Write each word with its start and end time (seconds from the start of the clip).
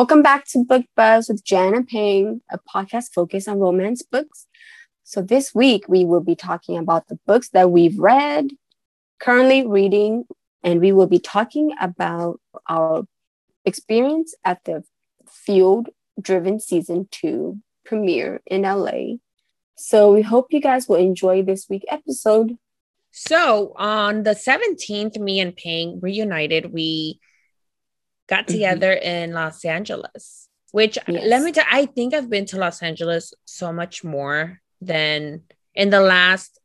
Welcome 0.00 0.22
back 0.22 0.46
to 0.46 0.64
Book 0.64 0.86
Buzz 0.96 1.28
with 1.28 1.44
Jan 1.44 1.74
and 1.74 1.86
Ping, 1.86 2.40
a 2.50 2.58
podcast 2.58 3.12
focused 3.12 3.46
on 3.46 3.58
romance 3.58 4.00
books. 4.00 4.46
So, 5.04 5.20
this 5.20 5.54
week 5.54 5.84
we 5.88 6.06
will 6.06 6.22
be 6.22 6.34
talking 6.34 6.78
about 6.78 7.08
the 7.08 7.18
books 7.26 7.50
that 7.50 7.70
we've 7.70 7.98
read, 7.98 8.46
currently 9.18 9.66
reading, 9.66 10.24
and 10.62 10.80
we 10.80 10.92
will 10.92 11.06
be 11.06 11.18
talking 11.18 11.74
about 11.78 12.40
our 12.66 13.04
experience 13.66 14.34
at 14.42 14.64
the 14.64 14.84
Field 15.28 15.90
Driven 16.18 16.60
Season 16.60 17.06
2 17.10 17.58
premiere 17.84 18.40
in 18.46 18.62
LA. 18.62 19.18
So, 19.76 20.14
we 20.14 20.22
hope 20.22 20.46
you 20.48 20.62
guys 20.62 20.88
will 20.88 20.96
enjoy 20.96 21.42
this 21.42 21.66
week 21.68 21.84
episode. 21.88 22.56
So, 23.10 23.74
on 23.76 24.22
the 24.22 24.34
17th, 24.34 25.18
me 25.18 25.40
and 25.40 25.54
Ping 25.54 26.00
reunited. 26.00 26.72
We 26.72 27.20
got 28.30 28.46
mm-hmm. 28.46 28.52
together 28.54 28.94
mm-hmm. 28.94 29.08
in 29.08 29.32
Los 29.32 29.64
Angeles, 29.64 30.48
which 30.70 30.96
yes. 31.08 31.24
let 31.26 31.42
me 31.42 31.52
tell 31.52 31.66
I 31.70 31.86
think 31.86 32.14
I've 32.14 32.30
been 32.30 32.46
to 32.46 32.58
Los 32.58 32.82
Angeles 32.82 33.34
so 33.44 33.72
much 33.72 34.04
more 34.04 34.60
than 34.80 35.42
in 35.74 35.90
the 35.90 36.00
last 36.00 36.58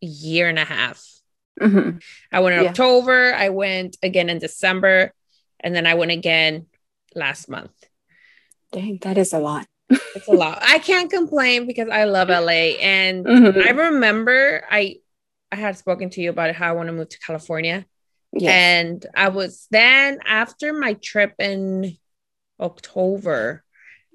year 0.00 0.48
and 0.48 0.58
a 0.58 0.64
half. 0.64 1.04
Mm-hmm. 1.60 1.98
I 2.32 2.40
went 2.40 2.56
in 2.56 2.64
yeah. 2.64 2.70
October, 2.70 3.34
I 3.34 3.50
went 3.50 3.98
again 4.02 4.28
in 4.30 4.38
December, 4.38 5.12
and 5.60 5.74
then 5.74 5.86
I 5.86 5.94
went 5.94 6.10
again 6.10 6.66
last 7.14 7.48
month. 7.48 7.72
Dang, 8.72 8.98
that 9.02 9.18
is 9.18 9.34
a 9.34 9.38
lot. 9.38 9.66
it's 9.90 10.28
a 10.28 10.32
lot. 10.32 10.58
I 10.62 10.78
can't 10.78 11.10
complain 11.10 11.66
because 11.66 11.88
I 11.90 12.04
love 12.04 12.28
LA. 12.28 12.80
And 12.80 13.26
mm-hmm. 13.26 13.60
I 13.60 13.70
remember 13.70 14.64
I 14.70 14.96
I 15.52 15.56
had 15.56 15.76
spoken 15.76 16.08
to 16.10 16.22
you 16.22 16.30
about 16.30 16.54
how 16.54 16.70
I 16.70 16.72
want 16.72 16.88
to 16.88 16.94
move 16.94 17.10
to 17.10 17.18
California. 17.18 17.84
Yes. 18.32 18.50
And 18.50 19.06
I 19.14 19.28
was 19.28 19.66
then 19.70 20.20
after 20.24 20.72
my 20.72 20.94
trip 20.94 21.34
in 21.38 21.96
October, 22.58 23.62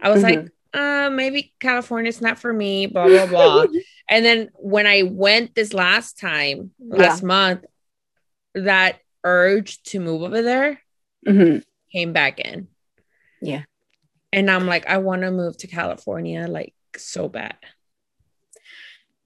I 0.02 0.10
was 0.10 0.24
mm-hmm. 0.24 0.42
like, 0.42 0.52
uh, 0.74 1.10
maybe 1.12 1.54
California's 1.60 2.22
not 2.22 2.40
for 2.40 2.52
me, 2.52 2.88
blah, 2.88 3.08
blah, 3.08 3.26
blah. 3.26 3.66
and 4.10 4.26
then 4.26 4.50
when 4.56 4.88
I 4.88 5.04
went 5.04 5.56
this 5.56 5.74
last 5.74 6.20
time, 6.20 6.72
last 6.80 7.22
yeah. 7.22 7.28
month, 7.28 7.66
that 8.56 9.00
urge 9.24 9.82
to 9.84 10.00
move 10.00 10.24
over 10.24 10.42
there 10.42 10.82
mm-hmm. 11.28 11.60
came 11.92 12.14
back 12.14 12.40
in. 12.40 12.68
Yeah. 13.42 13.64
And 14.34 14.50
I'm 14.50 14.66
like, 14.66 14.88
I 14.88 14.98
want 14.98 15.22
to 15.22 15.32
move 15.32 15.58
to 15.58 15.68
California 15.68 16.48
like 16.48 16.74
so 16.96 17.30
bad. 17.30 17.56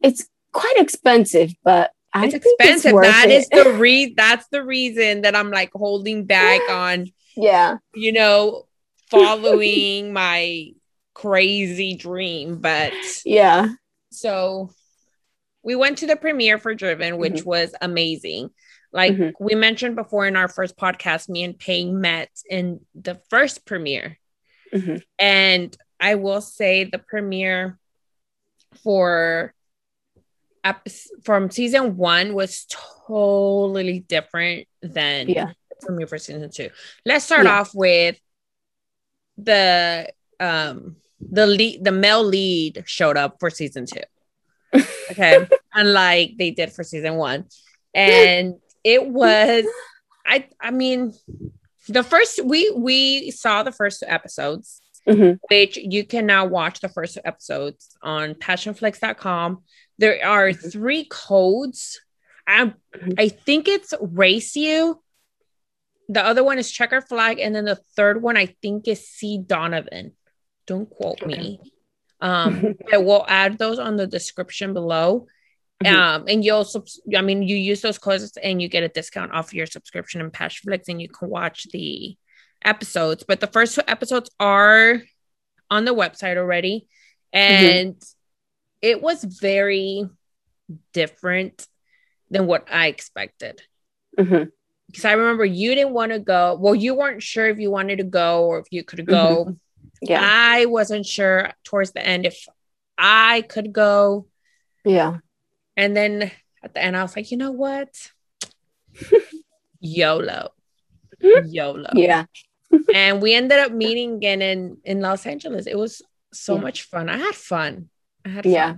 It's 0.02 0.28
quite 0.52 0.76
expensive, 0.78 1.54
but 1.64 1.92
I 2.14 2.26
it's 2.26 2.36
expensive. 2.36 2.94
It's 2.96 3.08
that 3.08 3.30
is 3.30 3.48
the 3.50 3.74
re 3.80 4.14
that's 4.16 4.48
the 4.48 4.64
reason 4.64 5.22
that 5.22 5.36
I'm 5.36 5.52
like 5.52 5.72
holding 5.74 6.26
back 6.26 6.62
on 6.70 7.12
yeah, 7.36 7.78
you 7.94 8.12
know, 8.12 8.68
following 9.10 10.14
my 10.14 10.72
crazy 11.14 11.96
dream. 11.96 12.60
But 12.60 12.94
yeah. 13.26 13.70
So 14.12 14.72
we 15.64 15.76
went 15.76 16.00
to 16.00 16.08
the 16.08 16.16
premiere 16.16 16.58
for 16.58 16.74
Driven, 16.74 17.18
which 17.18 17.34
mm-hmm. 17.34 17.50
was 17.50 17.74
amazing. 17.82 18.50
Like 18.92 19.14
mm-hmm. 19.14 19.44
we 19.44 19.56
mentioned 19.56 19.96
before 19.96 20.28
in 20.28 20.36
our 20.36 20.48
first 20.48 20.78
podcast, 20.78 21.30
me 21.30 21.44
and 21.44 21.58
Payne 21.58 22.02
met 22.02 22.30
in 22.50 22.82
the 22.94 23.16
first 23.30 23.66
premiere. 23.66 24.18
Mm-hmm. 24.74 24.98
And 25.18 25.78
I 26.00 26.16
will 26.16 26.42
say 26.42 26.86
the 26.86 27.00
premiere 27.00 27.80
for 28.84 29.54
from 31.24 31.50
season 31.50 31.98
one 31.98 32.34
was 32.34 32.68
totally 33.08 34.00
different 34.00 34.68
than 34.82 35.30
yeah. 35.30 35.52
for 35.84 35.92
me 35.92 36.06
for 36.06 36.18
season 36.18 36.50
two. 36.50 36.70
Let's 37.06 37.26
start 37.26 37.46
yeah. 37.46 37.60
off 37.60 37.74
with 37.74 38.18
the 39.38 40.12
um 40.40 40.98
the 41.20 41.48
lead 41.48 41.84
the 41.84 41.92
male 41.92 42.24
lead 42.24 42.84
showed 42.86 43.18
up 43.18 43.38
for 43.40 43.50
season 43.50 43.86
two. 43.86 44.02
Okay. 45.12 45.46
Unlike 45.74 46.36
they 46.38 46.52
did 46.52 46.72
for 46.72 46.86
season 46.86 47.16
one. 47.16 47.44
And 47.94 48.56
it 48.82 49.06
was 49.06 49.66
I 50.26 50.48
I 50.62 50.72
mean 50.72 51.14
the 51.90 52.02
first 52.04 52.46
we 52.46 52.72
we 52.72 53.32
saw 53.32 53.64
the 53.64 53.74
first 53.74 54.04
episodes 54.08 54.82
mm-hmm. 55.08 55.34
which 55.50 55.78
you 55.78 56.06
can 56.06 56.26
now 56.26 56.46
watch 56.46 56.80
the 56.80 56.90
first 56.90 57.18
episodes 57.26 57.90
on 58.02 58.36
passionflix.com 58.36 59.64
there 60.02 60.26
are 60.26 60.50
mm-hmm. 60.50 60.70
three 60.70 61.06
codes. 61.06 62.02
I, 62.48 62.74
I 63.20 63.30
think 63.30 63.68
it's 63.68 63.94
race 64.02 64.56
you. 64.56 65.00
The 66.10 66.26
other 66.26 66.44
one 66.44 66.58
is 66.58 66.72
checker 66.72 67.02
flag. 67.02 67.40
And 67.40 67.56
then 67.56 67.66
the 67.66 67.80
third 67.96 68.22
one, 68.22 68.36
I 68.36 68.48
think, 68.64 68.88
is 68.88 69.08
C. 69.08 69.38
Donovan. 69.38 70.14
Don't 70.66 70.90
quote 70.90 71.24
me. 71.26 71.60
Um, 72.20 72.74
I 72.92 72.98
will 72.98 73.24
add 73.28 73.60
those 73.60 73.78
on 73.78 73.96
the 73.96 74.08
description 74.08 74.74
below. 74.74 75.28
Mm-hmm. 75.84 75.96
Um, 75.96 76.26
and 76.28 76.44
you'll, 76.44 76.66
I 77.16 77.22
mean, 77.22 77.44
you 77.44 77.56
use 77.56 77.82
those 77.82 78.00
codes 78.00 78.36
and 78.42 78.60
you 78.60 78.70
get 78.70 78.84
a 78.84 78.90
discount 78.90 79.34
off 79.34 79.54
your 79.54 79.68
subscription 79.68 80.22
in 80.22 80.32
Passionflix 80.32 80.90
and 80.90 81.00
you 81.00 81.10
can 81.10 81.30
watch 81.30 81.68
the 81.72 82.18
episodes. 82.66 83.24
But 83.28 83.40
the 83.40 83.48
first 83.48 83.76
two 83.76 83.82
episodes 83.88 84.32
are 84.40 85.00
on 85.70 85.86
the 85.86 85.94
website 85.94 86.38
already. 86.38 86.88
Mm-hmm. 87.36 87.38
And 87.38 87.96
mm-hmm 87.96 88.18
it 88.82 89.02
was 89.02 89.24
very 89.24 90.06
different 90.94 91.68
than 92.30 92.48
what 92.48 92.68
I 92.72 92.88
expected. 92.88 93.62
Mm-hmm. 94.18 94.50
Because 94.88 95.06
I 95.06 95.14
remember 95.14 95.46
you 95.46 95.74
didn't 95.76 95.94
want 95.94 96.12
to 96.12 96.20
go. 96.20 96.58
Well, 96.60 96.76
you 96.76 96.96
weren't 96.96 97.24
sure 97.24 97.48
if 97.48 97.60
you 97.60 97.72
wanted 97.72 97.98
to 97.98 98.04
go 98.04 98.46
or 98.46 98.60
if 98.60 98.68
you 98.72 98.84
could 98.84 99.06
go. 99.06 99.46
Mm-hmm. 99.46 99.54
Yeah. 100.02 100.20
I 100.22 100.66
wasn't 100.66 101.06
sure 101.06 101.52
towards 101.64 101.92
the 101.92 102.06
end 102.06 102.26
if 102.26 102.46
I 102.98 103.42
could 103.42 103.72
go. 103.72 104.28
Yeah. 104.84 105.18
And 105.78 105.96
then 105.96 106.32
at 106.64 106.74
the 106.74 106.84
end, 106.84 106.98
I 106.98 107.04
was 107.04 107.16
like, 107.16 107.32
you 107.32 107.38
know 107.38 107.52
what? 107.52 108.12
YOLO. 109.80 110.50
YOLO. 111.22 111.90
Yeah. 111.94 112.26
and 112.94 113.22
we 113.22 113.34
ended 113.34 113.60
up 113.60 113.72
meeting 113.72 114.16
again 114.16 114.42
in 114.42 114.78
in 114.84 115.02
Los 115.02 115.26
Angeles. 115.26 115.68
It 115.68 115.78
was 115.78 116.02
so 116.34 116.56
yeah. 116.56 116.62
much 116.62 116.84
fun. 116.84 117.10
I 117.10 117.18
had 117.18 117.36
fun. 117.36 117.90
I 118.26 118.30
had 118.30 118.44
fun. 118.44 118.54
Yeah. 118.54 118.76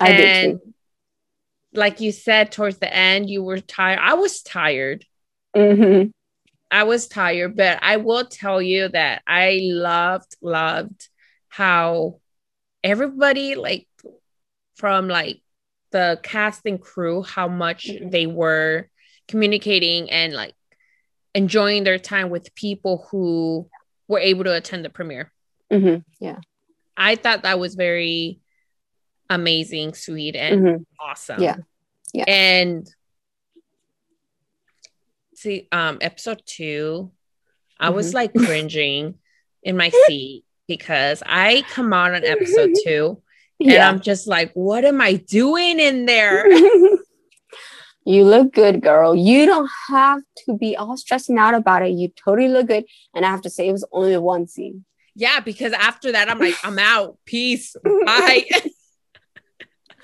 I 0.00 0.10
and 0.10 0.18
did 0.18 0.60
too. 0.60 0.74
Like 1.72 2.00
you 2.00 2.12
said, 2.12 2.52
towards 2.52 2.78
the 2.78 2.92
end, 2.92 3.28
you 3.28 3.42
were 3.42 3.60
tired. 3.60 3.98
I 4.00 4.14
was 4.14 4.42
tired. 4.42 5.04
Mm-hmm. 5.56 6.10
I 6.70 6.84
was 6.84 7.08
tired, 7.08 7.56
but 7.56 7.78
I 7.82 7.96
will 7.96 8.24
tell 8.24 8.60
you 8.62 8.88
that 8.88 9.22
I 9.26 9.60
loved, 9.62 10.36
loved 10.40 11.08
how 11.48 12.20
everybody, 12.82 13.54
like 13.54 13.88
from 14.76 15.08
like 15.08 15.40
the 15.90 16.18
cast 16.22 16.62
and 16.64 16.80
crew, 16.80 17.22
how 17.22 17.48
much 17.48 17.86
mm-hmm. 17.86 18.10
they 18.10 18.26
were 18.26 18.88
communicating 19.28 20.10
and 20.10 20.32
like 20.32 20.54
enjoying 21.34 21.84
their 21.84 21.98
time 21.98 22.30
with 22.30 22.54
people 22.54 23.06
who 23.10 23.68
were 24.08 24.18
able 24.18 24.44
to 24.44 24.54
attend 24.54 24.84
the 24.84 24.90
premiere. 24.90 25.32
Mm-hmm. 25.72 26.00
Yeah. 26.20 26.38
I 26.96 27.16
thought 27.16 27.42
that 27.42 27.58
was 27.58 27.74
very 27.74 28.40
amazing, 29.30 29.94
sweet, 29.94 30.36
and 30.36 30.60
mm-hmm. 30.60 30.82
awesome. 31.00 31.42
Yeah. 31.42 31.56
Yeah. 32.12 32.24
And 32.28 32.88
see, 35.34 35.68
um, 35.72 35.98
episode 36.00 36.42
two, 36.46 37.10
I 37.78 37.86
mm-hmm. 37.86 37.96
was 37.96 38.14
like 38.14 38.32
cringing 38.34 39.16
in 39.62 39.76
my 39.76 39.90
seat 40.06 40.44
because 40.66 41.22
I 41.26 41.64
come 41.70 41.92
out 41.92 42.14
on 42.14 42.24
episode 42.24 42.74
two 42.84 43.22
and 43.60 43.70
yeah. 43.70 43.88
I'm 43.88 44.00
just 44.00 44.26
like, 44.26 44.52
what 44.54 44.84
am 44.84 45.00
I 45.00 45.14
doing 45.14 45.78
in 45.78 46.06
there? 46.06 46.50
you 48.04 48.24
look 48.24 48.52
good, 48.52 48.82
girl. 48.82 49.14
You 49.14 49.46
don't 49.46 49.70
have 49.88 50.22
to 50.46 50.56
be 50.56 50.76
all 50.76 50.96
stressing 50.96 51.38
out 51.38 51.54
about 51.54 51.82
it. 51.82 51.90
You 51.90 52.08
totally 52.08 52.48
look 52.48 52.66
good. 52.66 52.84
And 53.14 53.24
I 53.24 53.30
have 53.30 53.42
to 53.42 53.50
say, 53.50 53.68
it 53.68 53.72
was 53.72 53.86
only 53.92 54.16
one 54.16 54.46
scene. 54.46 54.84
Yeah, 55.14 55.40
because 55.40 55.72
after 55.72 56.12
that, 56.12 56.28
I'm 56.28 56.40
like, 56.40 56.56
I'm 56.64 56.78
out. 56.78 57.18
Peace. 57.24 57.76
Bye. 58.04 58.44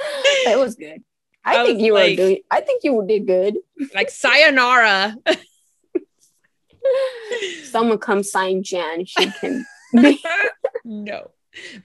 It 0.01 0.59
was 0.59 0.75
good. 0.75 1.03
I, 1.45 1.63
I 1.63 1.65
think 1.65 1.81
you 1.81 1.95
like, 1.95 2.11
were 2.11 2.17
doing. 2.17 2.39
I 2.51 2.61
think 2.61 2.85
you 2.85 3.05
did 3.07 3.27
good. 3.27 3.57
Like 3.95 4.11
sayonara. 4.11 5.17
Someone 7.65 7.99
come 7.99 8.23
sign 8.23 8.63
Jan. 8.63 9.05
She 9.05 9.31
can. 9.31 9.67
no, 10.85 11.31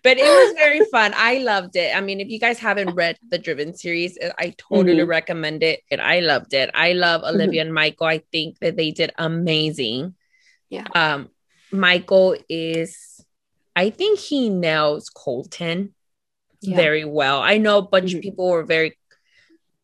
but 0.03 0.17
it 0.17 0.23
was 0.23 0.53
very 0.57 0.85
fun. 0.85 1.13
I 1.15 1.39
loved 1.39 1.75
it. 1.75 1.95
I 1.95 2.01
mean, 2.01 2.19
if 2.19 2.29
you 2.29 2.39
guys 2.39 2.59
haven't 2.59 2.95
read 2.95 3.17
the 3.29 3.38
Driven 3.38 3.75
series, 3.75 4.17
I 4.38 4.53
totally 4.57 4.97
mm-hmm. 4.97 5.09
recommend 5.09 5.63
it. 5.63 5.81
And 5.89 6.01
I 6.01 6.19
loved 6.19 6.53
it. 6.53 6.69
I 6.73 6.94
love 6.94 7.21
mm-hmm. 7.21 7.35
Olivia 7.35 7.62
mm-hmm. 7.62 7.67
and 7.67 7.73
Michael. 7.73 8.07
I 8.07 8.19
think 8.31 8.59
that 8.59 8.75
they 8.75 8.91
did 8.91 9.12
amazing. 9.17 10.15
Yeah. 10.69 10.88
Um, 10.94 11.29
Michael 11.71 12.35
is. 12.50 13.23
I 13.75 13.89
think 13.89 14.19
he 14.19 14.50
nails 14.50 15.09
Colton 15.09 15.94
yeah. 16.67 16.75
very 16.75 17.06
well. 17.06 17.41
I 17.41 17.57
know 17.57 17.79
a 17.79 17.81
bunch 17.81 18.09
mm-hmm. 18.09 18.17
of 18.17 18.23
people 18.23 18.50
were 18.50 18.63
very, 18.63 18.97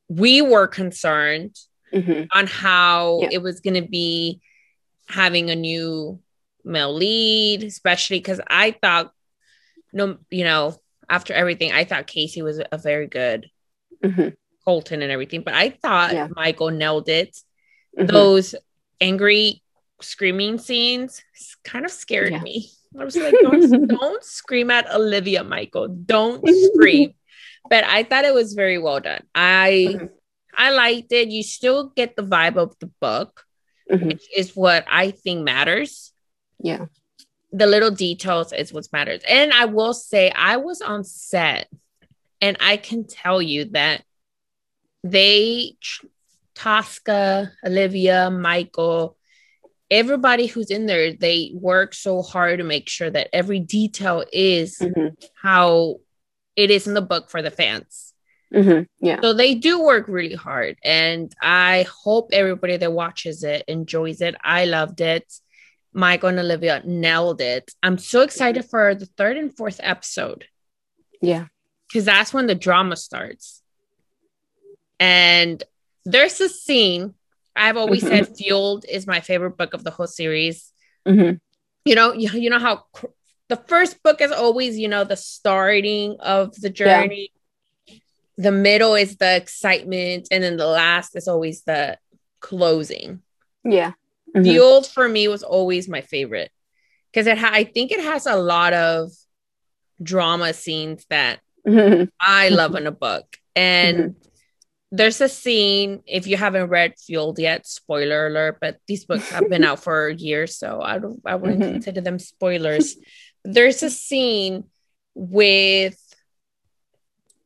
we 0.07 0.41
were 0.41 0.67
concerned 0.67 1.55
mm-hmm. 1.93 2.23
on 2.37 2.47
how 2.47 3.19
yeah. 3.21 3.29
it 3.31 3.41
was 3.41 3.59
going 3.59 3.81
to 3.81 3.87
be 3.87 4.41
having 5.07 5.49
a 5.49 5.55
new 5.55 6.19
male 6.63 6.93
lead, 6.93 7.63
especially 7.63 8.19
because 8.19 8.41
I 8.47 8.71
thought, 8.71 9.11
no, 9.93 10.17
you 10.29 10.43
know, 10.43 10.75
after 11.09 11.33
everything, 11.33 11.71
I 11.71 11.83
thought 11.83 12.07
Casey 12.07 12.41
was 12.41 12.61
a 12.71 12.77
very 12.77 13.07
good 13.07 13.49
hmm 14.03 14.29
Colton 14.63 15.01
and 15.01 15.11
everything, 15.11 15.41
but 15.41 15.55
I 15.55 15.71
thought 15.71 16.13
Yeah. 16.13 16.27
Michael 16.35 16.69
nailed 16.69 17.09
it. 17.09 17.35
Mhm. 17.97 18.07
Those 18.07 18.53
angry 19.01 19.63
screaming 20.01 20.59
scenes 20.59 21.23
kind 21.63 21.83
of 21.83 21.91
scared 21.91 22.41
me. 22.43 22.69
I 22.99 23.05
was 23.05 23.15
like, 23.15 23.33
don't, 23.41 23.87
don't 23.87 24.23
scream 24.23 24.69
at 24.71 24.91
Olivia, 24.93 25.43
Michael. 25.43 25.87
Don't 25.87 26.43
scream. 26.73 27.13
But 27.69 27.83
I 27.85 28.03
thought 28.03 28.25
it 28.25 28.33
was 28.33 28.53
very 28.53 28.77
well 28.77 28.99
done. 28.99 29.23
I 29.35 29.87
Mhm. 29.97 30.09
I 30.57 30.71
liked 30.71 31.11
it. 31.13 31.29
You 31.29 31.43
still 31.43 31.93
get 31.95 32.15
the 32.17 32.23
vibe 32.23 32.57
of 32.57 32.77
the 32.79 32.87
book, 32.99 33.45
Mhm. 33.89 34.05
which 34.07 34.23
is 34.35 34.53
what 34.55 34.85
I 34.89 35.11
think 35.11 35.43
matters. 35.43 36.11
Yeah. 36.59 36.87
The 37.53 37.65
little 37.67 37.91
details 37.91 38.51
is 38.51 38.73
what 38.73 38.85
matters. 38.91 39.21
And 39.27 39.53
I 39.53 39.65
will 39.65 39.93
say, 39.93 40.29
I 40.31 40.57
was 40.57 40.81
on 40.81 41.03
set, 41.05 41.69
and 42.41 42.57
I 42.59 42.75
can 42.77 43.05
tell 43.07 43.41
you 43.41 43.65
that 43.71 44.03
they, 45.03 45.75
Tosca, 46.53 47.51
Olivia, 47.65 48.29
Michael, 48.29 49.17
everybody 49.91 50.47
who's 50.47 50.71
in 50.71 50.85
there, 50.87 51.13
they 51.13 51.51
work 51.53 51.93
so 51.93 52.21
hard 52.23 52.57
to 52.59 52.63
make 52.63 52.87
sure 52.89 53.09
that 53.11 53.29
every 53.33 53.59
detail 53.59 54.23
is 54.31 54.79
Mhm. 54.79 55.15
how 55.35 55.97
it 56.55 56.71
is 56.71 56.87
in 56.87 56.93
the 56.93 57.01
book 57.01 57.29
for 57.29 57.41
the 57.41 57.51
fans. 57.51 58.13
Mhm. 58.53 58.87
Yeah. 59.01 59.19
So 59.21 59.33
they 59.33 59.53
do 59.53 59.81
work 59.83 60.07
really 60.07 60.35
hard. 60.35 60.77
And 60.83 61.31
I 61.41 61.85
hope 62.03 62.29
everybody 62.31 62.77
that 62.77 62.91
watches 62.91 63.43
it 63.43 63.63
enjoys 63.67 64.21
it. 64.21 64.35
I 64.43 64.65
loved 64.65 65.01
it. 65.01 65.31
Michael 65.93 66.29
and 66.29 66.39
Olivia 66.39 66.81
nailed 66.85 67.41
it. 67.41 67.71
I'm 67.83 67.97
so 67.97 68.21
excited 68.21 68.63
for 68.65 68.95
the 68.95 69.05
third 69.17 69.35
and 69.37 69.55
fourth 69.55 69.79
episode 69.83 70.45
Yeah. 71.21 71.47
because 71.87 72.05
that's 72.05 72.33
when 72.33 72.47
the 72.47 72.55
drama 72.55 72.95
starts. 72.95 73.61
And 74.99 75.63
there's 76.05 76.39
a 76.41 76.49
scene 76.49 77.15
I've 77.55 77.77
always 77.77 78.01
said 78.05 78.35
Fueled 78.37 78.85
is 78.87 79.05
my 79.07 79.19
favorite 79.19 79.57
book 79.57 79.73
of 79.73 79.83
the 79.83 79.91
whole 79.91 80.07
series. 80.07 80.71
Mhm. 81.07 81.39
You 81.85 81.95
know, 81.95 82.13
you, 82.13 82.29
you 82.39 82.49
know 82.49 82.59
how 82.59 82.85
cr- 82.93 83.07
the 83.49 83.55
first 83.57 84.01
book 84.03 84.21
is 84.21 84.31
always, 84.31 84.77
you 84.79 84.87
know, 84.87 85.03
the 85.03 85.17
starting 85.17 86.17
of 86.19 86.53
the 86.55 86.69
Yeah. 86.69 87.01
journey. 87.01 87.31
The 88.37 88.51
middle 88.51 88.95
is 88.95 89.17
the 89.17 89.35
excitement, 89.35 90.27
and 90.31 90.43
then 90.43 90.57
the 90.57 90.65
last 90.67 91.15
is 91.15 91.27
always 91.27 91.63
the 91.63 91.97
closing. 92.39 93.21
Yeah. 93.63 93.93
Mhm. 94.35 94.43
Fueled 94.43 94.87
for 94.87 95.07
me 95.09 95.27
was 95.27 95.43
always 95.43 95.87
my 95.89 96.01
favorite 96.01 96.51
because 97.11 97.27
it 97.27 97.37
ha- 97.37 97.51
I 97.53 97.65
think 97.65 97.91
it 97.91 97.99
has 97.99 98.25
a 98.25 98.37
lot 98.37 98.73
of 98.73 99.11
drama 100.01 100.53
scenes 100.53 101.05
that 101.09 101.41
Mhm. 101.67 102.09
I 102.19 102.49
love 102.49 102.75
in 102.75 102.87
a 102.87 102.91
book. 102.91 103.37
And 103.55 104.15
there's 104.91 105.21
a 105.21 105.29
scene, 105.29 106.03
if 106.05 106.27
you 106.27 106.35
haven't 106.37 106.67
read 106.67 106.95
Fueled 106.99 107.39
yet, 107.39 107.65
spoiler 107.65 108.27
alert, 108.27 108.57
but 108.59 108.77
these 108.87 109.05
books 109.05 109.29
have 109.29 109.49
been 109.49 109.63
out 109.63 109.79
for 109.83 110.09
years, 110.09 110.57
so 110.57 110.81
I 110.81 110.99
don't 110.99 111.21
I 111.25 111.35
wouldn't 111.35 111.61
Mhm. 111.61 111.71
consider 111.73 112.01
them 112.01 112.19
spoilers. 112.19 112.97
There's 113.43 113.81
a 113.83 113.89
scene 113.89 114.65
with 115.15 115.97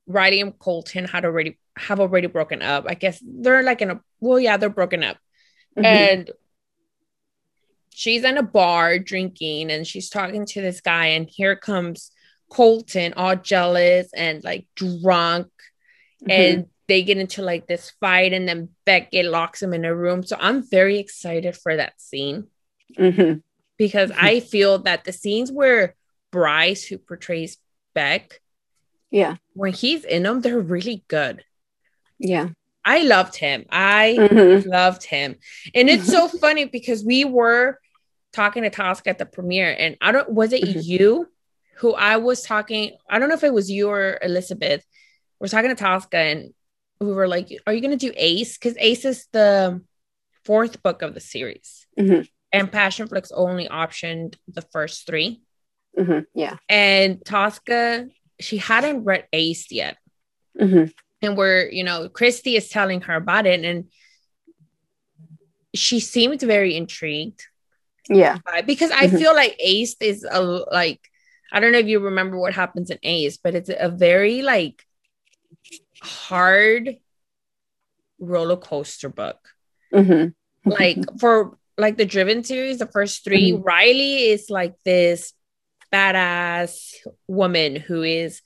Riley 0.07 0.41
and 0.41 0.57
Colton 0.57 1.05
had 1.05 1.25
already 1.25 1.57
have 1.77 1.99
already 1.99 2.27
broken 2.27 2.61
up. 2.61 2.85
I 2.87 2.93
guess 2.95 3.21
they're 3.23 3.63
like 3.63 3.81
in 3.81 3.91
a 3.91 4.01
well, 4.19 4.39
yeah, 4.39 4.57
they're 4.57 4.69
broken 4.69 5.03
up. 5.03 5.17
Mhm. 5.77 5.83
And 5.85 6.31
she's 7.89 8.23
in 8.23 8.37
a 8.37 8.43
bar 8.43 8.97
drinking 8.99 9.71
and 9.71 9.85
she's 9.85 10.09
talking 10.09 10.45
to 10.47 10.61
this 10.61 10.81
guy, 10.81 11.07
and 11.07 11.29
here 11.29 11.55
comes 11.55 12.11
Colton, 12.49 13.13
all 13.17 13.35
jealous 13.35 14.09
and 14.13 14.43
like 14.43 14.67
drunk, 14.75 15.47
Mhm. 16.23 16.29
and 16.31 16.65
they 16.87 17.03
get 17.03 17.17
into 17.17 17.41
like 17.41 17.67
this 17.67 17.91
fight, 17.99 18.33
and 18.33 18.47
then 18.47 18.69
Beckett 18.85 19.25
locks 19.25 19.61
him 19.61 19.73
in 19.73 19.85
a 19.85 19.95
room. 19.95 20.23
So 20.23 20.37
I'm 20.39 20.67
very 20.67 20.99
excited 20.99 21.55
for 21.55 21.75
that 21.75 21.99
scene 21.99 22.47
Mhm. 22.97 23.41
because 23.77 24.11
I 24.15 24.39
feel 24.39 24.79
that 24.79 25.03
the 25.03 25.11
scenes 25.13 25.51
where 25.51 25.95
Bryce, 26.31 26.83
who 26.85 26.97
portrays 26.97 27.57
Beck, 27.93 28.41
Yeah. 29.09 29.37
when 29.53 29.73
he's 29.73 30.03
in 30.03 30.23
them, 30.23 30.41
they're 30.41 30.59
really 30.59 31.03
good. 31.07 31.43
Yeah. 32.19 32.49
I 32.83 33.01
loved 33.01 33.35
him. 33.37 33.65
I 33.71 34.15
Mhm. 34.19 34.65
loved 34.67 35.03
him. 35.05 35.37
And 35.73 35.89
it's 35.89 36.05
so 36.05 36.27
funny 36.43 36.65
because 36.65 37.03
we 37.03 37.25
were 37.25 37.79
talking 38.31 38.63
to 38.63 38.69
Tosca 38.69 39.09
at 39.09 39.17
the 39.17 39.25
premiere, 39.25 39.73
and 39.77 39.97
I 40.01 40.11
don't 40.11 40.29
was 40.29 40.53
it 40.53 40.61
Mhm. 40.63 40.85
you 40.85 41.31
who 41.77 41.93
I 41.93 42.17
was 42.17 42.43
talking? 42.43 42.95
I 43.09 43.17
don't 43.17 43.27
know 43.29 43.35
if 43.35 43.43
it 43.43 43.53
was 43.53 43.71
you 43.71 43.89
or 43.89 44.19
Elizabeth. 44.21 44.85
We're 45.39 45.47
talking 45.47 45.69
to 45.69 45.75
Tosca, 45.75 46.17
and 46.17 46.53
we 47.05 47.13
were 47.13 47.27
like, 47.27 47.47
Are 47.65 47.73
you 47.73 47.81
gonna 47.81 47.97
do 47.97 48.11
Ace? 48.15 48.57
Because 48.57 48.75
Ace 48.79 49.05
is 49.05 49.27
the 49.31 49.81
fourth 50.43 50.81
book 50.83 51.01
of 51.01 51.13
the 51.13 51.19
series. 51.19 51.87
Mhm. 51.97 52.27
And 52.51 52.71
Passionflix 52.71 53.31
only 53.33 53.67
optioned 53.67 54.35
the 54.47 54.61
first 54.61 55.05
three. 55.07 55.41
Mhm. 55.97 56.25
Yeah. 56.33 56.57
And 56.69 57.23
Tosca, 57.25 58.07
she 58.39 58.57
hadn't 58.57 59.03
read 59.05 59.27
Ace 59.33 59.71
yet 59.71 59.97
Mhm. 60.59 60.93
and 61.21 61.37
we're 61.37 61.69
you 61.69 61.83
know 61.83 62.07
christy 62.09 62.55
is 62.55 62.69
telling 62.69 63.01
her 63.01 63.15
about 63.15 63.45
it 63.45 63.63
and 63.63 63.89
she 65.73 65.99
seemed 65.99 66.41
very 66.41 66.75
intrigued 66.75 67.41
Yeah. 68.09 68.37
because 68.65 68.91
i 68.91 69.07
Mhm. 69.07 69.17
feel 69.19 69.33
like 69.35 69.55
ace 69.59 69.95
is 69.99 70.23
a 70.29 70.41
like 70.41 71.01
i 71.51 71.59
don't 71.59 71.71
know 71.71 71.79
if 71.79 71.87
you 71.87 71.99
remember 71.99 72.37
what 72.39 72.53
happens 72.53 72.89
in 72.89 72.99
ace 73.03 73.37
but 73.37 73.55
it's 73.55 73.69
a 73.69 73.89
very 73.89 74.41
like 74.41 74.84
hard 76.01 76.97
roller 78.19 78.57
coaster 78.57 79.09
book 79.09 79.37
Mhm. 79.93 80.33
like 80.65 80.97
for 81.19 81.57
like 81.77 81.97
the 81.97 82.05
driven 82.05 82.43
series 82.43 82.79
the 82.79 82.87
first 82.87 83.23
3 83.23 83.51
Mhm. 83.53 83.63
riley 83.65 84.29
is 84.29 84.49
like 84.49 84.73
this 84.85 85.33
badass 85.91 86.93
woman 87.27 87.75
who 87.75 88.01
is 88.03 88.41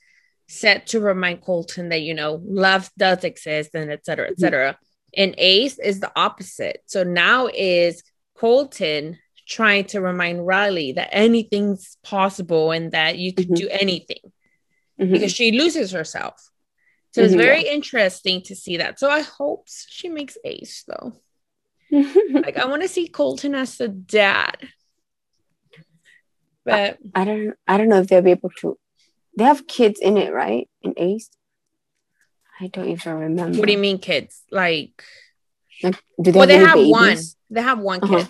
set 0.48 0.88
to 0.88 1.00
remind 1.00 1.40
colton 1.42 1.88
that 1.90 2.02
you 2.02 2.14
know 2.14 2.40
love 2.44 2.90
does 2.98 3.22
exist 3.24 3.70
and 3.74 3.90
etc. 3.92 4.30
cetera, 4.36 4.68
et 4.70 4.74
Mhm. 4.74 4.76
and 5.22 5.34
ace 5.38 5.78
is 5.78 6.00
the 6.00 6.12
opposite 6.16 6.82
so 6.86 7.02
now 7.04 7.48
is 7.54 8.02
colton 8.36 9.18
trying 9.46 9.84
to 9.84 10.00
remind 10.00 10.46
riley 10.46 10.92
that 10.92 11.08
anything's 11.12 11.96
possible 12.02 12.70
and 12.72 12.92
that 12.92 13.18
you 13.18 13.32
could 13.34 13.48
Mhm. 13.48 13.56
do 13.56 13.68
anything 13.68 14.32
Mhm. 14.98 15.12
because 15.12 15.32
she 15.32 15.52
loses 15.52 15.92
herself 15.92 16.49
so 17.12 17.22
it's 17.22 17.34
Mhm, 17.34 17.38
very 17.38 17.62
interesting 17.62 18.40
to 18.42 18.54
see 18.54 18.76
that 18.78 18.98
so 18.98 19.10
i 19.10 19.20
hope 19.20 19.66
she 19.68 20.08
makes 20.08 20.36
ace 20.44 20.84
though 20.86 21.12
like 21.92 22.56
I 22.56 22.66
want 22.66 22.82
to 22.82 22.88
see 22.88 23.08
Colton 23.08 23.54
as 23.56 23.76
the 23.78 23.88
dad. 23.88 24.56
But 26.64 26.98
I 27.16 27.24
don't. 27.24 27.54
I 27.66 27.76
don't 27.78 27.88
know 27.88 28.00
if 28.00 28.06
they'll 28.06 28.22
be 28.22 28.30
able 28.30 28.50
to. 28.60 28.78
They 29.36 29.42
have 29.42 29.66
kids 29.66 29.98
in 29.98 30.16
it, 30.16 30.32
right? 30.32 30.68
In 30.82 30.94
Ace. 30.96 31.30
I 32.60 32.68
don't 32.68 32.88
even 32.88 33.14
remember. 33.14 33.58
what 33.58 33.66
do 33.66 33.72
you 33.72 33.78
mean, 33.78 33.98
kids? 33.98 34.44
Like, 34.52 35.02
Do 35.82 35.90
they 36.30 36.30
well, 36.38 36.46
have 36.46 36.48
they 36.48 36.58
have 36.58 36.88
one. 36.88 37.16
They 37.50 37.62
have 37.62 37.80
one 37.80 38.00
kid, 38.02 38.12
Uh-huh. 38.12 38.26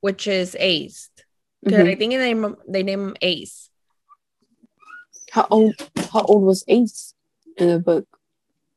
which 0.00 0.26
is 0.26 0.56
Ace. 0.58 1.10
Because 1.62 1.84
Mhm. 1.84 1.88
I 1.90 1.94
think 1.94 2.10
they 2.12 2.34
name 2.34 2.56
they 2.66 2.82
name 2.82 3.00
him 3.10 3.16
Ace. 3.22 3.70
How 5.30 5.46
old? 5.50 5.74
How 6.12 6.22
old 6.22 6.42
was 6.42 6.64
Ace 6.66 7.14
in 7.58 7.68
the 7.68 7.78
book? 7.78 8.08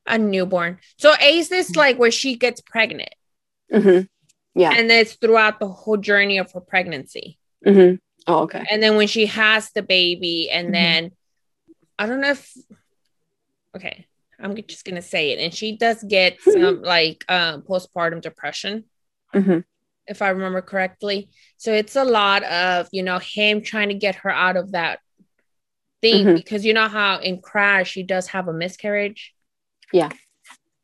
A 0.07 0.17
newborn. 0.17 0.79
So 0.97 1.13
Ace 1.19 1.51
is 1.51 1.75
like 1.75 1.97
where 1.99 2.11
she 2.11 2.35
gets 2.37 2.61
pregnant, 2.61 3.13
hmm 3.71 4.01
Yeah. 4.55 4.71
and 4.71 4.89
it's 4.91 5.13
throughout 5.13 5.59
the 5.59 5.67
whole 5.67 5.97
journey 5.97 6.37
of 6.39 6.51
her 6.53 6.61
pregnancy. 6.61 7.37
hmm 7.63 7.95
Oh, 8.25 8.39
okay. 8.43 8.65
And 8.69 8.81
then 8.83 8.95
when 8.97 9.07
she 9.07 9.25
has 9.27 9.71
the 9.71 9.81
baby, 9.83 10.49
and 10.49 10.69
Mhm. 10.69 10.71
then 10.73 11.11
I 11.99 12.05
don't 12.07 12.21
know 12.21 12.31
if 12.31 12.53
okay, 13.75 14.05
I'm 14.39 14.55
just 14.67 14.85
gonna 14.85 15.01
say 15.01 15.31
it, 15.31 15.39
and 15.39 15.53
she 15.53 15.77
does 15.77 16.03
get 16.03 16.39
some 16.41 16.81
like 16.81 17.23
um 17.29 17.61
postpartum 17.63 18.21
depression. 18.21 18.85
hmm 19.33 19.59
if 20.09 20.21
I 20.21 20.29
remember 20.29 20.61
correctly. 20.61 21.29
So 21.57 21.73
it's 21.73 21.97
a 21.97 22.05
lot 22.05 22.41
of, 22.43 22.87
you 22.93 23.03
know, 23.03 23.19
him 23.19 23.61
trying 23.61 23.89
to 23.89 23.93
get 23.93 24.15
her 24.23 24.29
out 24.29 24.55
of 24.55 24.71
that 24.71 24.99
thing 26.01 26.25
Mhm. 26.25 26.35
because 26.35 26.63
you 26.63 26.73
know 26.73 26.87
how 26.87 27.19
in 27.19 27.41
Crash 27.41 27.91
she 27.91 28.03
does 28.03 28.27
have 28.27 28.47
a 28.47 28.53
miscarriage. 28.53 29.33
Yeah. 29.91 30.09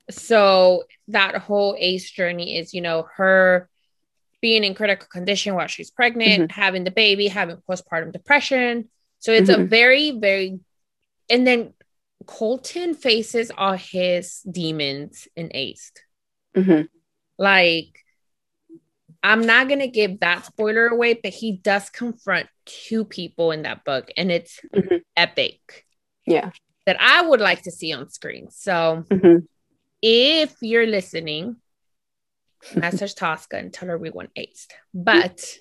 So 0.10 0.84
that 1.08 1.36
whole 1.38 1.76
Ace 1.78 2.10
journey 2.10 2.58
is, 2.58 2.74
you 2.74 2.82
know, 2.82 3.08
her 3.16 3.70
being 4.42 4.64
in 4.64 4.76
critical 4.76 5.08
condition 5.08 5.56
while 5.56 5.68
she's 5.68 5.90
pregnant, 5.92 6.52
having 6.52 6.84
the 6.84 6.92
baby, 6.92 7.28
having 7.28 7.58
postpartum 7.70 8.12
depression. 8.12 8.90
So 9.20 9.32
it's 9.32 9.50
a 9.50 9.56
Mhm. 9.56 9.68
very, 9.70 10.12
very, 10.12 10.60
and 11.30 11.48
then 11.48 11.74
Colton 12.26 12.94
faces 12.94 13.52
all 13.58 13.74
his 13.74 14.42
demons 14.42 15.28
in 15.36 15.50
Ace 15.54 15.92
hmm 16.56 16.82
like 17.38 18.00
I'm 19.24 19.46
not 19.46 19.70
gonna 19.70 19.88
give 19.88 20.20
that 20.20 20.46
spoiler 20.46 20.88
away, 20.88 21.14
but 21.16 21.34
he 21.34 21.54
does 21.54 21.90
confront 21.90 22.48
two 22.66 23.06
people 23.06 23.52
in 23.52 23.64
that 23.64 23.84
book, 23.86 24.12
and 24.18 24.32
it's 24.32 24.60
Mhm. 24.74 25.02
epic 25.16 25.86
Yeah. 26.26 26.52
That 26.86 26.98
I 27.00 27.22
would 27.22 27.40
like 27.40 27.64
to 27.64 27.72
see 27.72 27.94
on 27.94 28.10
screen. 28.10 28.50
So 28.52 29.06
Mhm. 29.10 29.48
if 30.02 30.56
you're 30.62 30.88
listening, 30.88 31.58
message 32.76 33.16
Tosca 33.16 33.58
and 33.58 33.74
tell 33.74 33.90
her 33.90 33.98
we 33.98 34.10
want 34.10 34.34
aced. 34.36 34.72
But 34.94 35.58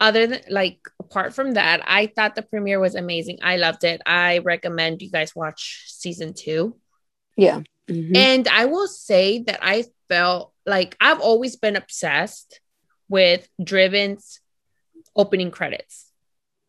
other 0.00 0.26
than 0.26 0.42
like 0.48 0.80
apart 1.00 1.34
from 1.34 1.52
that, 1.52 1.82
I 1.84 2.06
thought 2.06 2.34
the 2.34 2.42
premiere 2.42 2.80
was 2.80 2.94
amazing. 2.94 3.38
I 3.42 3.56
loved 3.56 3.84
it. 3.84 4.00
I 4.06 4.38
recommend 4.38 5.02
you 5.02 5.10
guys 5.10 5.34
watch 5.34 5.84
season 5.88 6.34
two. 6.34 6.78
Yeah. 7.36 7.62
Mhm. 7.88 8.16
And 8.16 8.48
I 8.48 8.66
will 8.66 8.86
say 8.88 9.42
that 9.44 9.58
I 9.62 9.84
felt 10.08 10.52
like 10.66 10.96
I've 11.00 11.20
always 11.20 11.56
been 11.56 11.76
obsessed 11.76 12.60
with 13.08 13.48
Driven's 13.62 14.40
opening 15.16 15.50
credits. 15.50 16.12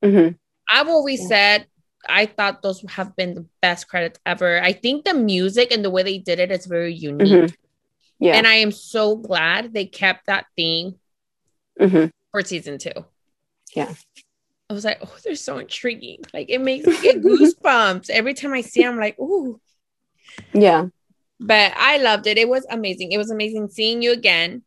Mhm. 0.04 0.38
I've 0.70 0.88
always 0.88 1.22
Yeah. 1.22 1.28
said 1.28 1.68
I 2.08 2.26
thought 2.26 2.62
those 2.62 2.82
have 2.90 3.16
been 3.16 3.34
the 3.36 3.46
best 3.62 3.88
credits 3.88 4.20
ever. 4.26 4.62
I 4.62 4.72
think 4.74 5.06
the 5.06 5.14
music 5.14 5.72
and 5.72 5.84
the 5.84 5.90
way 5.90 6.04
they 6.04 6.18
did 6.18 6.40
it 6.40 6.52
is 6.52 6.66
very 6.66 6.94
unique. 6.94 7.28
Mhm. 7.28 7.56
Yeah. 8.20 8.36
And 8.36 8.48
I 8.48 8.56
am 8.56 8.72
so 8.72 9.16
glad 9.16 9.74
they 9.74 9.86
kept 9.86 10.28
that 10.28 10.46
theme 10.56 11.00
Mhm. 11.80 12.12
for 12.32 12.42
season 12.44 12.78
two. 12.78 12.92
Yeah. 13.76 13.94
I 14.70 14.74
was 14.74 14.86
like, 14.86 15.00
oh, 15.02 15.18
they're 15.24 15.36
so 15.36 15.58
intriguing. 15.58 16.20
Like 16.34 16.50
it 16.50 16.60
makes 16.62 16.86
me 16.86 17.02
get 17.02 17.22
goosebumps 17.24 18.10
every 18.10 18.34
time 18.34 18.54
I 18.54 18.62
see. 18.62 18.84
'em, 18.84 18.94
I'm 18.94 19.00
like, 19.00 19.20
ooh. 19.20 19.60
Yeah. 20.54 20.88
But 21.40 21.74
I 21.76 21.98
loved 21.98 22.28
it. 22.28 22.38
It 22.38 22.48
was 22.50 22.66
amazing. 22.70 23.12
It 23.12 23.18
was 23.18 23.32
amazing 23.32 23.70
seeing 23.70 24.02
you 24.02 24.12
again. 24.12 24.64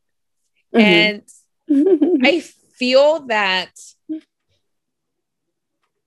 Mhm. 0.74 0.80
And 0.80 1.22
I 2.26 2.40
feel 2.40 3.20
that 3.26 3.70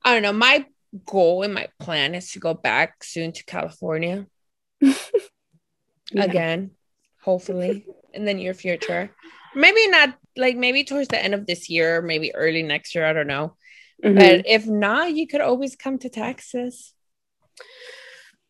I 0.04 0.14
don't 0.14 0.22
know. 0.24 0.34
My 0.34 0.66
goal 1.06 1.44
and 1.44 1.54
my 1.54 1.68
plan 1.80 2.16
is 2.16 2.32
to 2.32 2.40
go 2.40 2.54
back 2.54 3.04
soon 3.04 3.32
to 3.34 3.44
California 3.46 4.26
Yeah. 4.82 6.24
again, 6.24 6.72
hopefully 7.24 7.86
in 8.14 8.26
the 8.26 8.34
near 8.34 8.54
future. 8.54 9.10
Maybe 9.56 9.88
not 9.88 10.16
like 10.38 10.56
maybe 10.56 10.84
towards 10.84 11.08
the 11.08 11.22
end 11.22 11.34
of 11.34 11.48
this 11.48 11.70
year, 11.70 12.02
maybe 12.02 12.34
early 12.36 12.62
next 12.62 12.94
year. 12.94 13.06
I 13.06 13.14
don't 13.14 13.28
know. 13.28 13.56
Mhm. 14.04 14.16
But 14.16 14.48
if 14.48 14.68
not, 14.68 15.16
you 15.16 15.26
could 15.28 15.42
always 15.42 15.76
come 15.76 15.98
to 16.00 16.10
Texas. 16.10 16.94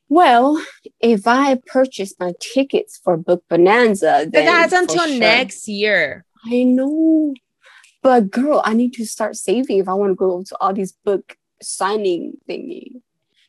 Well, 0.10 0.62
if 1.00 1.25
I 1.28 1.60
purchase 1.66 2.14
my 2.20 2.34
tickets 2.40 3.00
for 3.04 3.18
Book 3.18 3.44
Bonanza, 3.50 4.28
But 4.32 4.46
that's 4.46 4.74
until 4.74 5.08
sure. 5.08 5.18
next 5.20 5.68
year. 5.68 6.25
I 6.46 6.64
know, 6.64 7.34
but 8.04 8.30
girl, 8.30 8.62
I 8.64 8.74
need 8.74 8.94
to 8.94 9.06
start 9.06 9.36
saving 9.36 9.80
if 9.80 9.88
I 9.88 9.94
want 9.94 10.12
to 10.12 10.16
go 10.16 10.44
to 10.44 10.58
all 10.62 10.74
these 10.74 10.92
book 10.92 11.38
signing 11.62 12.34
thingy. 12.50 13.02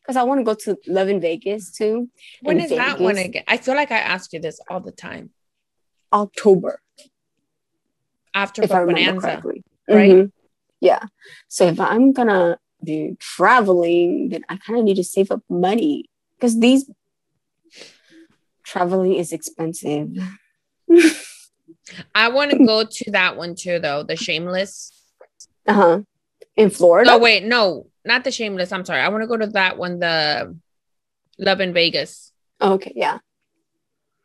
Because 0.03 0.17
I 0.17 0.23
want 0.23 0.39
to 0.41 0.45
go 0.45 0.55
to 0.55 0.77
Love 0.87 1.09
in 1.09 1.21
Vegas 1.21 1.71
too, 1.73 2.09
When 2.43 2.59
In 2.59 2.65
is 2.65 2.71
that 2.71 3.01
one 3.01 3.17
Vegas. 3.17 3.29
again? 3.29 3.45
I 3.49 3.57
feel 3.57 3.75
like 3.75 3.91
I 3.91 3.99
ask 3.99 4.33
you 4.33 4.41
this 4.41 4.61
all 4.71 4.81
the 4.81 4.93
time. 4.93 5.31
October, 6.13 6.81
After 8.35 8.63
if 8.63 8.71
I 8.71 8.79
remember 8.81 9.21
correctly. 9.21 9.65
right? 9.89 10.11
Mhm. 10.13 10.33
Yeah. 10.81 11.05
So 11.49 11.67
if 11.67 11.81
I'm 11.81 12.13
gonna 12.13 12.59
be 12.85 13.17
traveling, 13.19 14.29
then 14.29 14.45
I 14.49 14.57
kind 14.59 14.79
of 14.79 14.85
need 14.85 14.97
to 14.97 15.05
save 15.05 15.31
up 15.33 15.43
money 15.49 16.05
because 16.37 16.61
these 16.61 16.89
traveling 18.63 19.15
is 19.15 19.33
expensive. 19.33 20.11
I 22.15 22.29
want 22.29 22.51
to 22.53 22.59
go 22.65 22.85
to 22.85 23.11
that 23.13 23.37
one 23.37 23.55
too, 23.55 23.79
though. 23.79 24.03
The 24.03 24.17
Shameless. 24.17 24.93
Uh 25.67 25.73
huh. 25.73 26.01
In 26.57 26.71
Florida. 26.71 27.13
Oh 27.13 27.19
wait, 27.19 27.45
no, 27.45 27.89
not 28.07 28.25
the 28.25 28.31
Shameless. 28.31 28.73
I'm 28.73 28.85
sorry. 28.85 29.01
I 29.01 29.09
want 29.09 29.23
to 29.23 29.27
go 29.27 29.37
to 29.37 29.49
that 29.49 29.79
one. 29.79 29.99
The 29.99 30.57
Love 31.39 31.61
in 31.61 31.73
Vegas. 31.73 32.33
okay. 32.61 32.93
Yeah. 32.95 33.19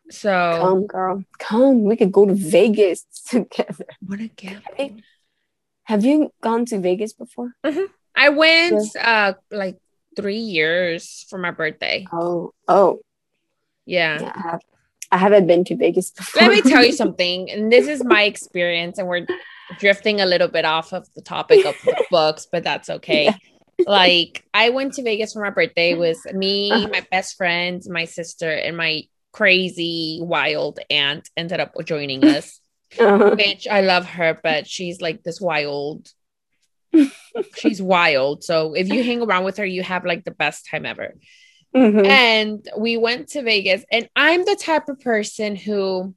So 0.10 0.58
Come, 0.60 0.88
girl. 0.88 1.24
Come. 1.40 1.84
We 1.84 1.96
could 1.96 2.12
go 2.12 2.26
to 2.26 2.34
Vegas 2.34 3.06
together. 3.28 3.86
what 4.06 4.20
a 4.20 4.28
gift. 4.28 4.68
Have 5.84 6.06
you 6.06 6.32
gone 6.42 6.66
to 6.66 6.80
Vegas 6.80 7.14
before? 7.14 7.54
I 8.16 8.30
went 8.30 8.96
uh 8.96 9.34
like 9.50 9.78
three 10.16 10.38
years 10.38 11.26
for 11.30 11.38
my 11.38 11.52
birthday. 11.52 12.06
Oh. 12.12 12.54
Oh. 12.68 13.00
Yeah. 13.86 14.22
Yeah. 14.22 14.32
I, 14.36 14.42
have, 14.42 14.62
I 15.12 15.18
haven't 15.18 15.48
been 15.48 15.64
to 15.66 15.76
Vegas 15.76 16.12
before. 16.12 16.42
Let 16.48 16.52
me 16.64 16.70
tell 16.70 16.84
you 16.84 16.94
something, 16.94 17.50
and 17.50 17.72
this 17.72 17.88
is 17.88 18.04
my 18.04 18.24
experience, 18.24 18.98
and 18.98 19.08
we're 19.08 19.26
drifting 19.80 20.22
a 20.22 20.26
little 20.26 20.48
bit 20.48 20.66
off 20.66 20.94
of 20.94 21.12
the 21.14 21.22
topic 21.22 21.66
of 21.66 21.76
the 21.84 22.06
books, 22.12 22.48
but 22.52 22.64
that's 22.64 22.90
okay. 22.90 23.26
Yeah. 23.26 23.36
Like 23.88 24.44
I 24.54 24.70
went 24.70 24.94
to 24.96 25.04
Vegas 25.04 25.34
for 25.34 25.42
my 25.42 25.50
birthday. 25.50 25.94
with 25.96 26.20
me, 26.34 26.72
Uh-huh. 26.72 26.88
my 26.90 27.06
best 27.12 27.36
friend, 27.38 27.82
my 27.88 28.06
sister, 28.06 28.50
and 28.50 28.76
my 28.78 29.04
crazy 29.32 30.20
wild 30.22 30.80
aunt 30.90 31.30
ended 31.38 31.60
up 31.60 31.74
joining 31.86 32.24
us. 32.26 32.60
Uh-huh. 33.00 33.36
Which 33.38 33.68
I 33.68 33.82
love 33.82 34.06
her, 34.06 34.38
but 34.44 34.68
she's 34.68 35.00
like 35.00 35.24
this 35.24 35.40
wild. 35.40 36.10
she's 37.56 37.82
wild. 37.82 38.44
So 38.44 38.74
if 38.74 38.90
you 38.90 39.02
hang 39.04 39.22
around 39.22 39.46
with 39.46 39.58
her, 39.58 39.66
you 39.66 39.82
have 39.84 40.04
like 40.06 40.26
the 40.26 40.32
best 40.32 40.68
time 40.70 40.86
ever. 40.86 41.16
Mhm. 41.74 42.06
And 42.06 42.68
we 42.78 42.98
went 42.98 43.30
to 43.30 43.44
Vegas, 43.44 43.86
and 43.90 44.10
I'm 44.16 44.44
the 44.44 44.58
type 44.58 44.90
of 44.90 45.00
person 45.00 45.56
who, 45.56 46.14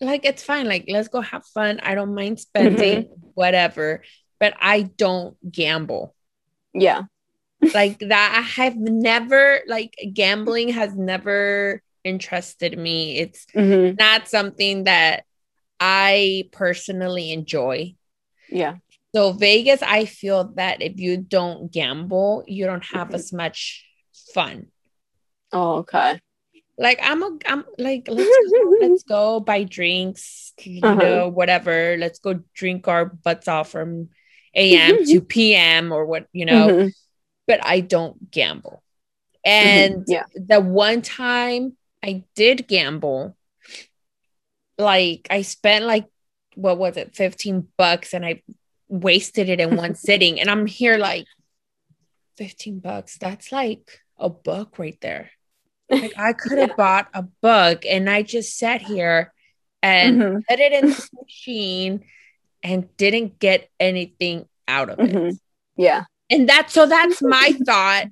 like, 0.00 0.24
it's 0.26 0.42
fine. 0.42 0.66
Like, 0.68 0.84
let's 0.88 1.08
go 1.08 1.20
have 1.22 1.46
fun. 1.46 1.80
I 1.82 1.94
don't 1.94 2.14
mind 2.14 2.38
spending 2.40 3.06
whatever, 3.34 4.02
but 4.42 4.54
I 4.60 4.82
don't 4.82 5.36
gamble 5.52 6.16
Yeah. 6.74 7.02
like 7.74 8.00
that. 8.00 8.34
I 8.36 8.40
have 8.62 8.74
never, 8.76 9.60
like, 9.68 9.94
gambling 10.12 10.70
has 10.70 10.96
never 10.96 11.80
interested 12.02 12.76
me. 12.76 13.18
It's 13.18 13.46
Mhm. 13.54 13.96
not 13.96 14.26
something 14.26 14.84
that 14.84 15.22
I 15.78 16.48
personally 16.50 17.30
enjoy. 17.30 17.94
Yeah. 18.48 18.78
So 19.14 19.30
Vegas, 19.30 19.80
I 19.80 20.06
feel 20.06 20.50
that 20.56 20.82
if 20.82 20.98
you 20.98 21.18
don't 21.18 21.70
gamble, 21.70 22.42
you 22.48 22.66
don't 22.66 22.84
have 22.86 23.14
as 23.14 23.32
much 23.32 23.86
fun. 24.34 24.72
Oh, 25.52 25.86
okay. 25.86 26.18
Like 26.78 26.98
I'm 27.00 27.22
a, 27.22 27.38
I'm 27.46 27.64
like 27.78 28.08
let's 28.08 28.36
go, 28.50 28.74
let's 28.80 29.02
go 29.04 29.40
buy 29.40 29.62
drinks, 29.62 30.52
you 30.64 30.80
Uh-huh. 30.82 30.98
know, 31.00 31.28
whatever. 31.28 31.96
Let's 31.96 32.18
go 32.18 32.40
drink 32.54 32.88
our 32.88 33.04
butts 33.06 33.46
off 33.46 33.70
from 33.70 34.08
a.m. 34.54 35.04
to 35.06 35.20
p.m. 35.20 35.92
or 35.92 36.04
what 36.06 36.26
you 36.32 36.44
know. 36.46 36.68
Mhm. 36.68 36.92
But 37.46 37.64
I 37.64 37.80
don't 37.80 38.30
gamble. 38.30 38.82
And 39.44 40.04
Yeah. 40.06 40.24
the 40.34 40.60
one 40.60 41.02
time 41.02 41.76
I 42.02 42.24
did 42.34 42.68
gamble, 42.68 43.36
like 44.78 45.26
I 45.30 45.42
spent 45.42 45.84
like 45.84 46.06
what 46.54 46.78
was 46.78 46.96
it, 46.96 47.14
15 47.16 47.68
bucks 47.76 48.12
and 48.14 48.24
I 48.24 48.42
wasted 48.88 49.48
it 49.48 49.60
in 49.60 49.76
one 49.76 49.94
sitting. 49.94 50.40
And 50.40 50.50
I'm 50.50 50.66
here 50.66 50.98
like 50.98 51.26
15 52.36 52.80
bucks. 52.80 53.18
That's 53.18 53.52
like 53.52 54.00
a 54.18 54.28
book 54.30 54.78
right 54.78 54.98
there. 55.00 55.30
Like 56.00 56.14
I 56.16 56.32
could 56.34 56.58
have 56.58 56.70
Yeah. 56.70 56.76
bought 56.76 57.08
a 57.14 57.22
book 57.22 57.84
and 57.86 58.08
I 58.08 58.22
just 58.22 58.56
sat 58.58 58.82
here 58.82 59.32
and 59.82 60.18
Mhm. 60.18 60.42
put 60.48 60.60
it 60.60 60.72
in 60.72 60.90
the 60.90 61.08
machine 61.22 62.04
and 62.62 62.94
didn't 62.96 63.38
get 63.38 63.68
anything 63.80 64.46
out 64.68 64.90
of 64.90 64.98
it. 65.00 65.12
Mhm. 65.14 65.38
Yeah. 65.76 66.04
And 66.30 66.48
that's 66.48 66.72
so 66.72 66.86
that's 66.86 67.20
my 67.36 67.52
thought 67.66 68.06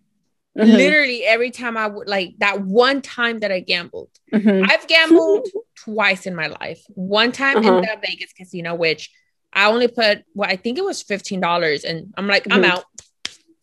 Mhm. 0.58 0.76
literally 0.76 1.24
every 1.24 1.52
time 1.52 1.76
I 1.76 1.86
would 1.86 2.08
like 2.08 2.34
that 2.38 2.60
one 2.60 3.02
time 3.02 3.38
that 3.40 3.52
I 3.52 3.60
gambled. 3.60 4.10
Mhm. 4.32 4.66
I've 4.68 4.86
gambled 4.88 5.48
twice 5.84 6.26
in 6.26 6.34
my 6.34 6.48
life. 6.48 6.82
One 6.88 7.30
time 7.32 7.58
Uh-huh. 7.58 7.76
in 7.76 7.80
the 7.82 7.96
Vegas 8.04 8.32
casino, 8.32 8.74
which 8.74 9.10
I 9.52 9.68
only 9.70 9.88
put 9.88 10.24
well, 10.34 10.50
I 10.50 10.56
think 10.56 10.76
it 10.78 10.84
was 10.84 11.02
fifteen 11.02 11.40
dollars, 11.40 11.84
and 11.84 12.12
I'm 12.16 12.26
like, 12.26 12.46
I'm 12.50 12.62
Mhm. 12.62 12.70
out. 12.70 12.84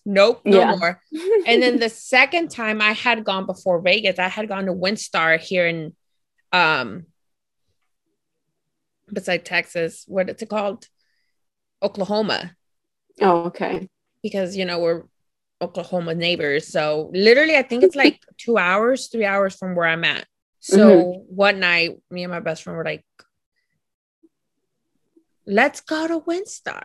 Nope, 0.06 0.42
no 0.46 0.60
Yeah. 0.60 0.76
more. 0.76 1.02
And 1.48 1.62
then 1.62 1.80
the 1.80 1.90
second 1.90 2.50
time 2.50 2.82
I 2.82 2.94
had 2.94 3.26
gone 3.26 3.46
before 3.46 3.82
Vegas, 3.82 4.18
I 4.20 4.30
had 4.30 4.48
gone 4.48 4.66
to 4.68 4.74
WinStar 4.74 5.38
here 5.40 5.68
in 5.68 5.94
um 6.54 7.06
beside 9.12 9.46
Texas. 9.46 10.04
What 10.08 10.30
is 10.30 10.42
it 10.42 10.50
called? 10.50 10.88
Oklahoma 11.82 12.56
oh, 13.22 13.46
okay. 13.46 13.88
because 14.24 14.56
you 14.56 14.66
know 14.66 14.80
we're 14.80 15.04
Oklahoma 15.62 16.16
neighbors. 16.16 16.68
So 16.68 17.10
literally, 17.14 17.56
I 17.56 17.64
think 17.64 17.84
it's 17.84 17.96
like 18.04 18.22
two 18.38 18.58
hours, 18.58 19.08
three 19.08 19.26
hours 19.26 19.56
from 19.56 19.76
where 19.76 19.88
I'm 19.88 20.04
at. 20.04 20.26
So 20.60 20.78
mm-hmm. 20.78 21.36
one 21.36 21.60
night, 21.60 21.98
me 22.10 22.24
and 22.24 22.32
my 22.32 22.40
best 22.40 22.64
friend 22.64 22.78
were 22.78 22.86
like, 22.86 23.06
"Let's 25.46 25.82
go 25.82 26.08
to 26.08 26.20
WinStar." 26.20 26.84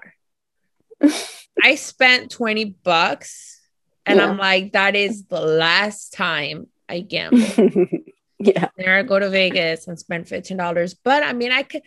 I 1.62 1.74
spent 1.74 2.30
twenty 2.30 2.64
bucks, 2.64 3.60
and 4.06 4.18
Yeah. 4.18 4.28
I'm 4.28 4.38
like, 4.38 4.72
"That 4.72 4.94
is 4.94 5.24
the 5.26 5.40
last 5.40 6.12
time 6.12 6.68
I 6.88 7.00
gamble." 7.14 7.86
yeah. 8.38 8.68
there 8.76 8.98
I 8.98 9.02
go 9.02 9.18
to 9.18 9.30
Vegas 9.30 9.88
and 9.88 9.98
spend 9.98 10.28
fifteen 10.28 10.58
dollars. 10.58 10.94
But 10.94 11.22
I 11.22 11.32
mean, 11.32 11.52
I 11.52 11.62
could. 11.62 11.82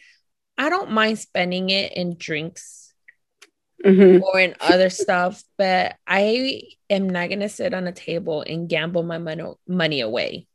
I 0.57 0.69
don't 0.69 0.91
mind 0.91 1.19
spending 1.19 1.69
it 1.69 1.93
in 1.93 2.15
drinks 2.17 2.93
Mhm. 3.83 4.21
or 4.21 4.39
in 4.39 4.55
other 4.59 4.89
stuff, 4.89 5.43
but 5.57 5.95
I 6.07 6.61
am 6.89 7.09
not 7.09 7.29
gonna 7.29 7.49
sit 7.49 7.73
on 7.73 7.87
a 7.87 7.91
table 7.91 8.41
and 8.41 8.69
gamble 8.69 9.03
my 9.03 9.17
money 9.17 9.43
money 9.67 10.01
away. 10.01 10.47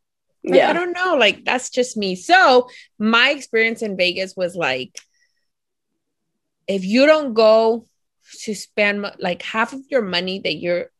Like, 0.42 0.62
I 0.62 0.73
don't 0.73 0.92
know. 0.92 1.16
Like 1.16 1.45
that's 1.45 1.69
just 1.71 1.97
me. 1.97 2.16
So 2.16 2.69
my 2.99 3.30
experience 3.30 3.83
in 3.83 3.97
Vegas 3.97 4.35
was 4.35 4.57
like, 4.57 4.99
if 6.66 6.85
you 6.85 7.04
don't 7.07 7.35
go 7.35 7.87
to 8.42 8.54
spend 8.54 9.04
like 9.19 9.42
half 9.42 9.73
of 9.75 9.80
your 9.90 10.02
money 10.02 10.38
that 10.40 10.54
you're 10.57 10.90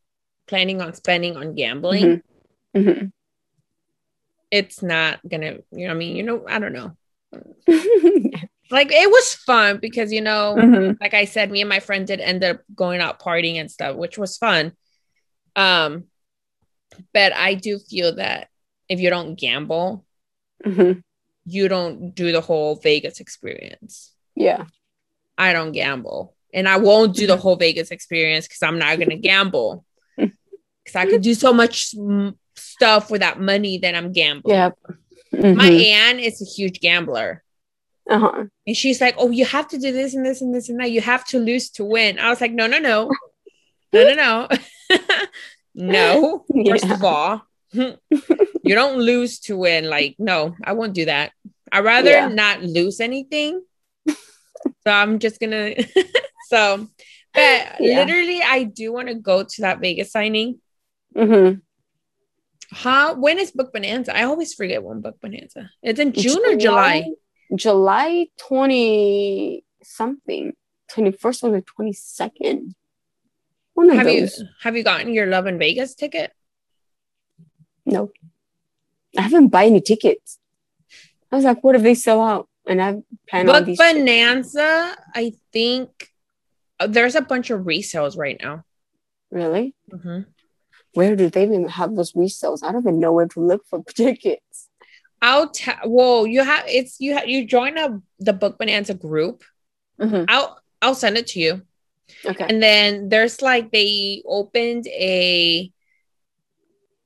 planning 0.47 0.83
on 0.83 0.92
spending 0.95 1.37
on 1.37 1.54
gambling, 1.54 2.23
Mhm. 2.76 3.12
it's 4.50 4.83
not 4.83 5.21
gonna. 5.26 5.59
You 5.73 5.87
know, 5.87 5.92
I 5.92 5.95
mean, 5.95 6.16
you 6.16 6.23
know, 6.23 6.45
I 6.47 6.59
don't 6.59 6.73
know. 6.73 6.97
Like 8.71 8.93
it 8.93 9.11
was 9.11 9.35
fun 9.35 9.79
because 9.79 10.12
you 10.12 10.21
know, 10.21 10.55
Mhm. 10.59 10.97
like 11.00 11.15
I 11.15 11.25
said, 11.25 11.50
me 11.50 11.61
and 11.61 11.69
my 11.69 11.81
friend 11.81 12.07
did 12.07 12.21
end 12.21 12.45
up 12.45 12.61
going 12.75 13.00
out 13.00 13.21
partying 13.21 13.57
and 13.57 13.71
stuff, 13.71 13.97
which 13.97 14.17
was 14.17 14.37
fun. 14.39 14.73
Um, 15.57 16.05
but 17.12 17.33
I 17.33 17.55
do 17.55 17.79
feel 17.79 18.15
that 18.17 18.49
if 18.89 19.00
you 19.00 19.11
don't 19.11 19.35
gamble, 19.35 20.05
Mhm. 20.65 21.03
you 21.47 21.69
don't 21.69 22.15
do 22.15 22.33
the 22.33 22.41
whole 22.41 22.77
Vegas 22.77 23.21
experience. 23.21 24.12
Yeah. 24.35 24.67
I 25.37 25.53
don't 25.53 25.73
gamble. 25.73 26.35
And 26.53 26.69
I 26.69 26.77
won't 26.77 27.17
do 27.17 27.27
the 27.27 27.37
whole 27.37 27.57
Vegas 27.57 27.91
experience 27.91 28.47
because 28.47 28.62
I'm 28.62 28.79
not 28.79 28.97
going 28.99 29.11
to 29.11 29.17
gamble. 29.17 29.85
Because 30.17 30.97
I 30.97 31.07
could 31.07 31.23
do 31.23 31.35
so 31.35 31.53
much 31.53 31.95
stuff 32.57 33.11
with 33.11 33.21
that 33.21 33.41
money 33.41 33.79
that 33.79 33.95
I'm 33.95 34.12
gambling. 34.12 34.55
Yep. 34.57 34.79
My 35.33 35.71
Mhm. 35.71 35.85
aunt 35.85 36.21
is 36.21 36.43
a 36.43 36.45
huge 36.45 36.81
gambler. 36.81 37.43
Uh-huh. 38.11 38.45
And 38.67 38.76
she's 38.76 39.00
like, 39.00 39.14
Oh, 39.19 39.31
you 39.31 39.45
have 39.45 39.69
to 39.69 39.79
do 39.79 39.93
this 39.93 40.14
and 40.14 40.26
this 40.26 40.40
and 40.43 40.55
this 40.55 40.69
and 40.69 40.81
that. 40.81 40.90
You 40.90 41.00
have 41.00 41.25
to 41.29 41.38
lose 41.38 41.71
to 41.71 41.85
win. 41.85 42.19
I 42.19 42.29
was 42.31 42.40
like, 42.40 42.52
No, 42.52 42.67
no, 42.67 42.79
no. 42.79 43.11
No, 43.93 44.05
no, 44.05 44.14
no. 44.14 44.49
no. 45.75 46.45
First 46.69 46.90
of 46.90 47.02
all, 47.05 47.43
you 47.73 47.95
don't 48.64 48.99
lose 48.99 49.38
to 49.40 49.57
win. 49.57 49.88
Like, 49.88 50.17
no, 50.19 50.57
I 50.64 50.73
won't 50.73 50.95
do 50.95 51.05
that. 51.07 51.33
I'd 51.73 51.85
rather 51.85 52.11
Yeah. 52.11 52.29
not 52.29 52.62
lose 52.62 53.00
anything. 53.00 53.62
so 54.09 54.17
I'm 54.90 55.19
just 55.21 55.40
gonna 55.40 55.75
so 56.49 56.88
but 57.33 57.76
Yeah. 57.81 58.00
literally 58.05 58.43
I 58.43 58.64
do 58.64 58.93
want 58.93 59.09
to 59.09 59.14
go 59.14 59.45
to 59.45 59.61
that 59.62 59.79
Vegas 59.81 60.11
signing. 60.11 60.59
Mm-hmm. 61.17 61.61
How 62.73 63.14
when 63.14 63.38
is 63.38 63.50
Book 63.52 63.73
Bonanza? 63.73 64.17
I 64.17 64.25
always 64.25 64.55
forget 64.55 64.83
when 64.83 65.00
Book 65.00 65.21
Bonanza. 65.21 65.71
It's 65.83 66.00
in 66.00 66.12
June 66.12 66.43
or 66.45 66.57
July. 66.57 67.07
July 67.54 68.28
20 68.49 69.64
something. 69.83 70.52
21st 70.92 71.45
or 71.45 71.50
the 71.52 71.62
22nd. 71.62 72.75
One 73.75 73.90
of 73.90 73.97
Have 73.97 74.09
you 74.09 74.28
have 74.62 74.76
you 74.76 74.83
gotten 74.83 75.14
your 75.14 75.26
Love 75.26 75.47
in 75.47 75.59
Vegas 75.59 75.95
ticket? 75.95 76.33
No. 77.87 78.11
I 79.16 79.23
haven't 79.23 79.49
bought 79.49 79.64
any 79.66 79.80
tickets. 79.80 80.38
I 81.30 81.37
was 81.37 81.45
like, 81.45 81.62
what 81.62 81.76
if 81.76 81.83
they 81.83 81.95
sell 81.95 82.21
out? 82.21 82.49
And 82.66 82.83
I 82.83 83.02
plan 83.28 83.49
on 83.49 83.61
Book 83.61 83.66
these. 83.66 83.78
Bonanza, 83.78 84.97
I 85.14 85.33
think 85.52 86.11
uh, 86.78 86.88
there's 86.88 87.14
a 87.14 87.23
bunch 87.23 87.50
of 87.50 87.61
resales 87.62 88.19
right 88.19 88.38
now. 88.40 88.64
Really? 89.30 89.75
Mhm. 89.92 90.26
Where 90.95 91.14
do 91.14 91.30
they 91.30 91.45
even 91.45 91.69
have 91.69 91.95
those 91.95 92.12
resales? 92.14 92.64
I 92.64 92.73
don't 92.73 92.83
even 92.83 92.99
know 92.99 93.12
where 93.12 93.28
to 93.28 93.40
look 93.40 93.64
for 93.66 93.83
tickets. 93.95 94.69
I'll 95.23 95.50
tell. 95.50 95.77
Well, 95.87 96.27
you 96.27 96.43
have 96.45 96.65
it's 96.67 97.00
you 97.00 97.15
have 97.15 97.29
you 97.29 97.47
join 97.47 97.77
a 97.79 98.00
the 98.19 98.33
Book 98.33 98.59
Bonanza 98.59 98.95
group. 98.95 99.45
Mhm. 100.00 100.25
I'll 100.29 100.59
I'll 100.81 100.95
send 100.95 101.19
it 101.19 101.27
to 101.29 101.41
you, 101.41 101.62
Okay. 102.25 102.47
and 102.49 102.63
then 102.63 103.09
there's 103.11 103.43
like 103.43 103.71
they 103.71 104.23
opened 104.26 104.87
a 104.89 105.71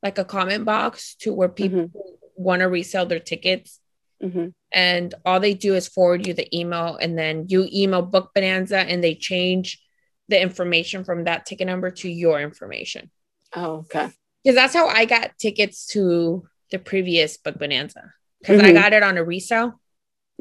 like 0.03 0.18
a 0.18 0.24
comment 0.24 0.64
box 0.64 1.14
to 1.20 1.33
where 1.33 1.48
people 1.48 1.90
want 2.37 2.61
to 2.61 2.66
resell 2.68 3.07
their 3.07 3.20
tickets, 3.20 3.81
hmm 4.20 4.48
and 4.72 5.14
all 5.24 5.38
they 5.38 5.55
do 5.55 5.77
is 5.77 5.87
forward 5.87 6.27
you 6.27 6.35
the 6.35 6.48
email, 6.57 6.96
and 6.96 7.16
then 7.16 7.46
you 7.48 7.68
email 7.72 8.03
Book 8.03 8.31
Bonanza, 8.35 8.79
and 8.79 9.03
they 9.03 9.14
change 9.14 9.81
the 10.29 10.40
information 10.40 11.05
from 11.05 11.24
that 11.24 11.46
ticket 11.46 11.66
number 11.68 11.90
to 11.90 12.09
your 12.09 12.40
information. 12.40 13.11
Oh, 13.55 13.85
okay. 13.87 14.11
because 14.42 14.57
that's 14.57 14.74
how 14.74 14.88
I 14.88 15.05
got 15.05 15.38
tickets 15.38 15.87
to 15.88 16.44
the 16.70 16.79
previous 16.79 17.37
Book 17.37 17.59
Bonanza 17.59 18.12
because 18.40 18.61
I 18.61 18.70
Mhm. 18.70 18.74
got 18.74 18.92
it 18.92 19.03
on 19.03 19.16
a 19.18 19.24
resale. 19.24 19.81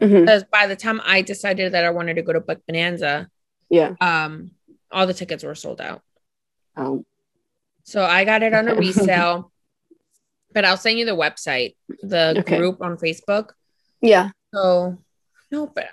hmm 0.02 0.20
Because 0.22 0.44
by 0.46 0.68
the 0.68 0.76
time 0.76 1.02
I 1.04 1.22
decided 1.22 1.74
that 1.74 1.86
I 1.86 1.90
wanted 1.92 2.16
to 2.16 2.22
go 2.24 2.34
to 2.34 2.40
Book 2.42 2.62
Bonanza, 2.68 3.30
Yeah. 3.70 3.96
um, 4.02 4.52
all 4.92 5.06
the 5.08 5.14
tickets 5.14 5.44
were 5.44 5.56
sold 5.56 5.82
out. 5.82 6.02
Um, 6.76 7.06
So 7.84 8.04
I 8.04 8.24
got 8.26 8.44
it 8.44 8.54
on 8.54 8.68
a 8.70 8.76
resale. 8.86 9.52
but 10.54 10.66
I'll 10.66 10.78
send 10.78 11.00
you 11.00 11.06
the 11.06 11.16
website, 11.18 11.76
the 12.02 12.36
Okay. 12.40 12.58
group 12.58 12.82
on 12.82 12.98
Facebook. 12.98 13.52
yeah. 14.02 14.30
So 14.54 14.98
no, 15.52 15.68
but 15.68 15.90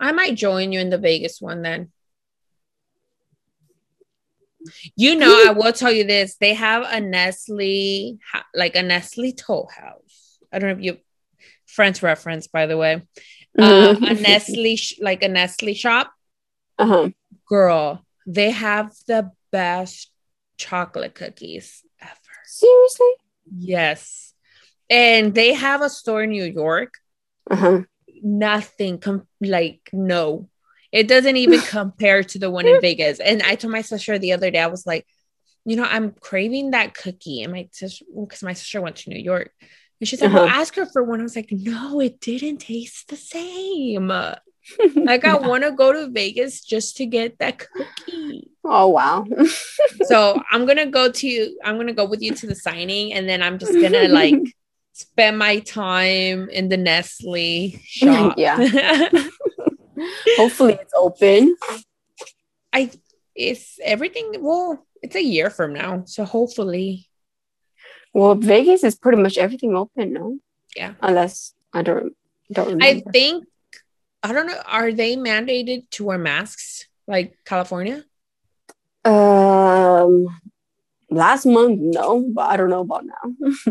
I 0.00 0.12
might 0.12 0.34
join 0.34 0.72
you 0.72 0.80
in 0.80 0.90
the 0.90 0.98
Vegas 0.98 1.40
one 1.40 1.62
then. 1.62 1.92
You 4.96 5.16
know, 5.16 5.44
I 5.46 5.52
will 5.52 5.72
tell 5.72 5.92
you 5.92 6.04
this: 6.04 6.36
they 6.36 6.54
have 6.54 6.84
a 6.88 7.00
Nestle, 7.00 8.18
like 8.54 8.76
a 8.76 8.82
Nestle 8.82 9.32
toll 9.32 9.70
house. 9.74 10.38
I 10.52 10.58
don't 10.58 10.70
know 10.70 10.76
if 10.76 10.82
you 10.84 10.98
French 11.66 12.02
reference, 12.02 12.46
by 12.46 12.66
the 12.66 12.76
way. 12.76 13.02
Uh, 13.58 13.96
a 14.00 14.14
Nestle, 14.14 14.76
like 15.00 15.22
a 15.22 15.28
Nestle 15.28 15.74
shop. 15.74 16.12
uh-huh. 16.78 17.10
Girl, 17.48 18.04
they 18.26 18.50
have 18.50 18.92
the 19.06 19.30
best 19.52 20.10
chocolate 20.56 21.14
cookies 21.14 21.82
ever. 22.00 22.34
Seriously? 22.46 23.12
Yes, 23.58 24.32
and 24.88 25.34
they 25.34 25.52
have 25.52 25.82
a 25.82 25.90
store 25.90 26.22
in 26.22 26.30
New 26.30 26.44
York. 26.44 26.94
Uh-huh. 27.50 27.82
nothing 28.22 28.96
com- 28.98 29.28
like 29.42 29.90
no 29.92 30.48
it 31.00 31.06
doesn't 31.12 31.36
even 31.44 31.60
compare 31.78 32.22
to 32.22 32.38
the 32.38 32.50
one 32.58 32.66
in 32.66 32.80
vegas. 32.80 33.18
And 33.28 33.42
i 33.50 33.52
told 33.56 33.72
my 33.78 33.82
sister 33.82 34.18
the 34.18 34.32
other 34.36 34.50
day 34.54 34.60
i 34.60 34.72
was 34.76 34.86
like 34.92 35.04
you 35.68 35.76
know 35.76 35.86
i'm 35.94 36.12
craving 36.28 36.66
that 36.70 36.94
cookie. 37.02 37.42
And 37.42 37.52
my 37.52 37.68
sister 37.72 38.04
because 38.20 38.42
my 38.50 38.54
sister 38.60 38.80
went 38.80 38.96
to 39.00 39.10
new 39.10 39.22
york. 39.32 39.50
And 40.00 40.08
she 40.08 40.16
said 40.16 40.30
Uh-huh. 40.30 40.46
ask 40.60 40.74
her 40.76 40.86
for 40.92 41.02
one. 41.10 41.20
I 41.20 41.22
was 41.28 41.36
like 41.40 41.52
no 41.72 42.00
it 42.00 42.20
didn't 42.20 42.58
taste 42.72 43.08
the 43.08 43.16
same. 43.34 44.10
Like 45.10 45.24
i 45.32 45.34
want 45.50 45.62
to 45.64 45.72
go 45.82 45.88
to 45.92 46.02
vegas 46.20 46.54
just 46.72 46.96
to 46.98 47.04
get 47.16 47.38
that 47.40 47.54
cookie. 47.58 48.50
Oh 48.64 48.88
wow. 48.98 49.26
so 50.10 50.40
i'm 50.52 50.64
gonna 50.68 50.90
go 50.98 51.04
to 51.20 51.28
i'm 51.64 51.76
gonna 51.80 51.92
go 52.00 52.06
with 52.12 52.22
you 52.26 52.32
to 52.40 52.46
the 52.46 52.54
signing 52.66 53.06
and 53.14 53.28
then 53.28 53.42
i'm 53.42 53.58
just 53.58 53.74
gonna 53.84 54.08
like 54.20 54.40
spend 54.92 55.34
my 55.38 55.58
time 55.60 56.48
in 56.58 56.68
the 56.72 56.78
nestle 56.78 57.72
shop. 57.84 58.38
Yeah. 58.38 58.56
Hopefully 60.36 60.78
it's 60.80 60.92
open. 60.96 61.56
I 62.72 62.90
it's 63.34 63.78
everything. 63.82 64.34
Well, 64.40 64.84
it's 65.02 65.16
a 65.16 65.22
year 65.22 65.50
from 65.50 65.72
now, 65.72 66.04
so 66.06 66.24
hopefully, 66.24 67.08
Well, 68.12 68.34
Vegas 68.34 68.84
is 68.84 68.94
pretty 68.94 69.20
much 69.20 69.38
everything 69.38 69.76
open, 69.76 70.12
no? 70.12 70.38
Yeah. 70.76 70.94
Unless 71.00 71.54
I 71.72 71.82
don't 71.82 72.14
don't 72.52 72.68
remember. 72.68 73.08
I 73.08 73.12
think 73.12 73.44
I 74.22 74.32
don't 74.32 74.46
know. 74.46 74.60
Are 74.66 74.92
they 74.92 75.16
mandated 75.16 75.90
to 75.90 76.04
wear 76.04 76.18
masks 76.18 76.86
like 77.06 77.36
California? 77.44 78.04
um 79.04 80.26
last 81.10 81.44
month, 81.44 81.78
no, 81.78 82.26
but 82.32 82.46
I 82.50 82.56
don't 82.56 82.70
know 82.70 82.80
about 82.80 83.04
now. 83.04 83.64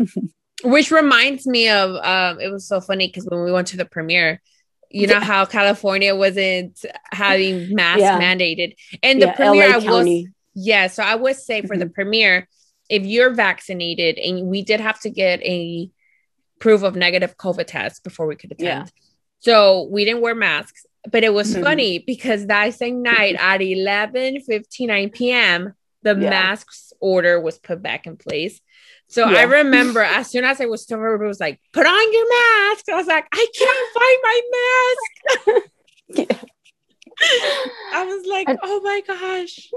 Which 0.64 0.90
reminds 0.90 1.46
me 1.46 1.68
of 1.68 1.96
um, 1.96 2.40
it 2.40 2.50
was 2.50 2.66
so 2.66 2.80
funny 2.80 3.08
because 3.08 3.26
when 3.26 3.42
we 3.42 3.52
went 3.52 3.66
to 3.68 3.76
the 3.76 3.84
premiere, 3.84 4.40
you 4.98 5.06
know 5.08 5.14
Yeah. 5.14 5.30
how 5.32 5.44
California 5.44 6.14
wasn't 6.14 6.74
having 7.12 7.74
masks 7.74 8.00
Yeah. 8.06 8.20
mandated, 8.20 8.70
and 9.02 9.20
the 9.20 9.26
yeah, 9.26 9.36
premiere 9.40 9.78
LA 9.78 10.00
I. 10.00 10.24
Yeah, 10.54 10.86
so 10.86 11.02
I 11.02 11.16
would 11.16 11.36
say 11.48 11.62
for 11.62 11.76
the 11.76 11.88
premiere, 11.88 12.48
if 12.88 13.02
you're 13.04 13.30
vaccinated, 13.46 14.18
and 14.18 14.46
we 14.52 14.62
did 14.62 14.80
have 14.80 15.00
to 15.00 15.10
get 15.10 15.42
a 15.42 15.90
proof 16.60 16.82
of 16.84 16.94
negative 16.94 17.36
COVID 17.36 17.66
test 17.66 18.04
before 18.04 18.26
we 18.28 18.36
could 18.36 18.52
attend. 18.52 18.92
So 19.40 19.54
we 19.94 20.04
didn't 20.04 20.22
wear 20.22 20.34
masks, 20.36 20.86
but 21.10 21.24
it 21.24 21.32
was 21.34 21.48
Mhm. 21.54 21.62
funny 21.62 21.98
because 21.98 22.46
that 22.46 22.72
same 22.74 23.02
night 23.02 23.34
at 23.38 23.60
11 23.60 24.40
59 24.42 25.10
p.m., 25.10 25.74
the 26.02 26.14
masks 26.14 26.92
order 27.00 27.40
was 27.40 27.58
put 27.58 27.82
back 27.82 28.06
in 28.06 28.16
place. 28.16 28.60
So 29.14 29.28
Yeah. 29.30 29.38
I 29.38 29.42
remember 29.44 30.00
as 30.00 30.28
soon 30.28 30.42
as 30.42 30.60
I 30.60 30.66
was 30.66 30.84
told, 30.86 30.98
everybody 31.00 31.28
was 31.28 31.38
like, 31.38 31.60
put 31.72 31.86
on 31.86 32.12
your 32.12 32.28
mask. 32.28 32.88
I 32.88 32.96
was 32.96 33.06
like, 33.06 33.24
I 33.32 33.46
can't 33.56 33.88
find 33.98 34.18
my 34.28 34.40
mask. 34.56 35.62
Yeah. 36.16 36.38
I 37.94 38.04
was 38.04 38.26
like, 38.26 38.48
And- 38.48 38.58
oh 38.60 38.80
my 38.82 39.00
gosh. 39.06 39.70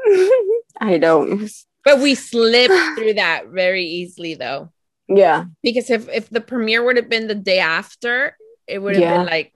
I 0.81 0.97
don't. 0.97 1.47
But 1.85 1.99
we 1.99 2.15
slipped 2.15 2.73
through 2.97 3.13
that 3.13 3.49
very 3.49 3.83
easily 3.85 4.33
though. 4.33 4.71
Yeah. 5.07 5.45
Because 5.61 5.91
if 5.91 6.09
if 6.09 6.29
the 6.31 6.41
premiere 6.41 6.83
would 6.83 6.97
have 6.97 7.07
been 7.09 7.27
the 7.27 7.35
day 7.35 7.59
after, 7.59 8.35
it 8.67 8.79
would 8.79 8.95
have 8.95 9.01
Yeah. 9.03 9.17
been 9.17 9.25
like 9.27 9.53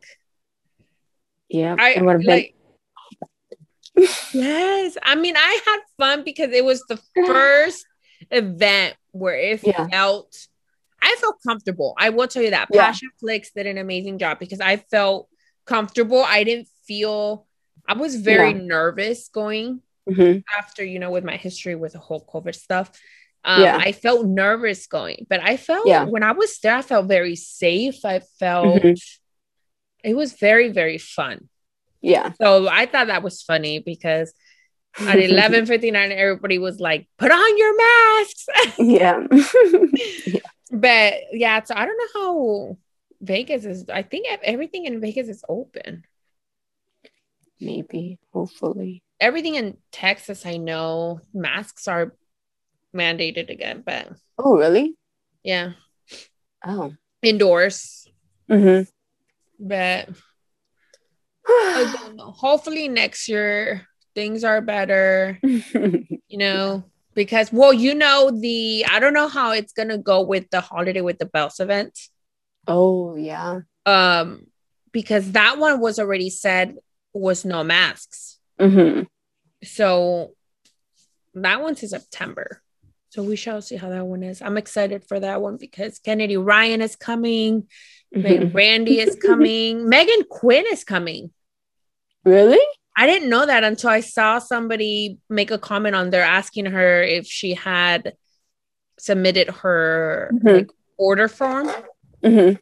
Yeah. 1.50 1.76
I 1.80 1.90
it 1.94 2.06
would 2.06 2.22
have 2.22 2.24
like. 2.24 2.54
yes, 4.32 4.96
I 5.04 5.16
mean, 5.16 5.36
I 5.36 5.60
had 5.66 5.80
fun 5.98 6.24
because 6.24 6.52
it 6.52 6.64
was 6.64 6.84
the 6.88 6.98
first 7.26 7.84
event 8.30 8.96
where 9.12 9.36
it 9.36 9.62
Yeah. 9.64 9.88
felt. 9.88 10.48
I 11.02 11.16
felt 11.20 11.38
comfortable. 11.46 11.96
I 11.98 12.10
will 12.10 12.28
tell 12.28 12.44
you 12.44 12.52
that. 12.52 12.68
Yeah. 12.72 12.86
Passion 12.86 13.10
Flicks 13.20 13.52
did 13.56 13.66
an 13.66 13.78
amazing 13.80 14.20
job 14.20 14.38
because 14.40 14.60
I 14.62 14.78
felt 14.78 15.28
comfortable. 15.66 16.24
I 16.24 16.44
didn't 16.44 16.68
feel. 16.86 17.48
I 17.88 17.94
was 17.94 18.16
very 18.18 18.54
nervous 18.54 19.28
going 19.30 19.82
Mhm. 20.08 20.44
after 20.58 20.84
you 20.86 21.00
know 21.00 21.10
with 21.12 21.24
my 21.24 21.38
history 21.38 21.76
with 21.76 21.94
the 21.94 22.00
whole 22.00 22.24
COVID 22.24 22.54
stuff. 22.56 22.92
Um, 23.44 23.64
Yeah. 23.64 23.78
I 23.78 23.92
felt 23.92 24.28
nervous 24.28 24.86
going, 24.86 25.26
but 25.28 25.40
I 25.42 25.58
felt 25.58 25.88
Yeah. 25.88 26.04
when 26.06 26.22
I 26.22 26.32
was 26.34 26.60
there, 26.60 26.76
I 26.76 26.84
felt 26.84 27.08
very 27.08 27.36
safe. 27.36 28.06
I 28.06 28.20
felt 28.20 28.84
Mhm. 28.84 29.02
it 30.04 30.16
was 30.16 30.34
very 30.34 30.70
very 30.70 31.00
fun. 31.00 31.50
Yeah. 32.02 32.34
So 32.42 32.68
I 32.68 32.86
thought 32.86 33.08
that 33.08 33.24
was 33.24 33.42
funny 33.42 33.80
because 33.80 34.34
at 35.00 35.20
eleven 35.20 35.66
fifty 35.66 35.92
nine, 35.92 36.12
everybody 36.12 36.58
was 36.60 36.80
like, 36.80 37.08
"Put 37.18 37.32
on 37.32 37.58
your 37.58 37.78
masks." 37.78 38.46
yeah. 38.80 39.28
but 40.72 41.14
yeah, 41.32 41.64
so 41.64 41.76
I 41.76 41.86
don't 41.86 41.98
know 41.98 42.22
how 42.22 42.78
Vegas 43.22 43.66
is. 43.66 43.86
I 43.90 44.04
think 44.04 44.28
everything 44.44 44.86
in 44.86 45.00
Vegas 45.02 45.28
is 45.28 45.44
open. 45.48 46.04
Maybe. 47.60 48.18
Hopefully. 48.34 49.04
Everything 49.20 49.54
in 49.56 49.78
Texas, 49.92 50.46
I 50.48 50.58
know 50.58 51.22
masks 51.34 51.88
are 51.88 52.16
mandated 52.96 53.50
again, 53.52 53.84
but 53.86 54.14
Oh, 54.40 54.58
really? 54.58 54.96
yeah, 55.44 55.74
Oh. 56.66 56.94
indoors. 57.22 58.08
Mm-hmm. 58.50 58.90
But 59.68 60.10
I 61.48 61.96
don't 62.00 62.16
know. 62.16 62.32
Hopefully 62.32 62.88
next 62.88 63.30
year 63.30 63.88
things 64.16 64.44
are 64.44 64.62
better. 64.62 65.40
you 65.44 66.38
know, 66.38 66.84
because 67.14 67.52
well, 67.52 67.74
you 67.74 67.96
know, 67.96 68.32
the 68.32 68.86
I 68.90 69.00
don't 69.00 69.14
know 69.14 69.28
how 69.28 69.52
it's 69.52 69.74
gonna 69.74 69.98
go 69.98 70.22
with 70.22 70.50
the 70.50 70.62
holiday 70.62 71.02
with 71.02 71.20
the 71.20 71.26
bells 71.26 71.60
event. 71.60 71.98
oh, 72.68 73.16
yeah. 73.16 73.62
Um, 73.86 74.46
because 74.92 75.32
that 75.32 75.58
one 75.58 75.80
was 75.80 75.98
already 76.00 76.30
said 76.30 76.76
was 77.14 77.44
no 77.46 77.64
masks. 77.64 78.38
Mm-hmm. 78.60 79.04
So 79.64 80.34
that 81.34 81.62
one's 81.62 81.82
in 81.84 81.90
September. 81.90 82.62
So 83.10 83.24
we 83.24 83.36
shall 83.36 83.62
see 83.62 83.76
how 83.76 83.90
that 83.90 84.06
one 84.06 84.24
is. 84.24 84.42
I'm 84.42 84.58
excited 84.58 85.04
for 85.08 85.20
that 85.20 85.42
one 85.42 85.58
because 85.58 86.00
Kennedy 86.00 86.38
Ryan 86.38 86.82
is 86.82 86.96
coming, 86.96 87.68
Mhm. 88.16 88.54
Randy 88.54 89.00
is 89.00 89.16
coming, 89.26 89.80
Meghan 89.86 90.28
Quinn 90.30 90.66
is 90.72 90.84
coming. 90.84 91.32
Really? 92.24 92.60
I 92.96 93.08
didn't 93.08 93.30
know 93.30 93.46
that 93.46 93.64
until 93.64 93.90
I 93.90 94.02
saw 94.02 94.40
somebody 94.40 95.18
make 95.30 95.50
a 95.52 95.58
comment 95.58 95.96
on 95.96 96.10
there 96.10 96.24
asking 96.24 96.66
her 96.68 97.02
if 97.02 97.26
she 97.26 97.54
had 97.54 98.14
submitted 99.00 99.50
her 99.50 100.30
Mhm. 100.34 100.54
like, 100.54 100.70
order 100.98 101.28
form. 101.28 101.68
Mm-hmm. 102.24 102.56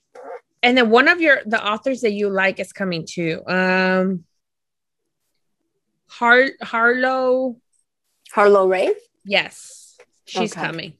And 0.63 0.77
then 0.77 0.89
one 0.89 1.07
of 1.07 1.19
your 1.19 1.39
the 1.45 1.61
authors 1.65 2.01
that 2.01 2.11
you 2.13 2.29
like 2.29 2.59
is 2.59 2.71
coming 2.71 3.05
too. 3.09 3.41
Um 3.47 4.25
Har 6.07 6.47
Harloe. 6.61 7.57
Harloe 8.33 8.67
Rae? 8.67 8.93
Yes, 9.25 9.97
she's 10.25 10.51
Okay. 10.53 10.61
coming. 10.67 10.93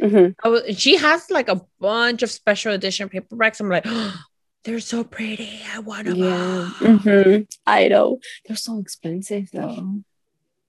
Mm-hmm. 0.00 0.32
Oh, 0.44 0.62
she 0.72 0.96
has 0.96 1.30
like 1.30 1.48
a 1.48 1.60
bunch 1.80 2.22
of 2.22 2.30
special 2.30 2.72
edition 2.72 3.08
paperbacks. 3.08 3.60
I'm 3.60 3.68
like, 3.68 3.86
they're 4.64 4.80
so 4.80 5.04
pretty. 5.04 5.60
I 5.74 5.80
want 5.80 6.06
them. 6.06 6.16
Yeah. 6.16 6.30
all." 6.30 6.66
Mm-hmm. 6.88 7.42
I 7.66 7.88
know. 7.88 8.20
They're 8.46 8.56
so 8.56 8.78
expensive 8.78 9.50
though. 9.52 10.00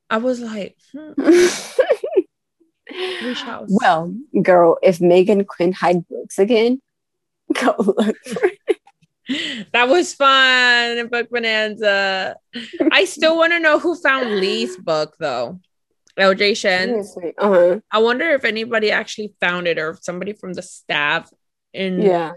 I 0.10 0.17
was 0.17 0.39
like, 0.39 0.75
hmm, 0.91 1.13
well, 3.69 4.13
girl, 4.41 4.77
if 4.84 4.99
Meghan 4.99 5.45
Quinn 5.47 5.71
hide 5.71 6.08
books 6.08 6.38
again, 6.39 6.82
go 7.62 7.75
look 7.77 8.17
for 8.25 8.49
it. 8.67 9.67
that 9.71 9.88
was 9.88 10.13
fun 10.13 11.08
book 11.08 11.29
bonanza 11.29 12.36
i 12.91 13.06
still 13.06 13.38
want 13.38 13.53
to 13.53 13.60
know 13.60 13.79
who 13.79 13.95
found 13.95 14.36
lee's 14.41 14.75
book 14.75 15.15
though 15.17 15.62
lj 16.19 16.58
shen 16.58 17.01
Uh-huh. 17.38 17.79
i 17.89 17.99
wonder 17.99 18.29
if 18.32 18.43
anybody 18.43 18.91
actually 18.91 19.34
found 19.39 19.65
it 19.65 19.79
or 19.79 19.91
if 19.91 20.03
somebody 20.03 20.34
from 20.34 20.51
the 20.53 20.62
staff 20.62 21.32
in 21.73 22.01
Yeah. 22.01 22.34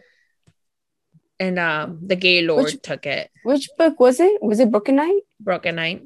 And 1.39 1.59
um 1.59 1.99
the 2.03 2.17
Gaylord 2.17 2.65
Which- 2.65 2.83
took 2.83 3.07
it 3.07 3.31
Which 3.45 3.69
book 3.79 4.01
was 4.01 4.21
it? 4.21 4.43
Was 4.43 4.61
it 4.61 4.71
Broken 4.71 4.97
Knight? 4.97 5.23
broken 5.39 5.75
knight 5.77 6.03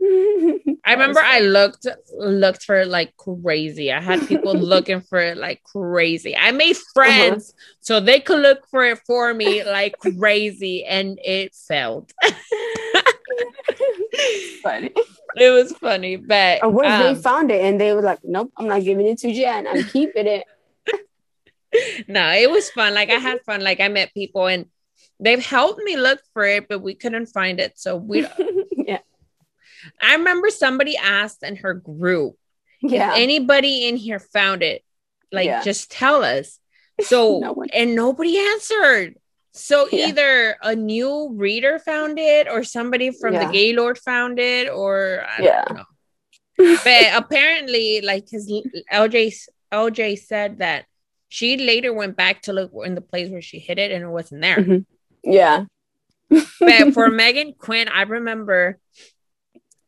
i 0.02 0.92
remember 0.92 1.20
i 1.20 1.40
looked 1.40 1.86
looked 2.16 2.62
for 2.62 2.76
it 2.80 2.88
like 2.88 3.14
crazy 3.16 3.92
i 3.92 4.00
had 4.00 4.26
people 4.28 4.54
looking 4.72 5.00
for 5.00 5.18
it 5.18 5.36
like 5.36 5.62
crazy 5.64 6.34
i 6.36 6.52
made 6.52 6.76
friends 6.94 7.52
so 7.80 7.98
they 8.00 8.20
could 8.20 8.40
look 8.40 8.66
for 8.70 8.84
it 8.84 8.98
for 9.06 9.34
me 9.34 9.64
like 9.64 9.98
crazy 9.98 10.84
and 10.84 11.18
it 11.24 11.52
failed 11.54 12.10
funny. 14.62 14.90
it 15.36 15.50
was 15.50 15.72
funny, 15.72 16.16
but 16.16 16.62
Or 16.62 16.68
what 16.70 16.86
um, 16.86 17.02
they 17.02 17.20
found 17.20 17.50
it 17.50 17.64
and 17.64 17.80
they 17.80 17.92
were 17.92 18.02
like, 18.02 18.18
nope, 18.22 18.52
I'm 18.56 18.68
not 18.68 18.84
giving 18.84 19.06
it 19.06 19.18
to 19.18 19.32
Jen. 19.32 19.66
I'm 19.66 19.84
keeping 19.84 20.26
it. 20.26 20.44
No, 22.08 22.30
it 22.32 22.50
was 22.50 22.70
fun. 22.70 22.94
Like 22.94 23.10
I 23.10 23.14
had 23.18 23.40
fun. 23.42 23.62
Like 23.62 23.80
I 23.80 23.88
met 23.88 24.12
people 24.14 24.46
and 24.46 24.66
they've 25.18 25.44
helped 25.44 25.80
me 25.82 25.96
look 25.96 26.20
for 26.32 26.44
it, 26.44 26.68
but 26.68 26.80
we 26.80 26.94
couldn't 26.94 27.26
find 27.26 27.60
it. 27.60 27.78
So 27.78 27.96
we 27.96 28.26
yeah. 28.72 28.98
I 30.00 30.14
remember 30.16 30.50
somebody 30.50 30.96
asked 30.96 31.42
in 31.42 31.56
her 31.56 31.74
group, 31.74 32.36
Yeah. 32.82 33.14
anybody 33.16 33.86
in 33.88 33.96
here 33.96 34.18
found 34.18 34.62
it? 34.62 34.82
Like 35.32 35.46
Yeah. 35.46 35.62
just 35.62 35.90
tell 35.90 36.24
us. 36.24 36.58
So 37.02 37.38
No 37.42 37.64
and 37.72 37.94
nobody 37.94 38.38
answered. 38.38 39.16
So 39.52 39.88
Yeah. 39.90 40.08
either 40.08 40.56
a 40.62 40.74
new 40.76 41.32
reader 41.34 41.78
found 41.78 42.18
it 42.18 42.48
or 42.48 42.62
somebody 42.64 43.10
from 43.10 43.34
Yeah. 43.34 43.46
the 43.46 43.52
Gaylord 43.52 43.98
found 43.98 44.38
it 44.38 44.68
or 44.68 45.24
I 45.26 45.42
Yeah. 45.42 45.64
don't 45.66 45.76
know. 45.78 45.84
but 46.84 47.04
apparently 47.14 48.00
like 48.02 48.28
his 48.28 48.50
LJ 48.92 49.34
LJ 49.72 50.18
said 50.18 50.58
that 50.58 50.84
she 51.30 51.56
later 51.56 51.94
went 51.94 52.16
back 52.16 52.42
to 52.42 52.52
look 52.52 52.72
in 52.84 52.96
the 52.96 53.00
place 53.00 53.30
where 53.30 53.40
she 53.40 53.60
hid 53.60 53.78
it 53.78 53.92
and 53.92 54.02
it 54.04 54.08
wasn't 54.08 54.42
there. 54.42 54.56
Mhm. 54.56 54.84
yeah. 55.24 55.64
But 56.28 56.92
for 56.92 57.08
Meghan 57.22 57.56
Quinn, 57.56 57.88
I 57.88 58.02
remember 58.02 58.78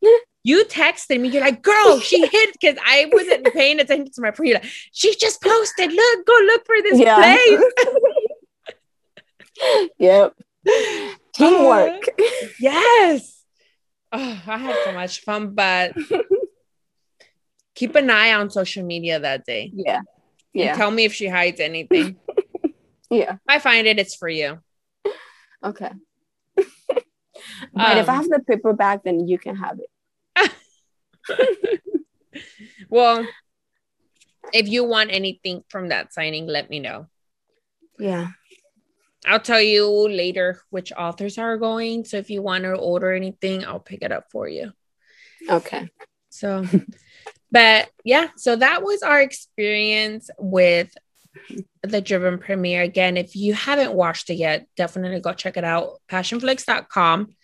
you 0.45 0.65
texted 0.65 1.21
me. 1.21 1.29
You're 1.29 1.43
like, 1.43 1.61
"Girl, 1.63 1.99
she 1.99 2.25
hid," 2.27 2.53
because 2.53 2.77
I 2.87 3.11
wasn't 3.13 3.53
paying 3.53 3.81
attention 3.81 4.13
to 4.15 4.21
my 4.23 4.31
phone. 4.31 4.47
You're 4.47 4.61
like, 4.61 4.71
"She 4.93 5.15
just 5.17 5.43
posted. 5.43 5.93
Look, 5.93 6.27
go 6.27 6.39
look 6.47 6.65
for 6.65 6.77
this 6.83 6.99
yeah. 6.99 7.17
place." 7.17 7.63
yep. 9.99 10.35
Teamwork. 11.35 12.05
Yes. 12.61 13.45
Oh, 14.13 14.43
I 14.47 14.59
had 14.59 14.77
so 14.85 14.93
much 14.93 15.21
fun, 15.23 15.55
but 15.55 15.95
keep 17.75 17.95
an 17.97 18.11
eye 18.11 18.35
on 18.35 18.51
social 18.51 18.85
media 18.85 19.19
that 19.19 19.45
day. 19.45 19.73
yeah. 19.75 20.03
Yeah. 20.55 20.77
tell 20.77 20.91
me 20.91 21.05
if 21.05 21.15
she 21.15 21.29
hides 21.29 21.61
anything. 21.61 22.17
Yeah. 23.11 23.35
if 23.35 23.41
I 23.47 23.59
find 23.59 23.87
it, 23.87 23.99
it's 23.99 24.15
for 24.15 24.29
you. 24.29 24.59
Okay. 25.63 25.91
but 26.57 26.67
if 27.99 28.09
I 28.09 28.17
Um, 28.17 28.23
have 28.23 28.29
the 28.31 28.39
paper 28.39 28.71
paperback, 28.73 29.05
then 29.05 29.29
you 29.29 29.39
can 29.39 29.57
have 29.57 29.79
it. 29.79 30.51
Well, 32.89 33.27
if 34.53 34.69
you 34.69 34.85
want 34.85 35.11
anything 35.13 35.65
from 35.69 35.89
that 35.89 36.13
signing, 36.13 36.47
let 36.47 36.69
me 36.71 36.79
know. 36.79 37.07
Yeah. 37.99 38.29
I'll 39.27 39.41
tell 39.41 39.63
you 39.63 39.89
later 40.09 40.61
which 40.71 40.93
authors 40.93 41.39
are 41.39 41.57
going. 41.57 42.05
So 42.05 42.17
if 42.19 42.29
you 42.29 42.43
want 42.43 42.65
to 42.65 42.75
order 42.75 43.13
anything, 43.13 43.65
I'll 43.65 43.81
pick 43.81 44.03
it 44.03 44.13
up 44.13 44.27
for 44.31 44.49
you. 44.49 44.73
Okay. 45.49 45.89
So, 46.31 46.67
but 47.53 47.91
yeah, 48.03 48.29
so 48.37 48.57
that 48.57 48.83
was 48.83 49.03
our 49.03 49.21
experience 49.21 50.31
with 50.39 50.93
the 51.83 52.01
Driven 52.01 52.39
premiere. 52.39 52.83
Again, 52.83 53.19
if 53.19 53.37
you 53.37 53.53
haven't 53.53 53.93
watched 53.93 54.31
it 54.31 54.35
yet, 54.35 54.67
definitely 54.77 55.21
go 55.21 55.35
check 55.35 55.59
it 55.59 55.65
out. 55.65 56.01
Passionflix.com. 56.11 57.35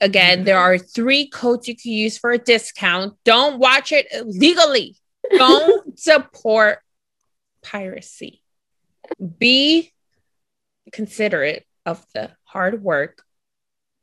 Again, 0.00 0.38
mm-hmm. 0.38 0.44
there 0.44 0.58
are 0.58 0.78
three 0.78 1.28
codes 1.28 1.68
you 1.68 1.76
can 1.76 1.92
use 1.92 2.18
for 2.18 2.32
a 2.32 2.38
discount. 2.38 3.16
Don't 3.24 3.60
watch 3.60 3.92
it 3.92 4.08
illegally. 4.12 4.96
Don't 5.30 5.98
support 5.98 6.80
piracy. 7.62 8.42
Be 9.38 9.92
considerate 10.92 11.66
of 11.86 12.04
the 12.14 12.30
hard 12.44 12.82
work 12.82 13.22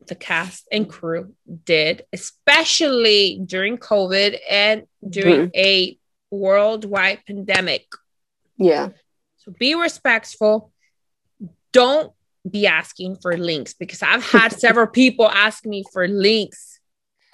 the 0.08 0.16
cast 0.16 0.68
and 0.72 0.90
crew 0.90 1.34
did, 1.66 2.06
especially 2.14 3.42
during 3.46 3.78
COVID 3.78 4.38
and 4.50 4.84
during 5.08 5.50
mm-hmm. 5.50 5.60
a 5.60 5.98
worldwide 6.32 7.20
pandemic. 7.26 7.86
Yeah. 8.58 8.90
So 9.38 9.54
be 9.58 9.76
respectful. 9.76 10.72
Don't 11.72 12.12
be 12.50 12.68
asking 12.68 13.18
for 13.18 13.38
links 13.38 13.74
because 13.74 14.02
I've 14.02 14.24
had 14.24 14.52
several 14.60 14.88
people 14.88 15.28
ask 15.28 15.66
me 15.66 15.84
for 15.92 16.08
links. 16.08 16.80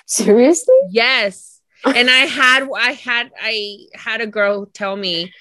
Seriously? 0.05 0.75
Yes. 0.89 1.61
And 1.85 2.09
I 2.09 2.25
had 2.25 2.67
I 2.77 2.91
had 2.93 3.31
I 3.41 3.77
had 3.93 4.21
a 4.21 4.27
girl 4.27 4.65
tell 4.67 4.95
me, 4.95 5.33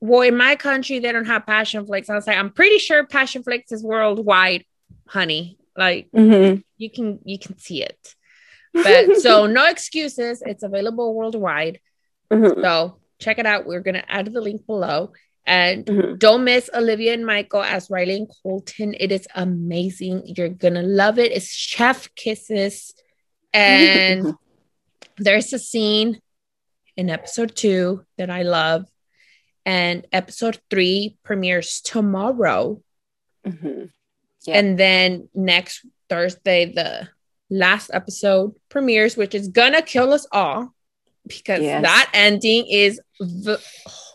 well, 0.00 0.20
in 0.20 0.36
my 0.36 0.56
country 0.56 0.98
they 0.98 1.12
don't 1.12 1.26
have 1.26 1.46
Passionflix. 1.46 2.10
I 2.10 2.14
was 2.14 2.26
like, 2.26 2.36
I'm 2.36 2.50
pretty 2.50 2.78
sure 2.78 3.06
Passionflix 3.06 3.72
is 3.72 3.82
worldwide, 3.82 4.64
honey. 5.06 5.58
Like 5.76 6.08
Mm-hmm. 6.14 6.60
you 6.78 6.90
can 6.90 7.18
you 7.24 7.38
can 7.38 7.58
see 7.58 7.82
it. 7.82 8.14
But 8.72 9.16
so 9.16 9.46
no 9.58 9.66
excuses. 9.66 10.42
It's 10.44 10.62
available 10.62 11.14
worldwide. 11.14 11.80
Mm-hmm. 12.32 12.60
So 12.62 12.98
check 13.18 13.38
it 13.38 13.46
out. 13.46 13.66
We're 13.66 13.80
gonna 13.80 14.04
add 14.08 14.32
the 14.32 14.40
link 14.40 14.66
below. 14.66 15.12
And 15.46 15.84
Mhm. 15.84 16.18
don't 16.18 16.44
miss 16.44 16.70
Olivia 16.72 17.12
and 17.12 17.26
Michael 17.26 17.62
as 17.62 17.90
Riley 17.90 18.16
and 18.16 18.30
Colton. 18.42 18.94
It 18.98 19.12
is 19.12 19.28
amazing. 19.34 20.22
You're 20.36 20.48
gonna 20.48 20.82
love 20.82 21.18
it. 21.18 21.32
It's 21.32 21.48
chef 21.50 22.08
kisses. 22.14 22.94
And 23.52 24.34
there's 25.18 25.52
a 25.52 25.58
scene 25.58 26.20
in 26.96 27.10
episode 27.10 27.54
two 27.54 28.04
that 28.16 28.30
I 28.30 28.42
love. 28.42 28.86
And 29.66 30.06
episode 30.12 30.58
three 30.70 31.16
premieres 31.24 31.80
tomorrow. 31.80 32.82
Mhm. 33.46 33.90
And 34.52 34.78
then 34.78 35.28
next 35.34 35.86
Thursday, 36.08 36.72
the 36.72 37.08
last 37.50 37.90
episode 37.92 38.54
premieres, 38.68 39.16
which 39.16 39.34
is 39.34 39.48
gonna 39.48 39.82
kill 39.82 40.12
us 40.12 40.26
all 40.32 40.74
because 41.26 41.62
Yes. 41.62 41.82
that 41.82 42.10
ending 42.12 42.66
is 42.66 43.00
the 43.18 43.58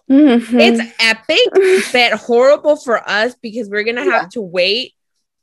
Mhm. 0.10 0.60
it's 0.60 0.94
epic, 1.00 1.40
but 1.94 2.20
horrible 2.20 2.76
for 2.76 3.08
us 3.10 3.36
because 3.42 3.70
we're 3.70 3.84
gonna 3.84 4.04
have 4.04 4.24
Yeah. 4.24 4.30
to 4.34 4.42
wait 4.42 4.94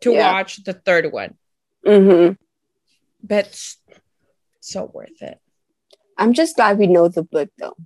to 0.01 0.12
Yeah. 0.12 0.33
watch 0.33 0.62
the 0.64 0.72
third 0.75 1.12
one. 1.12 1.37
Mhm. 1.85 2.37
But 3.22 3.59
so 4.61 4.90
worth 4.92 5.22
it. 5.22 5.38
I'm 6.18 6.33
just 6.33 6.57
glad 6.57 6.79
we 6.79 6.87
know 6.87 7.09
the 7.09 7.22
book 7.22 7.51
though, 7.59 7.77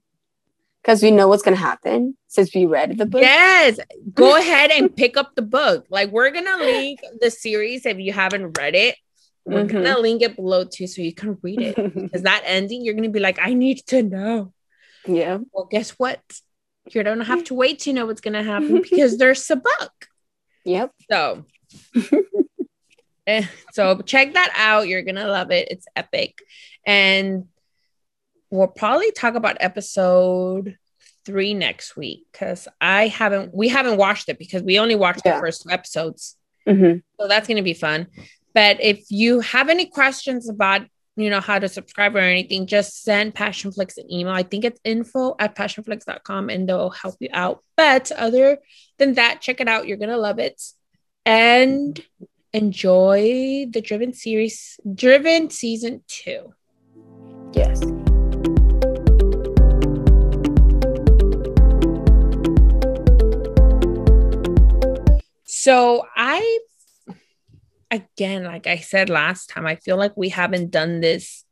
because 0.82 1.02
we 1.02 1.10
know 1.10 1.28
what's 1.28 1.42
gonna 1.42 1.56
happen 1.56 2.16
since 2.28 2.54
we 2.54 2.66
read 2.66 2.96
the 2.98 3.06
book. 3.06 3.20
Yes, 3.22 3.78
go 4.14 4.36
ahead 4.42 4.70
and 4.70 4.94
pick 4.94 5.16
up 5.16 5.34
the 5.34 5.42
book. 5.42 5.86
Like 5.90 6.10
we're 6.10 6.30
gonna 6.30 6.56
link 6.58 7.00
the 7.20 7.30
series 7.30 7.86
if 7.86 7.98
you 7.98 8.12
haven't 8.12 8.58
read 8.58 8.74
it. 8.74 8.96
We're 9.44 9.64
Mhm. 9.64 9.70
gonna 9.72 9.98
link 9.98 10.22
it 10.22 10.36
below 10.36 10.64
too, 10.64 10.86
so 10.86 11.02
you 11.02 11.14
can 11.14 11.38
read 11.42 11.60
it. 11.60 11.76
Because 11.94 12.22
that 12.22 12.42
ending, 12.44 12.84
you're 12.84 12.94
gonna 12.94 13.08
be 13.08 13.20
like, 13.20 13.38
I 13.40 13.54
need 13.54 13.78
to 13.88 14.02
know. 14.02 14.52
yeah. 15.06 15.38
Well, 15.52 15.66
guess 15.70 15.90
what? 15.92 16.20
You 16.92 17.02
don't 17.02 17.20
have 17.20 17.44
to 17.44 17.54
wait 17.54 17.80
to 17.80 17.92
know 17.92 18.06
what's 18.06 18.20
gonna 18.20 18.42
happen 18.42 18.80
because 18.90 19.16
there's 19.18 19.48
a 19.50 19.56
book. 19.56 19.92
Yep. 20.64 20.90
So, 21.10 21.44
eh, 23.26 23.44
so 23.72 24.00
check 24.02 24.34
that 24.34 24.52
out. 24.56 24.88
You're 24.88 25.02
gonna 25.02 25.26
love 25.28 25.50
it. 25.50 25.68
It's 25.70 25.86
epic, 25.96 26.38
and 26.86 27.46
we'll 28.50 28.68
probably 28.68 29.12
talk 29.12 29.34
about 29.34 29.56
episode 29.60 30.76
three 31.26 31.54
next 31.54 31.96
week 31.96 32.26
because 32.32 32.66
I 32.80 33.08
haven't. 33.08 33.54
We 33.54 33.68
haven't 33.68 33.96
watched 33.98 34.28
it 34.28 34.38
because 34.38 34.62
we 34.62 34.78
only 34.78 34.94
watched 34.96 35.22
Yeah. 35.24 35.34
the 35.36 35.40
first 35.40 35.62
two 35.62 35.70
episodes. 35.70 36.36
hmm 36.66 36.94
So 37.18 37.28
that's 37.28 37.46
gonna 37.48 37.62
be 37.62 37.74
fun. 37.74 38.06
But 38.54 38.80
if 38.80 39.04
you 39.10 39.40
have 39.40 39.68
any 39.68 39.86
questions 39.86 40.48
about 40.48 40.82
you 41.16 41.28
know 41.28 41.40
how 41.40 41.58
to 41.58 41.68
subscribe 41.68 42.16
or 42.16 42.20
anything, 42.20 42.66
just 42.66 43.02
send 43.02 43.34
Passionflix 43.34 43.98
an 43.98 44.10
email. 44.10 44.32
I 44.32 44.42
think 44.42 44.64
it's 44.64 44.80
info 44.84 45.34
at 45.38 45.54
passionflix.com 45.54 46.48
and 46.48 46.66
they'll 46.68 46.88
help 46.90 47.16
you 47.20 47.28
out. 47.32 47.62
But 47.76 48.10
other 48.12 48.58
than 48.98 49.14
that, 49.14 49.40
check 49.42 49.60
it 49.60 49.68
out. 49.68 49.86
You're 49.86 49.98
gonna 49.98 50.16
love 50.16 50.38
it. 50.38 50.60
And 51.26 52.00
enjoy 52.54 53.66
the 53.70 53.82
Driven 53.82 54.14
series, 54.14 54.80
Driven 54.94 55.50
season 55.50 56.02
two. 56.08 56.54
Yes. 57.52 57.82
So 65.60 66.06
I 66.16 66.58
again, 67.90 68.44
like 68.44 68.66
I 68.66 68.78
said 68.78 69.10
last 69.10 69.50
time, 69.50 69.66
I 69.66 69.76
feel 69.76 69.96
like 69.98 70.16
we 70.16 70.30
haven't 70.30 70.70
done 70.70 71.00
this 71.00 71.44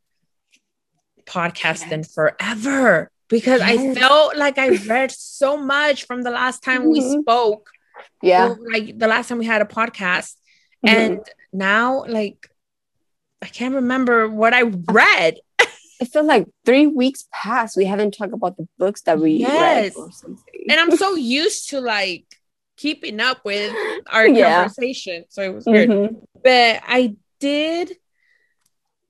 podcast 1.25 1.91
in 1.91 2.03
forever 2.03 3.11
because 3.27 3.61
I 3.61 3.93
felt 3.93 4.35
like 4.35 4.57
I 4.57 4.69
read 4.87 5.11
so 5.11 5.57
much 5.57 6.05
from 6.07 6.23
the 6.23 6.31
last 6.31 6.63
time 6.63 6.89
we 6.89 7.01
Mhm. 7.01 7.21
spoke. 7.21 7.69
Yeah. 8.23 8.55
like 8.73 8.97
the 8.97 9.07
last 9.07 9.27
time 9.29 9.37
we 9.37 9.45
had 9.45 9.61
a 9.61 9.65
podcast. 9.65 10.35
Mhm. 10.83 10.89
And 10.95 11.19
now 11.53 12.05
like 12.07 12.49
I 13.41 13.47
can't 13.47 13.75
remember 13.75 14.27
what 14.27 14.53
I 14.53 14.63
read. 14.63 15.39
I 16.01 16.05
feel 16.05 16.23
like 16.23 16.47
three 16.65 16.87
weeks 16.87 17.27
past 17.31 17.77
we 17.77 17.85
haven't 17.85 18.13
talked 18.17 18.33
about 18.33 18.57
the 18.57 18.67
books 18.77 19.01
that 19.01 19.19
we 19.19 19.33
Yes. 19.33 19.61
read 19.61 19.93
or 19.95 20.11
something. 20.11 20.65
And 20.69 20.79
I'm 20.79 20.95
so 20.97 21.13
used 21.41 21.69
to 21.69 21.79
like 21.81 22.25
keeping 22.79 23.19
up 23.19 23.43
with 23.43 23.71
our 24.07 24.27
Yeah. 24.27 24.63
conversation. 24.63 25.25
So 25.29 25.41
it 25.43 25.53
was 25.53 25.65
weird. 25.67 25.89
Mhm. 25.89 26.21
but 26.43 26.81
I 26.87 27.15
did 27.39 27.91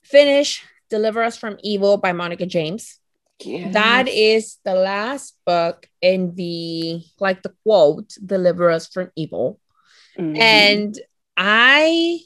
finish 0.04 0.64
Deliver 0.90 1.22
Us 1.24 1.38
from 1.38 1.58
Evil 1.64 1.98
by 1.98 2.12
Monica 2.14 2.46
James. 2.46 3.00
Yes. 3.42 3.74
That 3.74 4.08
is 4.10 4.58
the 4.66 4.74
last 4.76 5.38
book 5.46 5.88
in 6.02 6.36
the 6.36 7.02
like 7.20 7.42
the 7.42 7.54
quote 7.64 8.18
Deliver 8.26 8.70
Us 8.70 8.88
from 8.88 9.12
Evil. 9.16 9.60
Mhm. 10.18 10.38
And 10.38 11.00
I 11.38 12.20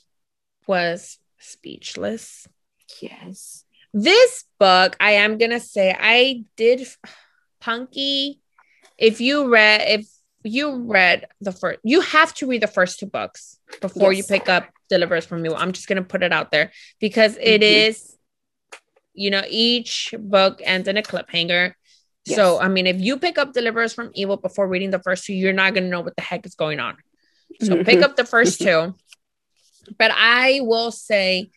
was 0.65 1.19
speechless. 1.39 2.47
yes. 3.01 3.65
This 3.93 4.45
book, 4.59 4.95
I 4.99 5.11
am 5.21 5.37
gonna 5.37 5.59
say, 5.59 5.93
I 5.99 6.45
did 6.57 6.87
Punky. 7.61 8.39
If 8.97 9.21
you 9.21 9.49
read, 9.53 9.81
if 9.87 10.07
you 10.43 10.77
read 10.77 11.27
the 11.41 11.51
first, 11.51 11.79
you 11.83 12.01
have 12.01 12.33
to 12.35 12.47
read 12.47 12.61
the 12.61 12.67
first 12.67 12.99
two 12.99 13.05
books 13.05 13.59
before 13.81 14.11
you 14.13 14.23
pick 14.23 14.49
up 14.49 14.69
Deliver 14.89 15.15
Us 15.15 15.25
from 15.25 15.45
Evil. 15.45 15.57
I'm 15.57 15.71
just 15.71 15.87
gonna 15.87 16.03
put 16.03 16.23
it 16.23 16.33
out 16.33 16.51
there 16.51 16.71
because 16.99 17.37
it 17.37 17.61
Mhm. 17.61 17.87
is, 17.87 18.17
you 19.13 19.29
know, 19.31 19.43
each 19.47 20.13
book 20.17 20.61
ends 20.63 20.87
in 20.87 20.97
a 20.97 21.01
cliffhanger. 21.03 21.73
So, 22.35 22.59
I 22.59 22.67
mean, 22.69 22.87
if 22.87 22.99
you 23.01 23.17
pick 23.17 23.37
up 23.37 23.53
Deliver 23.53 23.81
Us 23.81 23.93
from 23.93 24.11
Evil 24.13 24.37
before 24.37 24.67
reading 24.67 24.91
the 24.91 24.99
first 24.99 25.25
two, 25.25 25.33
you're 25.33 25.53
not 25.53 25.73
gonna 25.73 25.89
know 25.89 26.01
what 26.01 26.15
the 26.15 26.21
heck 26.21 26.45
is 26.45 26.55
going 26.55 26.79
on. 26.79 26.97
So, 27.61 27.83
pick 27.83 28.01
up 28.01 28.15
the 28.15 28.25
first 28.25 28.59
two. 28.59 28.95
But 29.97 30.11
I 30.13 30.61
will 30.61 30.91
say 30.91 31.51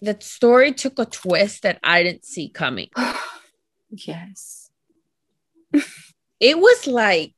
the 0.00 0.16
story 0.20 0.72
took 0.72 0.98
a 0.98 1.04
twist 1.04 1.62
that 1.64 1.78
I 1.82 2.02
didn't 2.02 2.24
see 2.24 2.48
coming. 2.48 2.88
yes. 3.90 4.70
It 6.40 6.58
was 6.58 6.86
like 6.86 7.34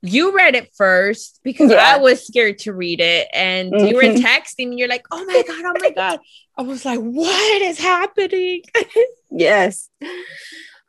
you 0.00 0.34
read 0.34 0.54
it 0.54 0.70
first 0.76 1.40
because 1.42 1.70
Yeah. 1.70 1.94
I 1.94 1.98
was 1.98 2.26
scared 2.26 2.58
to 2.60 2.72
read 2.72 3.00
it, 3.00 3.28
and 3.34 3.72
you 3.88 3.96
were 3.96 4.02
Mhm. 4.04 4.16
texting, 4.22 4.70
and 4.70 4.78
you're 4.78 4.88
like, 4.88 5.04
"Oh 5.10 5.24
my 5.24 5.42
god, 5.46 5.64
oh 5.66 5.74
my 5.80 5.90
god!" 5.90 6.20
I 6.56 6.62
was 6.62 6.84
like, 6.84 7.00
"What 7.00 7.62
is 7.62 7.78
happening?" 7.78 8.62
Yes. 9.30 9.90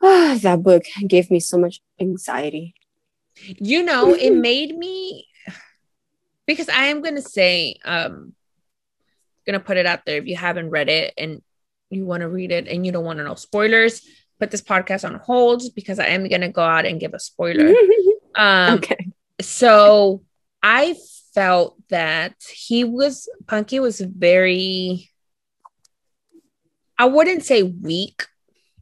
Ah, 0.02 0.38
that 0.42 0.62
book 0.62 0.84
gave 1.06 1.30
me 1.30 1.40
so 1.40 1.58
much 1.58 1.80
anxiety. 2.00 2.74
you 3.58 3.82
know, 3.82 4.14
it 4.14 4.30
made 4.34 4.76
me 4.76 5.26
because 6.46 6.68
I 6.68 6.86
am 6.86 7.02
gonna 7.02 7.20
say, 7.22 7.76
um, 7.84 8.34
gonna 9.46 9.60
put 9.60 9.76
it 9.76 9.86
out 9.86 10.04
there 10.06 10.18
if 10.18 10.26
you 10.26 10.36
haven't 10.36 10.70
read 10.70 10.88
it 10.88 11.14
and 11.18 11.42
you 11.90 12.04
want 12.06 12.20
to 12.22 12.28
read 12.28 12.50
it 12.52 12.68
and 12.68 12.86
you 12.86 12.92
don't 12.92 13.04
want 13.04 13.18
to 13.18 13.24
know 13.24 13.34
spoilers, 13.34 14.02
put 14.40 14.50
this 14.50 14.62
podcast 14.62 15.06
on 15.06 15.16
hold 15.20 15.62
because 15.74 15.98
I 15.98 16.06
am 16.06 16.26
gonna 16.28 16.48
go 16.48 16.62
out 16.62 16.86
and 16.86 16.98
give 16.98 17.14
a 17.14 17.20
spoiler. 17.20 17.72
Um, 18.36 18.78
okay. 18.78 19.08
so 19.40 20.22
I 20.62 20.94
felt 21.34 21.76
that 21.88 22.34
he 22.48 22.84
was 22.84 23.28
Punky 23.48 23.80
was 23.80 24.00
very 24.00 25.10
I 26.96 27.06
wouldn't 27.06 27.44
say 27.44 27.64
weak, 27.64 28.26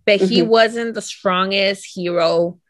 but 0.05 0.21
he 0.21 0.43
Mhm. 0.43 0.49
wasn't 0.49 0.95
the 0.95 1.01
strongest 1.01 1.87
hero 1.95 2.61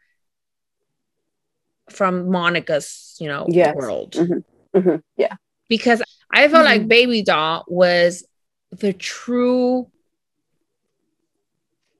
from 1.89 2.29
Monica's, 2.31 3.15
you 3.19 3.27
know, 3.27 3.45
Yes. 3.49 3.75
world. 3.75 4.13
Mhm. 4.13 4.43
Mhm. 4.73 5.03
Yeah. 5.17 5.35
Because 5.67 6.01
I 6.31 6.47
felt 6.47 6.63
like 6.65 6.83
Mhm. 6.83 6.87
Baby 6.87 7.23
Doll 7.23 7.65
was 7.67 8.23
the 8.71 8.93
true 8.93 9.91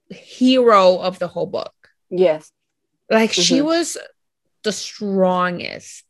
hero 0.09 0.97
of 0.97 1.19
the 1.19 1.27
whole 1.27 1.47
book. 1.47 1.73
Yes. 2.09 2.51
Like 3.09 3.33
she 3.33 3.59
Mhm. 3.59 3.65
was 3.65 3.97
the 4.63 4.71
strongest. 4.71 6.05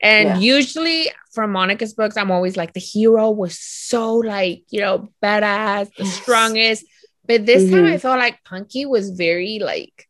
And 0.00 0.28
Yeah. 0.28 0.38
usually 0.38 1.10
from 1.32 1.52
Monica's 1.52 1.94
books, 1.94 2.16
I'm 2.16 2.30
always 2.30 2.56
like 2.56 2.72
the 2.72 2.80
hero 2.80 3.30
was 3.30 3.58
so 3.58 4.16
like, 4.16 4.64
you 4.70 4.80
know, 4.80 5.08
badass, 5.22 5.94
the 5.96 6.04
Yes. 6.04 6.22
strongest. 6.22 6.84
But 7.26 7.46
this 7.46 7.70
time 7.70 7.84
Mhm. 7.84 7.92
I 7.94 7.98
felt 7.98 8.18
like 8.18 8.44
Punky 8.44 8.84
was 8.86 9.10
very 9.10 9.58
like 9.58 10.06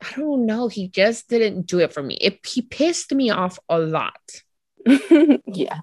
I 0.00 0.16
don't 0.16 0.44
know. 0.44 0.68
He 0.68 0.88
just 0.88 1.28
didn't 1.28 1.66
do 1.66 1.78
it 1.80 1.92
for 1.92 2.02
me. 2.02 2.16
It 2.20 2.44
he 2.46 2.60
pissed 2.62 3.12
me 3.14 3.30
off 3.30 3.58
a 3.68 3.78
lot. 3.78 4.20
yeah. 5.46 5.80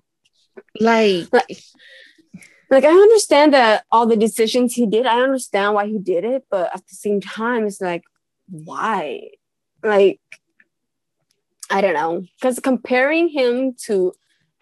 Like, 0.79 1.27
like, 1.31 1.57
like 2.71 2.85
I 2.85 2.91
understand 2.93 3.53
that 3.53 3.83
all 3.91 4.05
the 4.05 4.15
decisions 4.15 4.73
he 4.73 4.87
did, 4.87 5.05
I 5.05 5.21
understand 5.21 5.75
why 5.75 5.87
he 5.87 5.99
did 5.99 6.23
it, 6.23 6.45
but 6.49 6.73
at 6.73 6.87
the 6.87 6.95
same 6.95 7.19
time, 7.19 7.67
it's 7.67 7.81
like, 7.81 8.03
why? 8.49 9.31
Like, 9.83 10.21
I 11.69 11.81
don't 11.81 11.93
know. 11.93 12.25
Because 12.39 12.59
comparing 12.59 13.27
him 13.27 13.75
to 13.87 14.13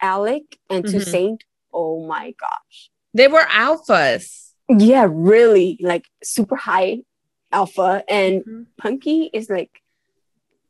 Alec 0.01 0.57
and 0.71 0.83
to 0.85 0.97
mm-hmm. 0.97 1.09
Saint, 1.09 1.43
oh 1.71 2.07
my 2.07 2.33
gosh. 2.39 2.89
They 3.13 3.27
were 3.27 3.45
alphas. 3.51 4.53
Yeah, 4.67 5.07
really. 5.07 5.77
Like 5.79 6.05
super 6.23 6.55
high 6.55 7.01
alpha. 7.51 8.03
And 8.09 8.41
mm-hmm. 8.41 8.61
Punky 8.79 9.29
is 9.31 9.51
like 9.51 9.83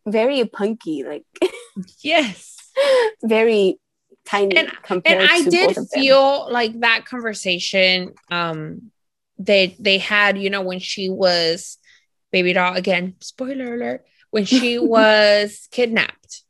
very 0.05 0.43
punky. 0.43 1.03
Like, 1.03 1.25
yes. 2.01 2.57
very 3.23 3.79
tiny 4.29 4.55
and, 4.55 4.71
and 5.05 5.23
I 5.29 5.43
did 5.43 5.77
feel 5.93 6.51
like 6.51 6.79
that 6.81 7.05
conversation 7.05 8.13
um 8.29 8.91
they 9.39 9.75
they 9.79 9.97
had, 9.97 10.37
you 10.37 10.49
know, 10.49 10.61
when 10.61 10.79
she 10.79 11.09
was 11.09 11.77
baby 12.31 12.53
doll 12.53 12.75
again, 12.75 13.15
spoiler 13.21 13.73
alert, 13.73 14.05
when 14.29 14.45
she 14.45 14.77
was 14.79 15.67
kidnapped. 15.71 16.43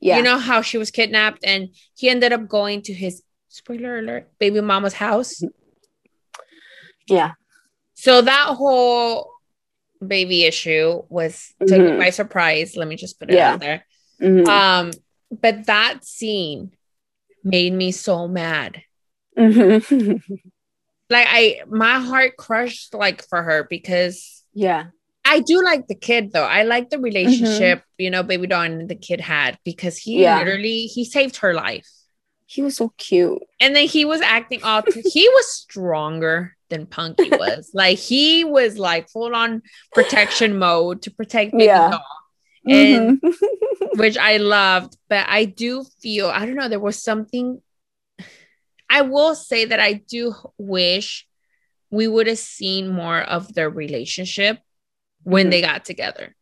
Yeah. 0.00 0.18
You 0.18 0.22
know 0.22 0.38
how 0.38 0.60
she 0.60 0.76
was 0.76 0.90
kidnapped 0.90 1.44
and 1.46 1.70
he 1.96 2.10
ended 2.10 2.32
up 2.32 2.46
going 2.46 2.82
to 2.82 2.92
his 2.92 3.22
spoiler 3.48 3.98
alert, 3.98 4.28
baby 4.38 4.60
mama's 4.60 4.92
house. 4.92 5.42
Yeah. 7.08 7.32
So 7.94 8.20
that 8.20 8.48
whole 8.48 9.30
baby 10.06 10.44
issue 10.44 11.02
was 11.08 11.54
taken 11.60 11.86
mm-hmm. 11.86 11.98
by 12.00 12.10
surprise. 12.10 12.76
Let 12.76 12.88
me 12.88 12.96
just 12.96 13.18
put 13.18 13.30
it 13.30 13.36
yeah. 13.36 13.52
out 13.52 13.60
there. 13.60 13.86
Mm-hmm. 14.20 14.48
Um, 14.48 14.90
but 15.30 15.66
that 15.66 16.04
scene 16.04 16.72
made 17.44 17.72
me 17.72 17.92
so 17.92 18.26
mad. 18.26 18.82
Mm-hmm. 19.38 20.16
like 21.10 21.26
I 21.28 21.60
my 21.68 21.98
heart 22.00 22.36
crushed 22.36 22.94
like 22.94 23.26
for 23.28 23.42
her 23.42 23.66
because 23.68 24.42
yeah. 24.52 24.86
I 25.26 25.40
do 25.40 25.62
like 25.62 25.86
the 25.86 25.94
kid 25.94 26.32
though. 26.32 26.44
I 26.44 26.64
like 26.64 26.90
the 26.90 26.98
relationship, 26.98 27.78
mm-hmm. 27.78 28.02
you 28.02 28.10
know, 28.10 28.22
baby 28.22 28.46
Dawn 28.46 28.72
and 28.72 28.88
the 28.88 28.94
kid 28.94 29.20
had 29.20 29.58
because 29.64 29.96
he 29.96 30.22
yeah. 30.22 30.38
literally 30.38 30.86
he 30.86 31.04
saved 31.04 31.36
her 31.36 31.54
life. 31.54 31.88
He 32.46 32.62
was 32.62 32.76
so 32.76 32.92
cute. 32.98 33.42
And 33.58 33.74
then 33.74 33.88
he 33.88 34.04
was 34.04 34.20
acting 34.20 34.62
all 34.62 34.82
he 34.86 35.28
was 35.28 35.52
stronger 35.52 36.54
than 36.68 36.86
Punky 36.86 37.30
was. 37.30 37.70
like 37.74 37.98
he 37.98 38.44
was 38.44 38.78
like 38.78 39.08
full 39.08 39.34
on 39.34 39.62
protection 39.94 40.58
mode 40.58 41.02
to 41.02 41.10
protect 41.10 41.52
baby 41.52 41.64
yeah. 41.64 41.90
Dawn. 41.90 42.00
And 42.66 43.20
mm-hmm. 43.20 43.86
which 44.00 44.16
I 44.16 44.38
loved, 44.38 44.96
but 45.08 45.26
I 45.28 45.44
do 45.44 45.84
feel 46.00 46.28
I 46.28 46.46
don't 46.46 46.56
know, 46.56 46.68
there 46.68 46.80
was 46.80 47.02
something 47.02 47.60
I 48.88 49.02
will 49.02 49.34
say 49.34 49.64
that 49.64 49.80
I 49.80 49.94
do 49.94 50.34
wish 50.56 51.26
we 51.90 52.08
would 52.08 52.26
have 52.26 52.38
seen 52.38 52.88
more 52.88 53.20
of 53.20 53.52
their 53.54 53.70
relationship 53.70 54.58
when 55.22 55.44
mm-hmm. 55.44 55.50
they 55.50 55.60
got 55.62 55.84
together. 55.84 56.34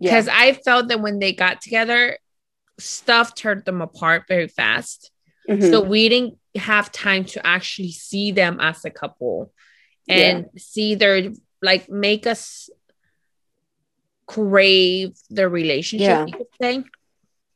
Because 0.00 0.26
yeah. 0.26 0.36
I 0.36 0.52
felt 0.52 0.88
that 0.88 1.00
when 1.00 1.18
they 1.18 1.32
got 1.32 1.60
together, 1.60 2.18
stuff 2.78 3.34
turned 3.34 3.64
them 3.64 3.82
apart 3.82 4.24
very 4.28 4.48
fast. 4.48 5.10
Mm-hmm. 5.48 5.70
So 5.70 5.80
we 5.82 6.08
didn't 6.08 6.38
have 6.56 6.90
time 6.92 7.24
to 7.26 7.46
actually 7.46 7.92
see 7.92 8.32
them 8.32 8.60
as 8.60 8.84
a 8.84 8.90
couple 8.90 9.52
and 10.08 10.46
yeah. 10.52 10.60
see 10.60 10.94
their 10.94 11.30
like 11.62 11.88
make 11.90 12.26
us 12.26 12.70
crave 14.30 15.18
the 15.28 15.48
relationship, 15.48 16.06
yeah. 16.06 16.26
you 16.26 16.32
could 16.32 16.46
say. 16.60 16.84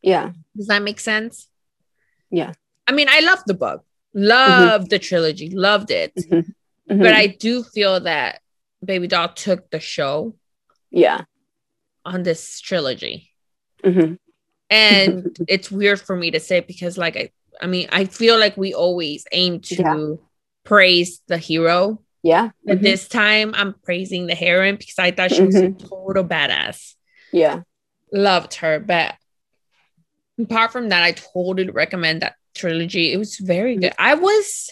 Yeah. 0.03 0.33
Does 0.57 0.67
that 0.67 0.83
make 0.83 0.99
sense? 0.99 1.49
Yeah. 2.31 2.53
I 2.89 2.93
mean, 2.93 3.09
I 3.09 3.21
love 3.21 3.43
the 3.47 3.55
book, 3.55 3.85
love 4.13 4.83
mm-hmm. 4.83 4.89
the 4.89 4.99
trilogy, 4.99 5.51
loved 5.51 5.93
it. 5.93 6.13
Mm-hmm. 6.17 6.51
Mm-hmm. 6.93 7.03
But 7.03 7.15
I 7.15 7.29
do 7.29 7.63
feel 7.63 8.01
that 8.01 8.41
Baby 8.85 9.07
Doll 9.07 9.29
took 9.29 9.71
the 9.71 9.79
show 9.79 10.35
yeah. 10.91 11.23
On 12.05 12.23
this 12.23 12.61
trilogy. 12.61 13.31
Mm-hmm. 13.83 14.15
And 14.71 15.37
it's 15.49 15.71
weird 15.71 16.01
for 16.01 16.15
me 16.15 16.31
to 16.31 16.41
say 16.41 16.61
because, 16.61 16.99
like, 16.99 17.17
I, 17.17 17.31
I 17.61 17.67
mean, 17.67 17.89
I 17.91 18.05
feel 18.05 18.39
like 18.39 18.57
we 18.57 18.75
always 18.75 19.25
aim 19.33 19.61
to 19.61 19.75
yeah. 19.75 20.15
praise 20.65 21.21
the 21.27 21.39
hero. 21.39 22.01
Yeah. 22.25 22.51
But 22.65 22.77
mm-hmm. 22.77 22.85
this 22.85 23.07
time 23.07 23.53
I'm 23.55 23.75
praising 23.85 24.27
the 24.27 24.35
heroine 24.35 24.77
because 24.77 24.99
I 24.99 25.11
thought 25.11 25.31
she 25.31 25.43
was 25.43 25.55
mm-hmm. 25.55 25.85
a 25.85 25.89
total 25.89 26.25
badass. 26.25 26.95
Yeah. 27.33 27.61
Loved 28.11 28.55
her. 28.55 28.81
But 28.81 29.17
apart 30.41 30.73
from 30.73 30.89
that, 30.89 31.03
I 31.03 31.13
totally 31.13 31.69
recommend 31.69 32.23
that 32.23 32.37
trilogy. 32.55 33.13
It 33.13 33.19
was 33.19 33.37
very 33.37 33.77
good. 33.77 33.93
I 33.99 34.15
was 34.15 34.71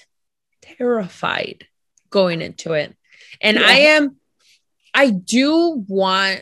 terrified 0.63 1.67
going 2.09 2.41
into 2.41 2.73
it. 2.73 2.97
And 3.43 3.59
yeah. 3.59 3.67
I 3.67 3.73
am 3.73 4.17
I 4.95 5.11
do 5.11 5.85
want 5.87 6.41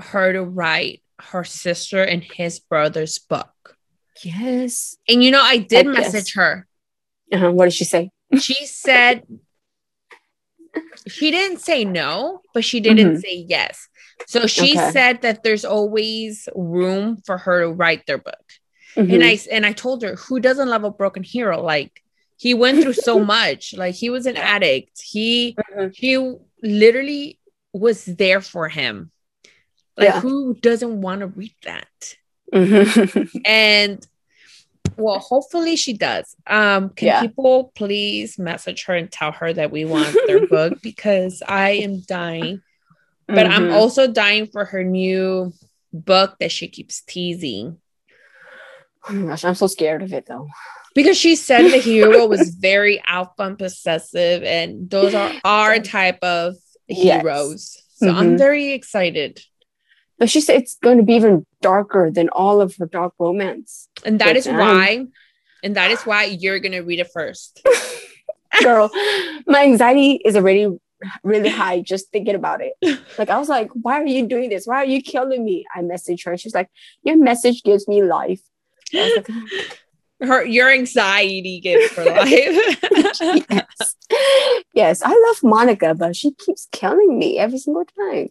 her 0.00 0.32
to 0.32 0.42
write 0.42 1.02
her 1.18 1.44
sister 1.44 2.02
and 2.02 2.22
his 2.22 2.58
brother's 2.58 3.18
book. 3.18 3.76
Yes. 4.22 4.96
And 5.06 5.22
you 5.22 5.30
know, 5.30 5.42
I 5.42 5.58
did 5.58 5.88
I 5.88 5.90
message 5.90 6.32
her. 6.36 6.66
Uh-huh. 7.30 7.50
What 7.50 7.66
did 7.66 7.74
she 7.74 7.84
say? 7.84 8.10
She 8.38 8.64
said 8.64 9.24
she 11.06 11.30
didn't 11.30 11.58
say 11.58 11.84
no, 11.84 12.42
but 12.54 12.64
she 12.64 12.80
didn't 12.80 13.06
mm-hmm. 13.06 13.20
say 13.20 13.46
yes. 13.48 13.88
So 14.26 14.46
she 14.46 14.72
okay. 14.72 14.90
said 14.90 15.22
that 15.22 15.42
there's 15.42 15.64
always 15.64 16.48
room 16.54 17.22
for 17.24 17.38
her 17.38 17.60
to 17.62 17.68
write 17.68 18.06
their 18.06 18.18
book. 18.18 18.34
Mm-hmm. 18.96 19.14
And 19.14 19.24
I 19.24 19.38
and 19.50 19.66
I 19.66 19.72
told 19.72 20.02
her, 20.02 20.16
who 20.16 20.40
doesn't 20.40 20.68
love 20.68 20.84
a 20.84 20.90
broken 20.90 21.22
hero? 21.22 21.62
Like 21.62 22.02
he 22.36 22.54
went 22.54 22.82
through 22.82 22.94
so 22.94 23.18
much. 23.24 23.74
Like 23.76 23.94
he 23.94 24.10
was 24.10 24.26
an 24.26 24.36
addict. 24.36 25.00
He 25.00 25.56
mm-hmm. 25.58 25.88
he 25.94 26.34
literally 26.62 27.38
was 27.72 28.04
there 28.04 28.40
for 28.40 28.68
him. 28.68 29.10
Like, 29.96 30.08
yeah. 30.08 30.20
who 30.20 30.54
doesn't 30.54 31.00
want 31.00 31.20
to 31.20 31.26
read 31.26 31.54
that? 31.64 32.16
Mm-hmm. 32.52 33.38
and 33.44 34.06
well, 34.96 35.18
hopefully 35.18 35.76
she 35.76 35.92
does. 35.92 36.34
Um, 36.46 36.90
can 36.90 37.06
yeah. 37.06 37.20
people 37.20 37.72
please 37.74 38.38
message 38.38 38.84
her 38.84 38.94
and 38.94 39.10
tell 39.10 39.32
her 39.32 39.52
that 39.52 39.70
we 39.70 39.84
want 39.84 40.16
their 40.26 40.46
book 40.48 40.80
because 40.82 41.42
I 41.46 41.70
am 41.70 42.00
dying, 42.00 42.62
but 43.26 43.46
mm-hmm. 43.46 43.52
I'm 43.52 43.72
also 43.72 44.10
dying 44.10 44.46
for 44.46 44.64
her 44.64 44.84
new 44.84 45.52
book 45.92 46.36
that 46.40 46.52
she 46.52 46.68
keeps 46.68 47.02
teasing. 47.02 47.78
Oh 49.08 49.12
my 49.12 49.30
gosh, 49.30 49.44
I'm 49.44 49.54
so 49.54 49.66
scared 49.66 50.02
of 50.02 50.12
it 50.12 50.26
though. 50.26 50.48
Because 50.94 51.16
she 51.16 51.36
said 51.36 51.70
the 51.70 51.78
hero 51.78 52.26
was 52.26 52.50
very 52.60 53.02
alpha 53.06 53.42
and 53.42 53.58
possessive, 53.58 54.42
and 54.42 54.90
those 54.90 55.14
are 55.14 55.32
our 55.44 55.78
type 55.78 56.18
of 56.22 56.56
heroes. 56.88 57.82
So 57.94 58.06
mm-hmm. 58.06 58.18
I'm 58.18 58.38
very 58.38 58.72
excited. 58.72 59.40
But 60.18 60.30
she 60.30 60.40
said 60.40 60.56
it's 60.56 60.76
going 60.76 60.98
to 60.98 61.04
be 61.04 61.14
even 61.14 61.46
darker 61.62 62.10
than 62.10 62.28
all 62.30 62.60
of 62.60 62.76
her 62.76 62.86
dark 62.86 63.14
romance. 63.18 63.88
And 64.04 64.20
that 64.20 64.36
is 64.36 64.46
why, 64.46 65.06
and 65.62 65.76
that 65.76 65.90
is 65.90 66.02
why 66.02 66.24
you're 66.24 66.58
going 66.58 66.72
to 66.72 66.80
read 66.80 67.00
it 67.00 67.10
first. 67.12 67.64
Girl, 68.62 68.90
my 69.46 69.62
anxiety 69.62 70.20
is 70.24 70.34
already 70.34 70.68
really 71.22 71.48
high 71.48 71.80
just 71.80 72.10
thinking 72.10 72.34
about 72.34 72.60
it. 72.60 72.72
Like 73.18 73.30
I 73.30 73.38
was 73.38 73.48
like, 73.48 73.70
why 73.72 74.00
are 74.00 74.06
you 74.06 74.26
doing 74.28 74.48
this? 74.48 74.66
Why 74.66 74.76
are 74.76 74.84
you 74.84 75.02
killing 75.02 75.44
me? 75.44 75.64
I 75.74 75.80
messaged 75.80 76.24
her. 76.24 76.36
She's 76.36 76.54
like, 76.54 76.68
your 77.02 77.16
message 77.16 77.64
gives 77.64 77.88
me 77.88 78.02
life. 78.02 78.40
Like, 78.92 79.28
her 80.20 80.44
your 80.44 80.70
anxiety 80.70 81.58
gives 81.58 81.92
her 81.94 82.04
life. 82.04 82.28
yes. 83.50 83.96
yes, 84.72 85.02
I 85.02 85.10
love 85.10 85.42
Monica, 85.42 85.94
but 85.96 86.14
she 86.14 86.32
keeps 86.32 86.68
killing 86.70 87.18
me 87.18 87.38
every 87.38 87.58
single 87.58 87.84
time. 87.84 88.28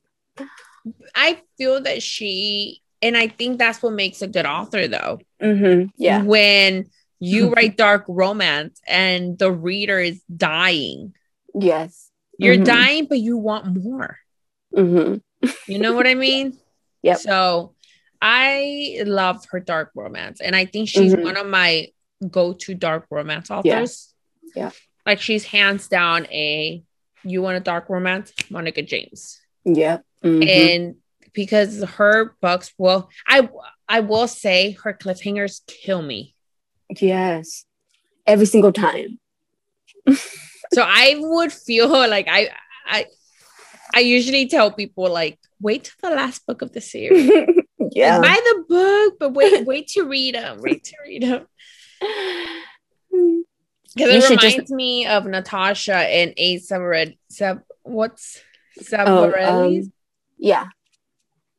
I 1.15 1.41
feel 1.57 1.81
that 1.81 2.01
she, 2.01 2.81
and 3.01 3.17
I 3.17 3.27
think 3.27 3.59
that's 3.59 3.81
what 3.81 3.93
makes 3.93 4.21
a 4.21 4.27
good 4.27 4.45
author, 4.45 4.87
though. 4.87 5.19
Mm-hmm. 5.41 5.89
Yeah, 5.97 6.23
when 6.23 6.89
you 7.19 7.49
write 7.49 7.77
dark 7.77 8.05
romance 8.07 8.79
and 8.87 9.37
the 9.37 9.51
reader 9.51 9.99
is 9.99 10.21
dying. 10.23 11.13
Yes, 11.53 12.11
you're 12.37 12.55
mm-hmm. 12.55 12.63
dying, 12.63 13.05
but 13.05 13.19
you 13.19 13.37
want 13.37 13.83
more. 13.83 14.17
Mm-hmm. 14.75 15.49
You 15.71 15.79
know 15.79 15.93
what 15.93 16.07
I 16.07 16.15
mean? 16.15 16.57
Yeah. 17.03 17.13
So 17.13 17.75
I 18.21 19.01
love 19.05 19.45
her 19.51 19.59
dark 19.59 19.91
romance, 19.95 20.41
and 20.41 20.55
I 20.55 20.65
think 20.65 20.89
she's 20.89 21.13
mm-hmm. 21.13 21.23
one 21.23 21.37
of 21.37 21.45
my 21.45 21.89
go-to 22.27 22.73
dark 22.73 23.05
romance 23.11 23.51
authors. 23.51 24.13
Yeah. 24.55 24.63
yeah. 24.63 24.71
Like 25.05 25.21
she's 25.21 25.45
hands 25.45 25.87
down 25.87 26.25
a 26.25 26.83
you 27.23 27.41
want 27.41 27.57
a 27.57 27.59
dark 27.59 27.89
romance, 27.89 28.33
Monica 28.49 28.81
James. 28.81 29.39
Yeah. 29.65 29.99
Mm-hmm. 30.27 30.43
And 30.43 30.95
because 31.33 31.83
her 31.83 32.35
books 32.41 32.73
well, 32.77 33.09
I 33.27 33.49
I 33.87 34.01
will 34.01 34.27
say 34.27 34.71
her 34.83 34.93
cliffhangers 34.93 35.61
kill 35.67 36.01
me. 36.01 36.35
Yes. 36.99 37.65
Every 38.25 38.45
single 38.45 38.73
time. 38.73 39.19
so 40.73 40.81
I 40.83 41.15
would 41.17 41.53
feel 41.53 41.89
like 41.89 42.27
I 42.29 42.49
I 42.85 43.05
I 43.93 43.99
usually 44.01 44.47
tell 44.47 44.71
people 44.71 45.09
like 45.11 45.39
wait 45.61 45.93
till 45.99 46.09
the 46.09 46.15
last 46.15 46.45
book 46.45 46.61
of 46.61 46.71
the 46.73 46.81
series. 46.81 47.29
yeah. 47.91 48.19
Buy 48.19 48.39
the 48.43 48.63
book, 48.67 49.19
but 49.19 49.33
wait, 49.33 49.65
wait 49.65 49.87
to 49.89 50.03
read 50.03 50.35
them. 50.35 50.59
Wait 50.61 50.83
to 50.85 50.95
read 51.05 51.23
them. 51.23 51.47
Because 53.95 54.25
it 54.25 54.29
reminds 54.29 54.55
just- 54.57 54.69
me 54.69 55.07
of 55.07 55.25
Natasha 55.25 55.95
and 55.95 56.31
A. 56.37 56.59
Sub, 56.59 57.61
what's 57.81 58.41
Oh, 58.79 58.83
Zavarelli's? 58.83 59.87
um, 59.87 59.93
yeah. 60.37 60.65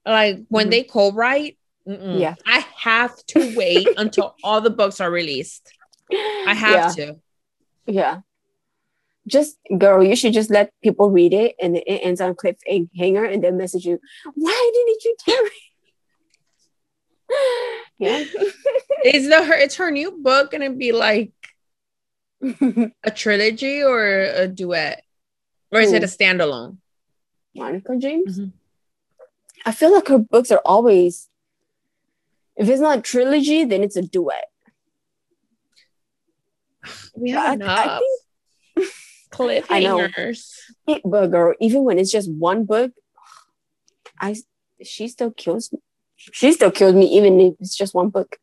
like 0.07 0.45
when 0.49 0.67
Mhm. 0.67 0.71
they 0.71 0.83
co-write. 0.85 1.59
Yeah. 1.87 2.35
I 2.47 2.65
have 2.77 3.17
to 3.29 3.55
wait 3.57 3.89
until 3.97 4.35
all 4.45 4.61
the 4.61 4.71
books 4.71 5.01
are 5.01 5.11
released. 5.11 5.73
I 6.13 6.55
have 6.55 6.75
yeah. 6.75 7.05
to. 7.07 7.17
Yeah. 7.87 8.21
Just 9.27 9.59
girl, 9.77 10.03
you 10.03 10.17
should 10.17 10.33
just 10.33 10.51
let 10.51 10.73
people 10.83 11.11
read 11.11 11.33
it 11.35 11.55
and 11.61 11.77
it 11.77 11.85
ends 11.87 12.21
on 12.21 12.35
cliffhanger 12.35 13.31
and 13.33 13.43
then 13.45 13.57
message 13.59 13.85
you. 13.85 13.99
Why 14.35 14.71
didn't 14.75 15.05
you 15.05 15.17
tell 15.19 15.43
me? 15.45 15.51
yeah. 17.99 18.25
Is 19.05 19.29
the 19.29 19.45
her? 19.45 19.55
It's 19.55 19.77
her 19.77 19.91
new 19.91 20.13
book 20.13 20.51
gonna 20.51 20.71
be 20.73 20.93
like 20.93 21.33
a 23.05 23.11
trilogy 23.15 23.83
or 23.83 24.01
a 24.05 24.49
duet, 24.49 25.03
or 25.73 25.81
is 25.81 25.93
it 25.93 26.03
a 26.03 26.07
standalone? 26.07 26.79
Monica 27.55 27.97
James. 27.97 28.39
Mhm. 28.41 28.53
I 29.67 29.73
feel 29.73 29.93
like 29.93 30.09
her 30.09 30.19
books 30.19 30.51
are 30.51 30.63
always, 30.65 31.29
if 32.57 32.69
it's 32.69 32.81
not 32.81 32.99
a 32.99 33.03
trilogy, 33.03 33.65
then 33.65 33.83
it's 33.83 33.97
a 33.97 34.03
duet. 34.03 34.47
We 37.15 37.33
I- 37.35 37.41
have 37.41 37.51
I 37.51 37.55
enough 37.55 38.03
I 38.77 39.81
know. 39.81 39.99
cliffhangers. 40.09 40.51
It- 40.87 41.03
But 41.05 41.29
girl, 41.29 41.55
even 41.61 41.85
when 41.85 41.99
it's 41.99 42.11
just 42.11 42.31
one 42.31 42.65
book, 42.65 42.93
I 44.21 44.37
she 44.83 45.09
still 45.09 45.31
kills 45.33 45.73
me. 45.73 45.81
She 46.17 46.53
still 46.53 46.71
kills 46.71 46.95
me, 46.95 47.07
even 47.17 47.41
if 47.41 47.55
it's 47.61 47.77
just 47.77 47.95
one 47.95 48.09
book. 48.11 48.39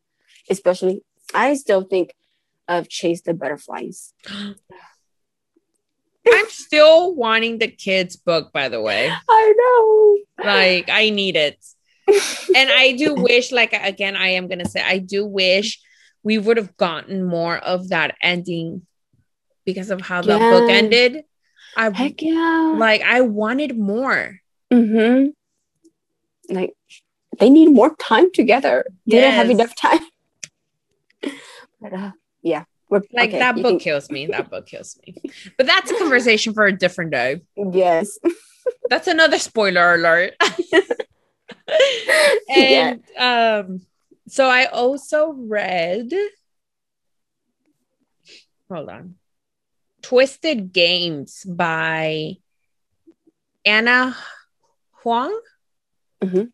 Especially, 0.49 1.01
I 1.33 1.55
still 1.55 1.83
think 1.83 2.13
of 2.67 2.87
Chase 2.89 3.21
the 3.21 3.33
Butterflies. 3.33 4.13
I'm 6.27 6.49
still 6.49 7.15
wanting 7.15 7.59
the 7.59 7.67
kids' 7.67 8.15
book, 8.15 8.51
by 8.51 8.69
the 8.69 8.81
way. 8.81 9.11
I 9.29 9.53
know. 9.57 10.45
Like, 10.45 10.89
I 10.89 11.09
need 11.09 11.35
it. 11.35 11.63
and 12.07 12.69
I 12.71 12.93
do 12.97 13.13
wish, 13.17 13.51
like 13.51 13.73
again, 13.73 14.15
I 14.15 14.29
am 14.29 14.47
gonna 14.47 14.67
say, 14.67 14.81
I 14.81 14.99
do 14.99 15.25
wish 15.25 15.79
we 16.23 16.37
would 16.37 16.57
have 16.57 16.75
gotten 16.77 17.23
more 17.23 17.57
of 17.57 17.89
that 17.89 18.15
ending 18.21 18.85
because 19.65 19.89
of 19.89 20.01
how 20.01 20.21
the 20.21 20.37
book 20.37 20.69
ended. 20.69 21.23
I 21.77 21.89
Heck 21.89 22.21
yeah. 22.21 22.75
like 22.77 23.01
I 23.01 23.21
wanted 23.21 23.77
more. 23.77 24.39
mm-hmm. 24.71 25.29
Like 26.53 26.73
they 27.39 27.49
need 27.49 27.69
more 27.69 27.95
time 27.95 28.31
together. 28.31 28.85
They 29.05 29.21
don't 29.21 29.33
have 29.33 29.49
enough 29.49 29.75
time. 29.75 29.99
but 31.81 31.93
uh, 31.93 32.11
yeah, 32.41 32.63
we're 32.95 33.01
Like 33.13 33.29
okay, 33.29 33.39
that 33.39 33.55
book 33.55 33.65
can- 33.65 33.79
kills 33.79 34.09
me. 34.09 34.25
That 34.27 34.49
book 34.49 34.65
kills 34.67 34.97
me. 35.05 35.15
But 35.57 35.65
that's 35.67 35.91
a 35.91 35.97
conversation 35.97 36.53
for 36.53 36.65
a 36.65 36.71
different 36.75 37.11
day. 37.11 37.41
yes. 37.55 38.17
That's 38.89 39.07
another 39.07 39.37
spoiler 39.39 39.93
alert. 39.95 40.33
Yeah. 42.49 42.95
and 42.95 43.03
um 43.17 43.81
so 44.27 44.47
I 44.47 44.65
also 44.65 45.31
read 45.33 46.11
hold 48.69 48.89
on. 48.89 49.15
Twisted 50.01 50.73
Games 50.73 51.43
by 51.43 52.37
Ana 53.65 54.15
Huang. 55.01 55.39
Mhm. 56.23 56.51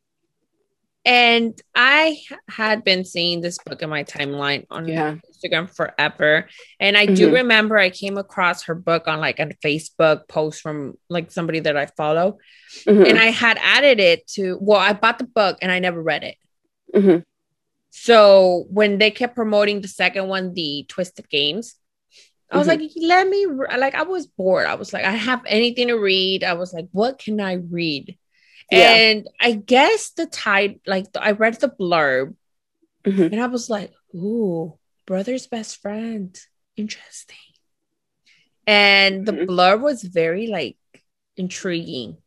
And 1.03 1.59
I 1.73 2.19
had 2.47 2.83
been 2.83 3.05
seeing 3.05 3.41
this 3.41 3.57
book 3.65 3.81
in 3.81 3.89
my 3.89 4.03
timeline 4.03 4.67
on 4.69 4.87
Yeah. 4.87 5.15
Instagram 5.33 5.67
forever. 5.67 6.47
And 6.79 6.95
I 6.95 7.07
do 7.07 7.29
Mhm. 7.29 7.33
remember 7.33 7.77
I 7.77 7.89
came 7.89 8.17
across 8.19 8.63
her 8.63 8.75
book 8.75 9.07
on 9.07 9.19
like 9.19 9.39
a 9.39 9.47
Facebook 9.65 10.27
post 10.27 10.61
from 10.61 10.97
like 11.09 11.31
somebody 11.31 11.59
that 11.61 11.75
I 11.75 11.87
follow. 11.87 12.37
Mhm. 12.85 13.09
And 13.09 13.17
I 13.19 13.25
had 13.31 13.57
added 13.61 13.99
it 13.99 14.27
to, 14.35 14.59
well, 14.61 14.79
I 14.79 14.93
bought 14.93 15.17
the 15.17 15.25
book 15.25 15.57
and 15.63 15.71
I 15.71 15.79
never 15.79 16.01
read 16.01 16.23
it. 16.23 16.35
Mhm. 16.93 17.23
So 17.89 18.67
when 18.69 18.99
they 18.99 19.09
kept 19.09 19.35
promoting 19.35 19.81
the 19.81 19.87
second 19.87 20.27
one, 20.27 20.53
the 20.53 20.85
Twisted 20.87 21.27
Games, 21.29 21.75
I 22.51 22.57
was 22.57 22.67
Mhm. 22.67 22.79
like, 22.79 22.91
let 22.97 23.27
me, 23.27 23.45
re-" 23.45 23.77
like, 23.77 23.95
I 23.95 24.03
was 24.03 24.27
bored. 24.27 24.67
I 24.67 24.75
was 24.75 24.93
like, 24.93 25.05
I 25.05 25.11
have 25.11 25.41
anything 25.47 25.87
to 25.87 25.95
read. 25.95 26.43
I 26.43 26.53
was 26.53 26.73
like, 26.73 26.87
what 26.91 27.17
can 27.17 27.41
I 27.41 27.53
read? 27.53 28.17
Yeah. 28.71 28.91
And 28.93 29.27
I 29.39 29.51
guess 29.53 30.11
the 30.11 30.25
tide, 30.25 30.79
like, 30.87 31.07
I 31.19 31.31
read 31.31 31.55
the 31.59 31.69
blurb 31.69 32.35
Mhm. 33.03 33.31
and 33.33 33.41
I 33.41 33.47
was 33.47 33.69
like, 33.69 33.91
ooh, 34.15 34.77
brother's 35.05 35.47
best 35.47 35.81
friend. 35.81 36.39
Interesting. 36.77 37.37
And 38.67 39.25
the 39.25 39.33
Mhm. 39.33 39.47
blurb 39.47 39.81
was 39.81 40.03
very, 40.03 40.47
like, 40.47 40.77
intriguing 41.37 42.17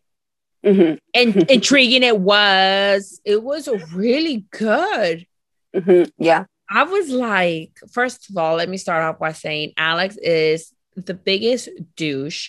Mhm. 0.64 0.98
and 1.14 1.36
intriguing 1.50 2.02
it 2.02 2.18
was 2.18 3.20
it 3.24 3.42
was 3.42 3.68
really 3.92 4.46
good 4.50 5.26
Mhm. 5.74 6.10
Yeah. 6.18 6.46
i 6.70 6.82
was 6.84 7.10
like 7.10 7.78
first 7.92 8.30
of 8.30 8.36
all 8.38 8.56
let 8.56 8.70
me 8.70 8.78
start 8.78 9.02
off 9.04 9.18
by 9.18 9.32
saying 9.32 9.74
alex 9.76 10.16
is 10.16 10.72
the 10.96 11.12
biggest 11.12 11.68
douche 11.96 12.48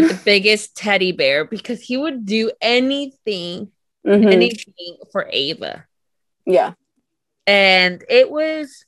but 0.00 0.08
the 0.08 0.20
biggest 0.24 0.76
teddy 0.76 1.12
bear 1.12 1.44
because 1.44 1.80
he 1.80 1.96
would 1.96 2.24
do 2.26 2.50
anything 2.60 3.70
Mhm. 4.04 4.32
anything 4.32 4.96
for 5.12 5.28
ava 5.32 5.84
yeah. 6.44 6.74
and 7.46 8.04
it 8.08 8.30
was 8.30 8.84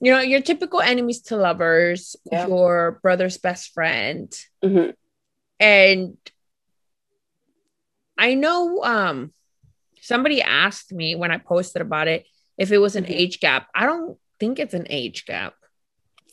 you 0.00 0.10
know 0.10 0.20
your 0.20 0.40
typical 0.40 0.80
enemies 0.80 1.20
to 1.22 1.36
lovers 1.36 2.16
Yeah. 2.32 2.46
your 2.46 2.98
brother's 3.02 3.38
best 3.38 3.72
friend 3.72 4.32
Mhm. 4.64 4.94
and 5.60 6.16
I 8.18 8.34
know 8.34 8.82
um 8.82 9.32
somebody 10.00 10.40
asked 10.42 10.92
me 10.92 11.14
when 11.16 11.30
I 11.30 11.38
posted 11.38 11.82
about 11.82 12.08
it 12.08 12.24
if 12.56 12.72
it 12.72 12.78
was 12.78 12.96
an 12.96 13.04
Mhm. 13.04 13.10
age 13.10 13.40
gap. 13.40 13.68
I 13.74 13.84
don't 13.84 14.18
think 14.40 14.58
it's 14.58 14.72
an 14.74 14.86
age 14.88 15.26
gap. 15.26 15.54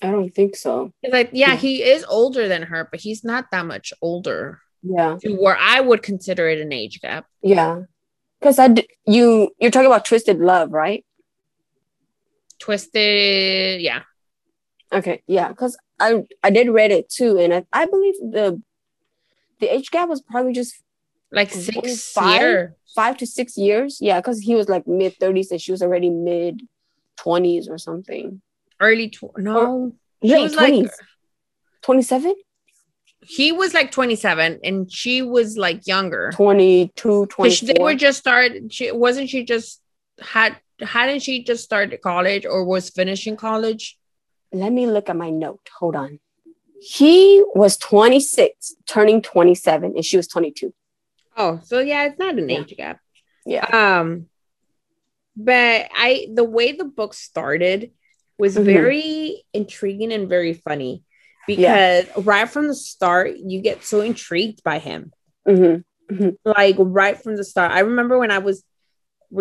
I 0.04 0.12
don't 0.12 0.30
think 0.36 0.56
so. 0.56 0.92
Like, 1.10 1.30
yeah, 1.34 1.52
Yeah. 1.52 1.56
he 1.56 1.82
is 1.84 2.04
older 2.10 2.48
than 2.48 2.64
her, 2.64 2.88
but 2.92 3.00
he's 3.00 3.24
not 3.24 3.50
that 3.52 3.66
much 3.66 3.94
older 4.02 4.60
Yeah. 4.84 5.18
to 5.22 5.34
where 5.36 5.58
I 5.58 5.80
would 5.80 6.04
consider 6.04 6.48
it 6.50 6.60
an 6.60 6.72
age 6.74 7.00
gap. 7.02 7.26
Yeah. 7.42 7.84
Because 8.40 8.60
I 8.60 8.68
d- 8.68 8.88
you 9.08 9.52
you're 9.60 9.72
talking 9.72 9.88
about 9.88 10.04
Twisted 10.06 10.40
Love, 10.40 10.72
right? 10.74 11.06
Twisted, 12.60 13.82
yeah. 13.82 14.02
Okay. 14.92 15.24
Yeah. 15.28 15.50
Because 15.50 15.78
I 16.00 16.24
I 16.44 16.50
did 16.50 16.70
read 16.70 16.92
it 16.92 17.10
too, 17.10 17.38
and 17.40 17.54
I, 17.54 17.66
I 17.74 17.86
believe 17.86 18.16
the 18.20 18.62
the 19.60 19.74
age 19.74 19.92
gap 19.92 20.10
was 20.10 20.22
probably 20.22 20.54
just 20.54 20.76
Like 21.32 21.52
six 21.52 22.12
five? 22.12 22.42
year. 22.42 22.76
five 22.96 23.18
to 23.18 23.26
six 23.26 23.58
years. 23.58 23.98
Yeah, 24.02 24.20
because 24.20 24.40
he 24.40 24.56
was 24.56 24.70
like 24.70 24.86
mid 24.88 25.16
thirties 25.20 25.52
and 25.52 25.60
she 25.62 25.72
was 25.72 25.82
already 25.82 26.10
mid 26.10 26.62
twenties 27.18 27.68
or 27.70 27.78
something. 27.78 28.42
Early 28.80 29.10
tw- 29.10 29.38
no. 29.38 29.94
She 30.24 30.30
Late 30.32 30.42
was 30.44 30.56
like 30.56 30.92
Twenty 31.82 32.02
seven. 32.02 32.34
he 33.26 33.52
was 33.52 33.74
like 33.74 33.92
27 33.92 34.60
and 34.64 34.92
she 34.92 35.22
was 35.22 35.58
like 35.58 35.86
younger. 35.88 36.32
22, 36.34 37.28
'Cause 37.28 37.60
they 37.62 37.76
were 37.80 37.94
just 37.96 38.20
started. 38.20 38.72
She 38.74 38.92
wasn't 38.92 39.30
she 39.30 39.44
just 39.44 39.82
had 40.22 40.58
hadn't 40.80 41.22
she 41.22 41.44
just 41.44 41.64
started 41.64 42.02
college 42.02 42.46
or 42.46 42.64
was 42.66 42.90
finishing 42.90 43.36
college? 43.38 43.98
Let 44.52 44.72
me 44.72 44.86
look 44.88 45.10
at 45.10 45.16
my 45.18 45.30
note. 45.30 45.68
Hold 45.80 45.96
on. 45.96 46.20
He 46.82 47.42
was 47.56 47.78
26, 47.78 48.76
turning 48.86 49.22
27, 49.22 49.94
and 49.96 50.04
she 50.06 50.18
was 50.18 50.28
22. 50.28 50.74
Oh, 51.38 51.60
so 51.64 51.80
yeah, 51.80 52.06
it's 52.06 52.20
not 52.20 52.38
an 52.38 52.50
Yeah. 52.50 52.60
age 52.60 52.76
gap. 52.78 53.00
Yeah. 53.46 53.66
Um, 54.00 54.28
but 55.36 55.90
I 55.96 56.28
the 56.34 56.44
way 56.44 56.74
the 56.74 56.86
book 56.86 57.14
started 57.14 57.92
was 58.44 58.56
Mhm. 58.58 58.66
very 58.66 59.44
intriguing 59.54 60.12
and 60.18 60.28
very 60.28 60.54
funny 60.68 60.94
because 61.48 62.06
right 62.32 62.50
from 62.54 62.68
the 62.68 62.76
start 62.76 63.28
you 63.52 63.58
get 63.70 63.78
so 63.92 63.98
intrigued 64.12 64.60
by 64.64 64.78
him. 64.88 65.02
Mm-hmm. 65.48 66.30
Like 66.60 66.76
right 66.80 67.18
from 67.24 67.34
the 67.40 67.46
start. 67.52 67.72
I 67.72 67.80
remember 67.92 68.16
when 68.20 68.32
I 68.38 68.42
was 68.50 68.58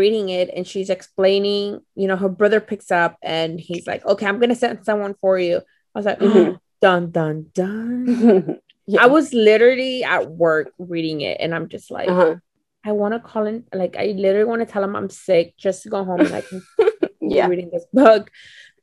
reading 0.00 0.26
it 0.40 0.48
and 0.55 0.64
she's 0.70 0.88
explaining, 0.96 1.64
you 2.00 2.07
know, 2.09 2.16
her 2.24 2.28
brother 2.40 2.61
picks 2.70 2.90
up 3.03 3.12
and 3.22 3.50
he's 3.66 3.86
like, 3.90 4.03
"Okay, 4.07 4.26
I'm 4.26 4.38
gonna 4.42 4.55
send 4.64 4.84
someone 4.88 5.14
for 5.22 5.34
you." 5.46 5.57
I 5.94 5.98
was 5.98 6.07
like, 6.07 6.20
Mhm. 6.20 6.59
"Dun 6.80 7.03
dun 7.16 7.36
dun." 7.59 8.59
yeah. 8.92 9.03
I 9.05 9.07
was 9.16 9.26
literally 9.34 10.05
at 10.14 10.30
work 10.44 10.66
reading 10.78 11.18
it, 11.30 11.36
and 11.42 11.50
I'm 11.57 11.68
just 11.74 11.90
like, 11.90 12.09
uh-huh. 12.09 12.36
I 12.84 12.92
want 13.00 13.12
to 13.14 13.20
call 13.30 13.44
in, 13.50 13.59
like, 13.82 13.94
I 14.05 14.07
literally 14.24 14.48
want 14.53 14.61
to 14.64 14.70
tell 14.72 14.82
him 14.86 14.96
I'm 14.96 15.11
sick 15.11 15.46
just 15.66 15.82
to 15.84 15.88
go 15.94 16.00
home 16.09 16.20
and 16.26 16.34
I 16.40 16.42
can 16.48 16.61
Yeah. 17.36 17.46
reading 17.53 17.70
this 17.70 17.86
book. 17.92 18.30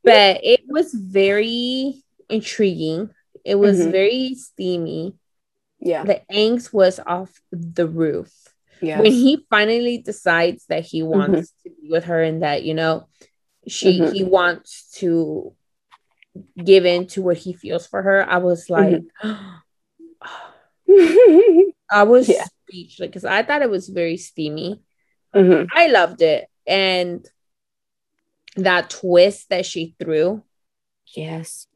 But 0.03 0.41
it 0.43 0.61
was 0.67 0.93
very 0.93 2.03
intriguing. 2.29 3.09
It 3.43 3.55
was 3.55 3.79
Mhm. 3.79 3.91
very 3.91 4.35
steamy. 4.35 5.15
Yeah. 5.79 6.03
The 6.03 6.21
angst 6.31 6.73
was 6.73 6.99
off 7.05 7.41
the 7.51 7.87
roof. 7.87 8.31
Yeah. 8.81 9.01
when 9.01 9.11
he 9.11 9.45
finally 9.49 9.97
decides 9.97 10.65
that 10.67 10.85
he 10.85 11.03
wants 11.03 11.51
mm-hmm. 11.51 11.69
to 11.69 11.81
be 11.81 11.89
with 11.89 12.05
her 12.05 12.23
and 12.23 12.43
that 12.43 12.63
you 12.63 12.73
know 12.73 13.07
she 13.67 13.99
mm-hmm. 13.99 14.13
he 14.13 14.23
wants 14.23 14.89
to 14.99 15.53
give 16.63 16.85
in 16.85 17.07
to 17.07 17.21
what 17.21 17.37
he 17.37 17.53
feels 17.53 17.87
for 17.87 18.01
her 18.01 18.29
i 18.29 18.37
was 18.37 18.69
like 18.69 19.01
mm-hmm. 19.21 19.57
i 21.91 22.03
was 22.03 22.29
yeah. 22.29 22.45
speechless 22.63 23.07
because 23.07 23.25
i 23.25 23.43
thought 23.43 23.61
it 23.61 23.69
was 23.69 23.89
very 23.89 24.15
steamy 24.15 24.81
mm-hmm. 25.35 25.65
i 25.75 25.87
loved 25.87 26.21
it 26.21 26.47
and 26.65 27.27
that 28.55 28.89
twist 28.89 29.49
that 29.49 29.65
she 29.65 29.95
threw 29.99 30.43
yes 31.15 31.67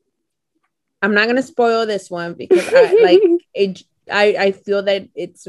i'm 1.02 1.14
not 1.14 1.28
gonna 1.28 1.44
spoil 1.44 1.86
this 1.86 2.10
one 2.10 2.34
because 2.34 2.68
i 2.74 2.94
like 3.02 3.22
it 3.54 3.84
i 4.12 4.36
i 4.40 4.52
feel 4.52 4.84
that 4.84 5.08
it's 5.16 5.48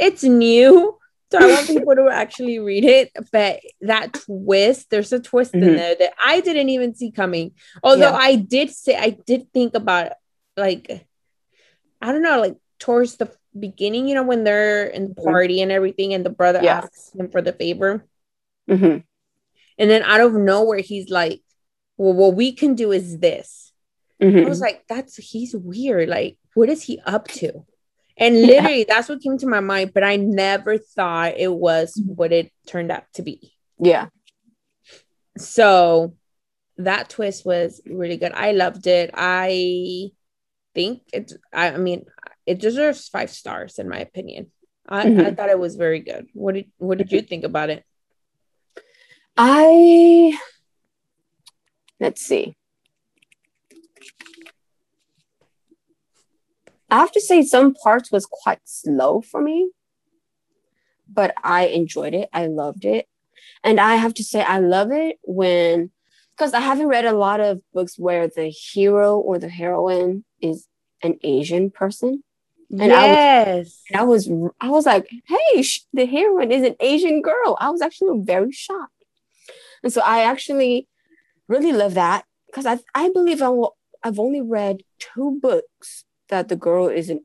it's 0.00 0.24
new. 0.24 0.96
So 1.30 1.38
I 1.38 1.46
want 1.46 1.66
people 1.68 1.94
to 1.94 2.08
actually 2.10 2.58
read 2.58 2.84
it. 2.84 3.12
But 3.30 3.60
that 3.82 4.14
twist, 4.14 4.90
there's 4.90 5.12
a 5.12 5.20
twist 5.20 5.52
mm-hmm. 5.52 5.68
in 5.68 5.76
there 5.76 5.94
that 5.94 6.12
I 6.24 6.40
didn't 6.40 6.70
even 6.70 6.94
see 6.94 7.12
coming. 7.12 7.52
Although 7.84 8.10
yeah. 8.10 8.16
I 8.16 8.34
did 8.34 8.70
say 8.70 8.96
I 8.96 9.10
did 9.10 9.52
think 9.52 9.74
about 9.74 10.12
like 10.56 11.06
I 12.02 12.12
don't 12.12 12.22
know, 12.22 12.40
like 12.40 12.56
towards 12.80 13.16
the 13.16 13.30
beginning, 13.56 14.08
you 14.08 14.14
know, 14.14 14.24
when 14.24 14.42
they're 14.42 14.86
in 14.86 15.08
the 15.08 15.14
mm-hmm. 15.14 15.30
party 15.30 15.62
and 15.62 15.70
everything, 15.70 16.14
and 16.14 16.26
the 16.26 16.30
brother 16.30 16.66
asks 16.66 17.12
him 17.14 17.30
for 17.30 17.42
the 17.42 17.52
favor. 17.52 18.04
Mm-hmm. 18.68 18.98
And 19.80 19.90
then 19.90 20.02
out 20.02 20.20
of 20.20 20.34
nowhere, 20.34 20.78
he's 20.78 21.08
like, 21.08 21.42
Well, 21.96 22.12
what 22.12 22.36
we 22.36 22.52
can 22.52 22.74
do 22.74 22.92
is 22.92 23.18
this. 23.18 23.72
Mm-hmm. 24.22 24.46
I 24.46 24.48
was 24.48 24.60
like, 24.60 24.84
That's 24.88 25.16
he's 25.16 25.56
weird. 25.56 26.08
Like, 26.08 26.38
what 26.54 26.68
is 26.68 26.82
he 26.82 27.00
up 27.06 27.26
to? 27.28 27.64
And 28.16 28.42
literally, 28.42 28.80
yeah. 28.80 28.84
that's 28.86 29.08
what 29.08 29.22
came 29.22 29.38
to 29.38 29.46
my 29.46 29.60
mind, 29.60 29.92
but 29.94 30.04
I 30.04 30.16
never 30.16 30.76
thought 30.76 31.38
it 31.38 31.52
was 31.52 31.94
mm-hmm. 31.98 32.12
what 32.12 32.32
it 32.32 32.52
turned 32.66 32.92
out 32.92 33.04
to 33.14 33.22
be. 33.22 33.54
Yeah. 33.78 34.08
So 35.38 36.14
that 36.76 37.08
twist 37.08 37.46
was 37.46 37.80
really 37.86 38.18
good. 38.18 38.32
I 38.32 38.52
loved 38.52 38.86
it. 38.86 39.10
I 39.14 40.10
think 40.74 41.00
it's, 41.14 41.34
I 41.50 41.78
mean, 41.78 42.04
it 42.44 42.58
deserves 42.58 43.08
five 43.08 43.30
stars 43.30 43.78
in 43.78 43.88
my 43.88 44.00
opinion. 44.00 44.50
I, 44.86 45.06
mm-hmm. 45.06 45.20
I 45.20 45.30
thought 45.30 45.48
it 45.48 45.58
was 45.58 45.76
very 45.76 46.00
good. 46.00 46.26
What 46.34 46.54
did 46.54 46.70
what 46.78 46.98
did 46.98 47.12
you 47.12 47.22
think 47.22 47.44
about 47.44 47.70
it? 47.70 47.84
I 49.36 50.38
let's 51.98 52.22
see. 52.22 52.56
I 56.90 56.98
have 56.98 57.12
to 57.12 57.20
say 57.20 57.42
some 57.42 57.72
parts 57.74 58.10
was 58.10 58.26
quite 58.26 58.60
slow 58.64 59.20
for 59.20 59.40
me, 59.40 59.70
but 61.08 61.34
I 61.42 61.66
enjoyed 61.66 62.14
it. 62.14 62.28
I 62.32 62.46
loved 62.46 62.84
it. 62.84 63.06
And 63.62 63.78
I 63.78 63.96
have 63.96 64.14
to 64.14 64.24
say 64.24 64.42
I 64.42 64.58
love 64.58 64.90
it 64.90 65.18
when 65.22 65.90
because 66.36 66.54
I 66.54 66.60
haven't 66.60 66.88
read 66.88 67.04
a 67.04 67.12
lot 67.12 67.40
of 67.40 67.60
books 67.74 67.98
where 67.98 68.26
the 68.26 68.48
hero 68.48 69.18
or 69.18 69.38
the 69.38 69.48
heroine 69.48 70.24
is 70.40 70.66
an 71.02 71.18
Asian 71.22 71.70
person. 71.70 72.24
And 72.70 72.92
yes. 72.92 73.82
I 73.94 74.04
was, 74.04 74.28
I 74.28 74.32
was, 74.32 74.52
I 74.60 74.70
was 74.70 74.86
like, 74.86 75.10
hey, 75.26 75.62
sh- 75.62 75.84
the 75.92 76.06
heroine 76.06 76.52
is 76.52 76.62
an 76.62 76.76
Asian 76.80 77.20
girl. 77.20 77.58
I 77.60 77.68
was 77.70 77.82
actually 77.82 78.20
very 78.22 78.52
shocked. 78.52 78.99
And 79.82 79.92
so 79.92 80.00
I 80.04 80.22
actually 80.22 80.88
really 81.48 81.72
love 81.72 81.94
that 81.94 82.24
because 82.46 82.66
I, 82.66 82.78
I 82.94 83.10
believe 83.10 83.42
I 83.42 83.50
I've 84.02 84.18
only 84.18 84.40
read 84.40 84.82
two 84.98 85.38
books 85.42 86.04
that 86.28 86.48
the 86.48 86.56
girl 86.56 86.88
is 86.88 87.10
an 87.10 87.24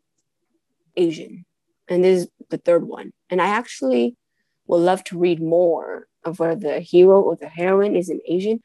Asian, 0.97 1.45
and 1.87 2.03
this 2.03 2.23
is 2.23 2.27
the 2.49 2.57
third 2.57 2.85
one. 2.85 3.13
And 3.29 3.41
I 3.41 3.47
actually 3.47 4.17
would 4.67 4.77
love 4.77 5.03
to 5.05 5.17
read 5.17 5.41
more 5.41 6.07
of 6.23 6.39
where 6.39 6.55
the 6.55 6.79
hero 6.79 7.21
or 7.21 7.35
the 7.35 7.47
heroine 7.47 7.95
is 7.95 8.09
an 8.09 8.19
Asian, 8.27 8.61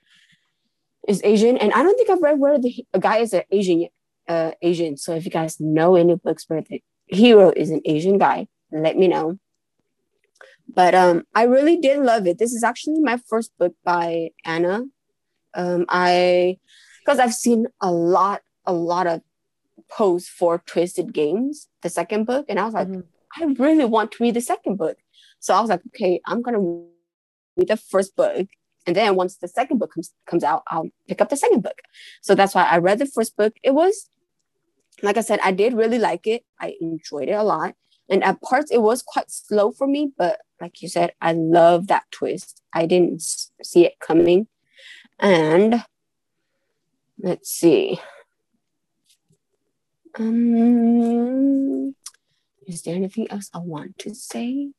is 1.07 1.21
Asian. 1.23 1.57
And 1.57 1.73
I 1.73 1.83
don't 1.83 1.97
think 1.97 2.11
I've 2.11 2.23
read 2.23 2.39
where 2.39 2.59
the 2.59 2.85
guy 2.99 3.19
is 3.19 3.33
an 3.33 3.43
Asian 3.51 3.89
uh, 4.29 4.53
Asian. 4.63 4.97
So 4.97 5.15
if 5.15 5.25
you 5.25 5.31
guys 5.31 5.61
know 5.61 5.97
any 5.97 6.15
books 6.15 6.45
where 6.49 6.63
the 6.63 6.83
hero 7.07 7.53
is 7.55 7.71
an 7.71 7.81
Asian 7.85 8.19
guy, 8.19 8.47
let 8.71 8.97
me 8.97 9.09
know. 9.09 9.39
But 10.75 10.95
um, 10.95 11.25
I 11.35 11.45
really 11.45 11.77
did 11.77 11.99
love 11.99 12.27
it. 12.27 12.39
This 12.39 12.53
is 12.53 12.63
actually 12.63 13.01
my 13.01 13.19
first 13.29 13.53
book 13.59 13.75
by 13.85 14.31
Ana. 14.45 14.85
Um, 15.55 15.85
I 15.89 16.59
because 17.01 17.19
I've 17.19 17.35
seen 17.35 17.67
a 17.81 17.91
lot, 17.91 18.43
a 18.67 18.73
lot 18.73 19.07
of 19.07 19.23
posts 19.91 20.29
for 20.29 20.63
Twisted 20.67 21.13
Games, 21.13 21.69
the 21.83 21.89
second 21.89 22.25
book, 22.25 22.47
and 22.49 22.61
I 22.61 22.65
was 22.65 22.75
like, 22.75 22.89
mm-hmm. 22.89 23.43
I 23.43 23.55
really 23.59 23.85
want 23.85 24.13
to 24.13 24.23
read 24.23 24.35
the 24.35 24.41
second 24.41 24.77
book. 24.77 24.99
So 25.41 25.55
I 25.55 25.61
was 25.61 25.71
like, 25.71 25.83
okay, 25.89 26.21
I'm 26.27 26.43
gonna 26.43 26.61
read 26.61 27.69
the 27.69 27.77
first 27.77 28.15
book, 28.15 28.47
and 28.87 28.95
then 28.95 29.17
once 29.17 29.37
the 29.37 29.49
second 29.49 29.79
book 29.79 29.93
comes 29.95 30.13
comes 30.27 30.45
out, 30.45 30.63
I'll 30.69 30.91
pick 31.09 31.21
up 31.21 31.31
the 31.31 31.37
second 31.37 31.63
book. 31.63 31.81
So 32.23 32.35
that's 32.35 32.55
why 32.55 32.65
I 32.65 32.79
read 32.79 32.99
the 32.99 33.07
first 33.07 33.37
book. 33.37 33.55
It 33.65 33.73
was, 33.73 34.09
like 35.03 35.17
I 35.17 35.23
said, 35.23 35.41
I 35.43 35.51
did 35.51 35.73
really 35.73 35.99
like 35.99 36.27
it. 36.29 36.45
I 36.61 36.75
enjoyed 36.81 37.29
it 37.29 37.33
a 37.33 37.43
lot, 37.43 37.75
and 38.11 38.25
at 38.25 38.43
parts 38.43 38.71
it 38.71 38.83
was 38.83 39.03
quite 39.03 39.31
slow 39.31 39.71
for 39.71 39.87
me. 39.87 40.13
But 40.19 40.41
like 40.61 40.83
you 40.83 40.89
said, 40.89 41.13
I 41.23 41.33
love 41.33 41.87
that 41.87 42.05
twist. 42.11 42.61
I 42.75 42.85
didn't 42.85 43.23
see 43.23 43.87
it 43.87 43.99
coming, 44.01 44.49
and 45.19 45.85
let's 47.19 47.51
see. 47.51 48.01
Um, 50.19 51.95
is 52.67 52.83
there 52.83 52.97
anything 52.97 53.31
else 53.31 53.49
I 53.55 53.59
want 53.59 53.97
to 53.99 54.15
say? 54.15 54.71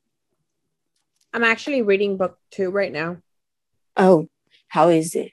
I'm 1.33 1.43
actually 1.45 1.81
reading 1.81 2.17
book 2.17 2.37
two 2.51 2.69
right 2.69 2.91
now. 2.91 3.17
Oh, 3.95 4.27
how 4.67 4.89
is 4.89 5.15
it? 5.15 5.31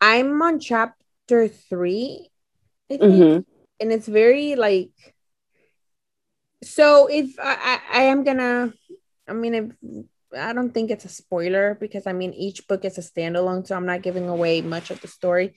I'm 0.00 0.40
on 0.42 0.60
chapter 0.60 1.48
three, 1.48 2.28
I 2.90 2.96
think, 2.96 3.02
mm-hmm. 3.02 3.40
and 3.80 3.92
it's 3.92 4.06
very 4.06 4.54
like. 4.56 4.90
So 6.64 7.06
if 7.06 7.38
I, 7.38 7.80
I, 7.92 8.00
I 8.00 8.02
am 8.04 8.24
gonna, 8.24 8.72
I 9.28 9.32
mean, 9.32 9.54
if 9.54 10.06
I 10.36 10.52
don't 10.52 10.72
think 10.72 10.90
it's 10.90 11.04
a 11.04 11.08
spoiler 11.08 11.76
because 11.80 12.06
I 12.06 12.12
mean 12.12 12.32
each 12.32 12.66
book 12.66 12.84
is 12.84 12.98
a 12.98 13.00
standalone, 13.00 13.66
so 13.66 13.76
I'm 13.76 13.86
not 13.86 14.02
giving 14.02 14.28
away 14.28 14.60
much 14.60 14.90
of 14.90 15.00
the 15.00 15.08
story. 15.08 15.54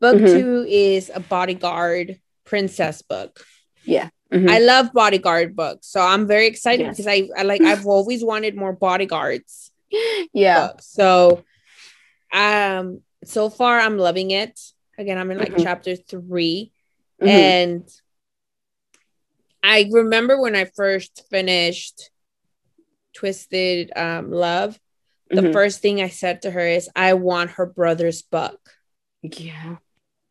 Book 0.00 0.16
mm-hmm. 0.16 0.26
two 0.26 0.66
is 0.68 1.10
a 1.12 1.20
bodyguard 1.20 2.20
princess 2.44 3.02
book. 3.02 3.44
Yeah. 3.84 4.10
Mm-hmm. 4.32 4.48
I 4.48 4.58
love 4.58 4.92
bodyguard 4.92 5.56
books. 5.56 5.88
So 5.88 6.00
I'm 6.00 6.26
very 6.26 6.46
excited 6.46 6.86
yes. 6.86 6.96
because 6.96 7.06
I, 7.06 7.28
I 7.36 7.42
like 7.42 7.62
I've 7.62 7.86
always 7.96 8.22
wanted 8.22 8.56
more 8.56 8.72
bodyguards. 8.72 9.70
Yeah. 10.32 10.68
Books. 10.68 10.86
So 10.86 11.44
um 12.32 13.00
so 13.24 13.50
far 13.50 13.80
I'm 13.80 13.98
loving 13.98 14.30
it. 14.30 14.58
Again, 14.98 15.18
I'm 15.18 15.30
in 15.30 15.38
like 15.38 15.52
mm-hmm. 15.52 15.62
chapter 15.62 15.96
3 15.96 16.72
mm-hmm. 17.20 17.28
and 17.28 17.88
I 19.62 19.88
remember 19.90 20.40
when 20.40 20.54
I 20.54 20.66
first 20.66 21.24
finished 21.30 22.10
Twisted 23.14 23.92
um, 23.96 24.30
Love, 24.30 24.78
the 25.30 25.42
mm-hmm. 25.42 25.52
first 25.52 25.80
thing 25.80 26.00
I 26.00 26.08
said 26.08 26.42
to 26.42 26.50
her 26.50 26.66
is 26.66 26.88
I 26.96 27.14
want 27.14 27.52
her 27.52 27.66
brother's 27.66 28.22
book. 28.22 28.58
Yeah. 29.22 29.76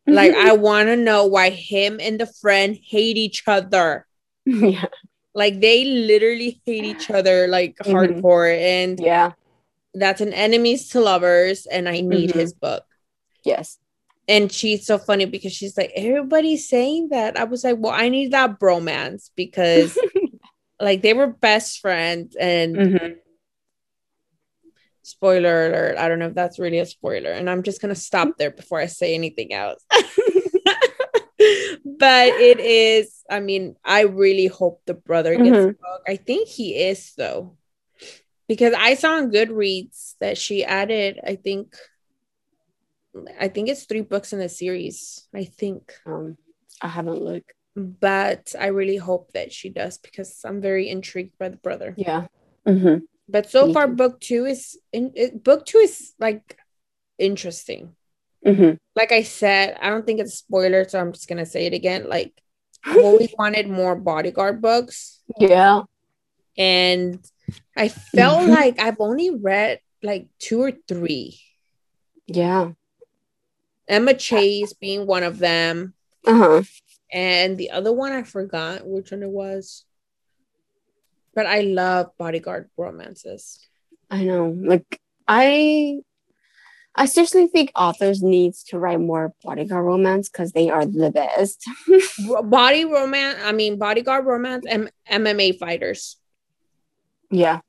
Like 0.06 0.34
I 0.34 0.52
want 0.54 0.88
to 0.88 0.96
know 0.96 1.26
why 1.26 1.50
him 1.50 2.00
and 2.00 2.18
the 2.18 2.26
friend 2.26 2.76
hate 2.82 3.16
each 3.16 3.44
other. 3.46 4.06
Yeah. 4.44 4.86
Like 5.34 5.60
they 5.60 5.84
literally 5.84 6.60
hate 6.64 6.84
each 6.84 7.10
other 7.10 7.46
like 7.46 7.76
mm-hmm. 7.82 7.94
hardcore 7.94 8.58
and 8.58 8.98
yeah. 8.98 9.32
That's 9.94 10.20
an 10.20 10.32
enemies 10.32 10.90
to 10.90 11.00
lovers 11.00 11.66
and 11.66 11.88
I 11.88 12.00
need 12.00 12.30
mm-hmm. 12.30 12.38
his 12.38 12.52
book. 12.52 12.84
Yes. 13.44 13.78
And 14.28 14.52
she's 14.52 14.84
so 14.84 14.98
funny 14.98 15.24
because 15.24 15.52
she's 15.52 15.76
like 15.76 15.90
everybody's 15.96 16.68
saying 16.68 17.08
that. 17.08 17.38
I 17.38 17.44
was 17.44 17.64
like, 17.64 17.76
"Well, 17.78 17.94
I 17.94 18.10
need 18.10 18.32
that 18.32 18.60
bromance 18.60 19.30
because 19.34 19.98
like 20.80 21.00
they 21.00 21.14
were 21.14 21.28
best 21.28 21.80
friends 21.80 22.36
and 22.38 22.76
mm-hmm 22.76 23.12
spoiler 25.08 25.68
alert. 25.68 25.96
I 25.96 26.08
don't 26.08 26.18
know 26.18 26.26
if 26.26 26.34
that's 26.34 26.58
really 26.58 26.78
a 26.78 26.86
spoiler, 26.86 27.30
and 27.30 27.48
I'm 27.48 27.62
just 27.62 27.80
gonna 27.80 27.94
stop 27.94 28.36
there 28.38 28.50
before 28.50 28.78
I 28.78 28.86
say 28.86 29.14
anything 29.14 29.52
else. 29.52 29.82
but 29.90 30.02
it 31.38 32.60
is, 32.60 33.24
I 33.30 33.40
mean, 33.40 33.76
I 33.84 34.02
really 34.02 34.46
hope 34.46 34.82
the 34.84 34.94
brother 34.94 35.34
gets 35.36 35.48
mm-hmm. 35.48 35.66
book. 35.66 36.02
I 36.06 36.16
think 36.16 36.48
he 36.48 36.76
is 36.76 37.14
though. 37.16 37.56
Because 38.46 38.72
I 38.76 38.94
saw 38.94 39.16
on 39.16 39.30
Goodreads 39.30 40.14
that 40.20 40.38
she 40.38 40.64
added, 40.64 41.20
I 41.22 41.36
think 41.36 41.76
I 43.40 43.48
think 43.48 43.68
it's 43.68 43.84
three 43.84 44.02
books 44.02 44.32
in 44.32 44.38
the 44.38 44.48
series. 44.48 45.26
I 45.34 45.44
think. 45.44 45.92
Um, 46.06 46.36
I 46.80 46.88
haven't 46.88 47.22
looked. 47.22 47.52
But 47.74 48.54
I 48.58 48.66
really 48.68 48.96
hope 48.96 49.32
that 49.32 49.52
she 49.52 49.68
does 49.68 49.98
because 49.98 50.40
I'm 50.44 50.60
very 50.60 50.88
intrigued 50.88 51.38
by 51.38 51.48
the 51.48 51.56
brother. 51.56 51.94
Yeah. 51.96 52.26
Mm-hmm. 52.66 53.04
But 53.28 53.50
so 53.50 53.72
far, 53.72 53.86
book 53.86 54.20
two 54.20 54.46
is 54.46 54.78
in 54.92 55.12
it, 55.14 55.44
book 55.44 55.66
two 55.66 55.78
is 55.78 56.12
like 56.18 56.58
interesting. 57.18 57.94
Mm-hmm. 58.44 58.76
Like 58.96 59.12
I 59.12 59.22
said, 59.22 59.76
I 59.80 59.90
don't 59.90 60.06
think 60.06 60.20
it's 60.20 60.34
a 60.34 60.36
spoiler, 60.36 60.88
so 60.88 60.98
I'm 60.98 61.12
just 61.12 61.28
gonna 61.28 61.46
say 61.46 61.66
it 61.66 61.74
again. 61.74 62.08
Like 62.08 62.32
I've 62.84 62.96
always 63.04 63.32
wanted 63.38 63.68
more 63.68 63.94
bodyguard 63.94 64.62
books. 64.62 65.22
Yeah. 65.38 65.82
and 66.56 67.24
I 67.76 67.88
felt 67.88 68.40
mm-hmm. 68.42 68.50
like 68.50 68.80
I've 68.80 69.00
only 69.00 69.30
read 69.30 69.80
like 70.02 70.28
two 70.38 70.62
or 70.62 70.72
three. 70.88 71.38
Yeah. 72.26 72.72
Emma 73.88 74.14
Chase 74.14 74.72
being 74.74 75.06
one 75.06 75.22
of 75.22 75.38
them. 75.38 75.94
Uh-huh. 76.26 76.62
And 77.12 77.56
the 77.56 77.70
other 77.70 77.92
one 77.92 78.12
I 78.12 78.22
forgot 78.22 78.86
which 78.86 79.10
one 79.10 79.22
it 79.22 79.30
was. 79.30 79.84
But 81.34 81.46
I 81.46 81.60
love 81.60 82.10
bodyguard 82.18 82.68
romances. 82.76 83.66
I 84.10 84.24
know. 84.24 84.54
Like 84.58 85.00
I 85.26 86.00
I 86.94 87.06
seriously 87.06 87.46
think 87.46 87.70
authors 87.76 88.22
needs 88.22 88.64
to 88.64 88.78
write 88.78 89.00
more 89.00 89.32
bodyguard 89.44 89.84
romance 89.84 90.28
because 90.28 90.52
they 90.52 90.68
are 90.68 90.84
the 90.84 91.10
best. 91.10 91.64
Body 92.44 92.84
romance, 92.84 93.38
I 93.44 93.52
mean 93.52 93.78
bodyguard 93.78 94.26
romance 94.26 94.66
and 94.68 94.90
MMA 95.08 95.58
fighters. 95.58 96.16
Yeah. 97.30 97.60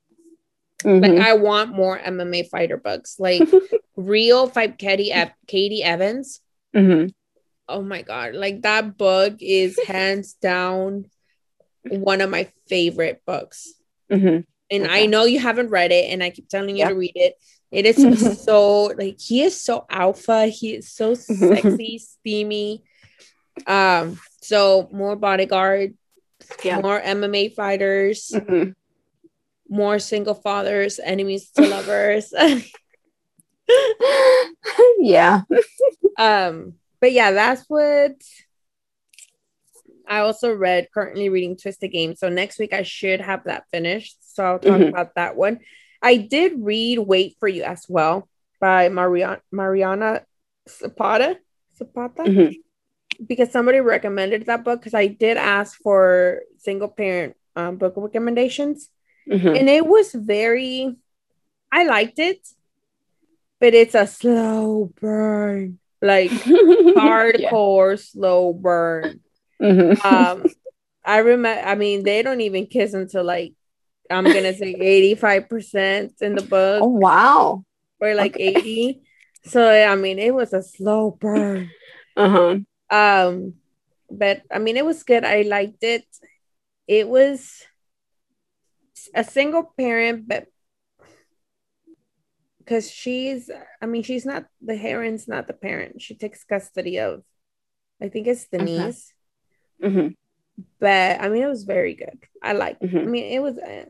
Mm-hmm. 0.84 1.02
Like 1.02 1.26
I 1.26 1.34
want 1.34 1.74
more 1.74 1.98
MMA 1.98 2.48
fighter 2.48 2.76
books. 2.76 3.16
Like 3.18 3.42
real 3.96 4.48
fight 4.48 4.78
Katy 4.78 5.12
Katy 5.46 5.82
Evans. 5.82 6.40
Mm-hmm. 6.74 7.08
Oh 7.68 7.82
my 7.82 8.02
god! 8.02 8.34
Like 8.34 8.62
that 8.62 8.96
book 8.96 9.36
is 9.40 9.78
hands 9.86 10.34
down 10.34 11.06
one 11.84 12.20
of 12.20 12.30
my 12.30 12.50
favorite 12.68 13.22
books. 13.26 13.72
Mm-hmm. 14.10 14.40
And 14.72 14.84
okay. 14.84 15.02
I 15.02 15.06
know 15.06 15.24
you 15.24 15.40
haven't 15.40 15.70
read 15.70 15.92
it, 15.92 16.10
and 16.10 16.22
I 16.22 16.30
keep 16.30 16.48
telling 16.48 16.70
you 16.76 16.84
yep. 16.84 16.88
to 16.90 16.94
read 16.94 17.12
it. 17.14 17.34
It 17.70 17.86
is 17.86 18.42
so 18.44 18.84
like 18.84 19.20
he 19.20 19.42
is 19.42 19.60
so 19.60 19.86
alpha. 19.90 20.46
He 20.46 20.74
is 20.74 20.90
so 20.90 21.14
sexy, 21.14 21.98
steamy. 21.98 22.84
Um, 23.66 24.18
so 24.40 24.88
more 24.92 25.16
bodyguard, 25.16 25.94
yeah. 26.64 26.80
more 26.80 27.00
MMA 27.00 27.54
fighters. 27.54 28.32
Mm-hmm 28.34 28.70
more 29.70 29.98
single 30.00 30.34
fathers, 30.34 30.98
enemies 31.02 31.50
to 31.52 31.66
lovers. 31.66 32.34
yeah. 34.98 35.42
um, 36.18 36.74
but 37.00 37.12
yeah, 37.12 37.30
that's 37.30 37.64
what 37.68 38.20
I 40.06 40.18
also 40.18 40.52
read 40.52 40.88
currently 40.92 41.28
reading 41.28 41.56
Twisted 41.56 41.92
Game. 41.92 42.16
So 42.16 42.28
next 42.28 42.58
week 42.58 42.72
I 42.72 42.82
should 42.82 43.20
have 43.20 43.44
that 43.44 43.64
finished. 43.70 44.16
So 44.34 44.44
I'll 44.44 44.58
talk 44.58 44.72
mm-hmm. 44.72 44.88
about 44.88 45.14
that 45.14 45.36
one. 45.36 45.60
I 46.02 46.16
did 46.16 46.54
read 46.56 46.98
Wait 46.98 47.36
for 47.38 47.46
You 47.46 47.62
as 47.62 47.86
well 47.88 48.28
by 48.60 48.88
Mariana 48.88 49.40
Mariana 49.52 50.26
Zapata. 50.68 51.38
Zapata. 51.78 52.24
Mm-hmm. 52.24 53.24
Because 53.24 53.52
somebody 53.52 53.80
recommended 53.80 54.46
that 54.46 54.64
book 54.64 54.80
because 54.80 54.94
I 54.94 55.06
did 55.06 55.36
ask 55.36 55.78
for 55.80 56.40
single 56.58 56.88
parent 56.88 57.36
um, 57.54 57.76
book 57.76 57.94
recommendations 57.96 58.88
Mm-hmm. 59.30 59.56
And 59.56 59.68
it 59.68 59.86
was 59.86 60.12
very, 60.12 60.96
I 61.70 61.84
liked 61.84 62.18
it, 62.18 62.46
but 63.60 63.74
it's 63.74 63.94
a 63.94 64.06
slow 64.06 64.92
burn, 65.00 65.78
like 66.02 66.30
hardcore 66.30 67.90
yeah. 67.92 67.96
slow 67.96 68.52
burn. 68.52 69.20
Mm-hmm. 69.62 70.06
Um, 70.06 70.46
I 71.04 71.18
remember, 71.18 71.62
I 71.62 71.74
mean, 71.74 72.02
they 72.02 72.22
don't 72.22 72.40
even 72.40 72.66
kiss 72.66 72.94
until 72.94 73.24
like, 73.24 73.54
I'm 74.10 74.24
gonna 74.24 74.54
say 74.54 74.74
85% 75.14 76.20
in 76.20 76.34
the 76.34 76.42
book. 76.42 76.82
Oh, 76.82 76.88
wow. 76.88 77.64
Or 78.00 78.14
like 78.14 78.34
okay. 78.34 78.54
80. 78.56 79.02
So, 79.44 79.70
I 79.70 79.94
mean, 79.94 80.18
it 80.18 80.34
was 80.34 80.52
a 80.52 80.62
slow 80.62 81.12
burn. 81.12 81.70
Uh 82.16 82.28
huh. 82.28 82.58
Um, 82.90 83.54
but 84.10 84.42
I 84.50 84.58
mean, 84.58 84.76
it 84.76 84.84
was 84.84 85.04
good. 85.04 85.24
I 85.24 85.42
liked 85.42 85.84
it. 85.84 86.04
It 86.88 87.08
was 87.08 87.64
a 89.14 89.24
single 89.24 89.72
parent, 89.76 90.28
but 90.28 90.46
because 92.58 92.90
she's, 92.90 93.50
I 93.80 93.86
mean, 93.86 94.02
she's 94.02 94.26
not 94.26 94.46
the 94.60 94.76
heroine's 94.76 95.26
not 95.26 95.46
the 95.46 95.54
parent. 95.54 96.00
She 96.02 96.14
takes 96.14 96.44
custody 96.44 96.98
of, 96.98 97.22
I 98.00 98.08
think 98.08 98.26
it's 98.26 98.46
Denise. 98.48 99.12
Okay. 99.82 99.94
Mm-hmm. 99.94 100.08
But 100.78 101.20
I 101.20 101.28
mean, 101.28 101.42
it 101.42 101.48
was 101.48 101.64
very 101.64 101.94
good. 101.94 102.18
I 102.42 102.52
like. 102.52 102.78
Mm-hmm. 102.80 102.98
I 102.98 103.04
mean, 103.04 103.24
it 103.24 103.40
was. 103.40 103.58
Uh, 103.58 103.86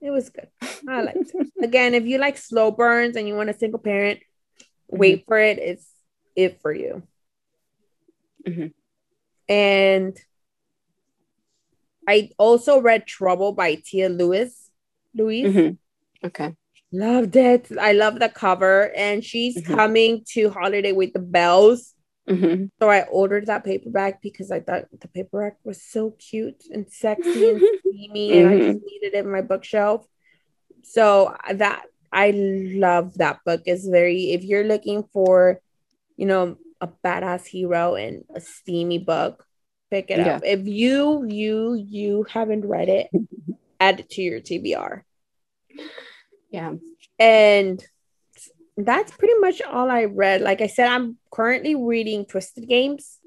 it 0.00 0.10
was 0.10 0.30
good. 0.30 0.48
I 0.88 1.02
liked 1.02 1.30
it. 1.32 1.46
Again, 1.62 1.94
if 1.94 2.06
you 2.06 2.18
like 2.18 2.36
slow 2.36 2.72
burns 2.72 3.14
and 3.14 3.28
you 3.28 3.36
want 3.36 3.50
a 3.50 3.54
single 3.54 3.78
parent, 3.78 4.18
mm-hmm. 4.18 4.98
wait 4.98 5.24
for 5.26 5.38
it. 5.38 5.58
It's 5.58 5.88
it 6.34 6.60
for 6.60 6.72
you. 6.72 7.04
Mm-hmm. 8.46 8.66
And 9.48 10.18
I 12.08 12.30
also 12.38 12.80
read 12.80 13.06
Trouble 13.06 13.52
by 13.52 13.76
Tia 13.76 14.08
Lewis. 14.08 14.70
Louise. 15.14 15.54
Mm-hmm. 15.54 16.26
Okay. 16.26 16.54
Loved 16.92 17.36
it. 17.36 17.68
I 17.80 17.92
love 17.92 18.18
the 18.18 18.28
cover. 18.28 18.92
And 18.96 19.24
she's 19.24 19.56
mm-hmm. 19.56 19.74
coming 19.74 20.24
to 20.32 20.50
Holiday 20.50 20.92
with 20.92 21.12
the 21.12 21.20
Bells. 21.20 21.94
Mm-hmm. 22.28 22.66
So 22.80 22.88
I 22.88 23.02
ordered 23.02 23.46
that 23.46 23.64
paperback 23.64 24.22
because 24.22 24.50
I 24.50 24.60
thought 24.60 24.84
the 24.98 25.08
paperback 25.08 25.56
was 25.64 25.82
so 25.82 26.10
cute 26.12 26.62
and 26.70 26.86
sexy 26.88 27.50
and 27.50 27.60
steamy, 27.80 28.38
and 28.38 28.48
I 28.48 28.56
just 28.58 28.68
mm-hmm. 28.68 28.86
needed 28.86 29.14
it 29.14 29.24
in 29.24 29.32
my 29.32 29.40
bookshelf. 29.40 30.06
So 30.84 31.36
that 31.52 31.84
I 32.12 32.30
love 32.30 33.14
that 33.14 33.40
book. 33.44 33.62
It's 33.66 33.86
very 33.86 34.32
if 34.32 34.44
you're 34.44 34.64
looking 34.64 35.04
for, 35.12 35.60
you 36.16 36.26
know, 36.26 36.58
a 36.80 36.88
badass 36.88 37.46
hero 37.46 37.94
and 37.94 38.24
a 38.34 38.40
steamy 38.40 38.98
book, 38.98 39.44
pick 39.92 40.10
it 40.10 40.18
yeah. 40.18 40.36
up. 40.36 40.42
If 40.42 40.66
you 40.66 41.26
you 41.28 41.74
you 41.74 42.26
haven't 42.30 42.64
read 42.64 42.88
it, 42.88 43.10
add 43.80 44.00
it 44.00 44.08
to 44.10 44.22
your 44.22 44.40
TBR. 44.40 45.02
Yeah. 46.50 46.72
And 47.18 47.84
that's 48.76 49.12
pretty 49.12 49.34
much 49.38 49.60
all 49.60 49.90
I 49.90 50.04
read. 50.04 50.40
Like 50.40 50.62
I 50.62 50.66
said, 50.66 50.88
I'm 50.88 51.18
currently 51.30 51.74
reading 51.74 52.24
Twisted 52.24 52.66
Games. 52.66 53.18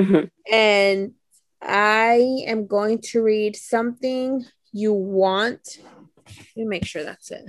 Mm-hmm. 0.00 0.24
And 0.50 1.12
I 1.60 2.44
am 2.46 2.66
going 2.66 3.02
to 3.10 3.22
read 3.22 3.56
something 3.56 4.44
you 4.72 4.94
want. 4.94 5.78
Let 6.26 6.56
me 6.56 6.64
make 6.64 6.86
sure 6.86 7.04
that's 7.04 7.30
it. 7.30 7.44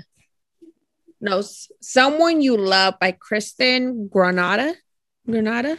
No, 1.22 1.42
someone 1.82 2.42
you 2.42 2.58
love 2.58 2.96
by 3.00 3.12
Kristen 3.12 4.10
Granata. 4.14 4.76
Granata. 5.28 5.78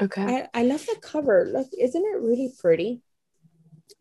Okay. 0.00 0.48
I, 0.54 0.60
I 0.60 0.62
love 0.64 0.84
the 0.86 0.96
cover. 1.00 1.48
Look, 1.52 1.68
isn't 1.78 2.02
it 2.02 2.20
really 2.20 2.52
pretty? 2.58 3.02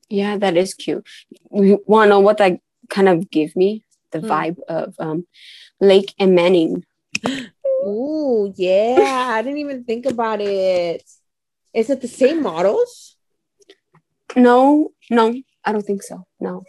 Yeah, 0.10 0.38
that 0.38 0.58
is 0.58 0.74
cute. 0.74 1.06
You 1.52 1.84
want 1.86 2.08
to 2.08 2.10
know 2.10 2.20
what 2.20 2.38
that 2.38 2.60
kind 2.90 3.10
of 3.10 3.30
give 3.30 3.56
me? 3.56 3.84
The 4.12 4.20
hmm. 4.20 4.28
vibe 4.28 4.60
of 4.68 4.94
um, 5.00 5.26
Lake 5.80 6.14
and 6.20 6.36
Manning. 6.36 6.86
Ooh, 7.88 8.54
yeah. 8.56 9.32
I 9.34 9.42
didn't 9.42 9.60
even 9.60 9.84
think 9.84 10.06
about 10.06 10.42
it. 10.42 11.04
Is 11.74 11.90
it 11.90 12.02
the 12.02 12.08
same 12.08 12.42
models? 12.42 13.16
No, 14.36 14.92
no, 15.10 15.34
I 15.64 15.72
don't 15.72 15.82
think 15.82 16.04
so. 16.04 16.26
No. 16.40 16.64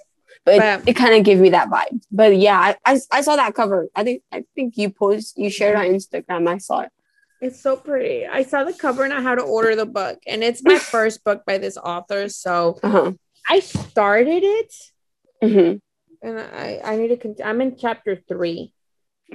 But, 0.45 0.59
but 0.59 0.81
it, 0.81 0.91
it 0.91 0.95
kind 0.95 1.15
of 1.15 1.25
gave 1.25 1.39
me 1.39 1.51
that 1.51 1.69
vibe. 1.69 2.03
But 2.11 2.37
yeah, 2.37 2.59
I, 2.59 2.77
I, 2.85 3.01
I 3.13 3.21
saw 3.21 3.37
that 3.37 3.55
cover. 3.55 3.89
I 3.95 4.03
think 4.03 4.23
I 4.33 4.45
think 4.55 4.77
you 4.77 4.91
post 4.91 5.39
you 5.39 5.51
shared 5.51 5.77
on 5.77 5.85
Instagram. 5.85 6.49
I 6.49 6.59
saw 6.59 6.81
it. 6.81 6.91
It's 7.43 7.61
so 7.61 7.75
pretty. 7.75 8.25
I 8.25 8.45
saw 8.45 8.63
the 8.63 8.73
cover 8.73 9.03
and 9.03 9.13
I 9.13 9.21
had 9.21 9.35
to 9.35 9.43
order 9.43 9.75
the 9.75 9.85
book. 9.85 10.21
And 10.29 10.45
it's 10.45 10.63
my 10.63 10.79
first 10.95 11.25
book 11.25 11.43
by 11.45 11.59
this 11.59 11.77
author. 11.77 12.29
So 12.29 12.79
uh-huh. 12.83 13.13
I 13.49 13.59
started 13.59 14.45
it. 14.45 14.75
Mm-hmm. 15.43 16.29
And 16.29 16.39
I, 16.39 16.81
I 16.85 16.97
need 16.97 17.09
to 17.09 17.17
continue. 17.17 17.51
I'm 17.51 17.61
in 17.61 17.77
chapter 17.77 18.15
three. 18.29 18.73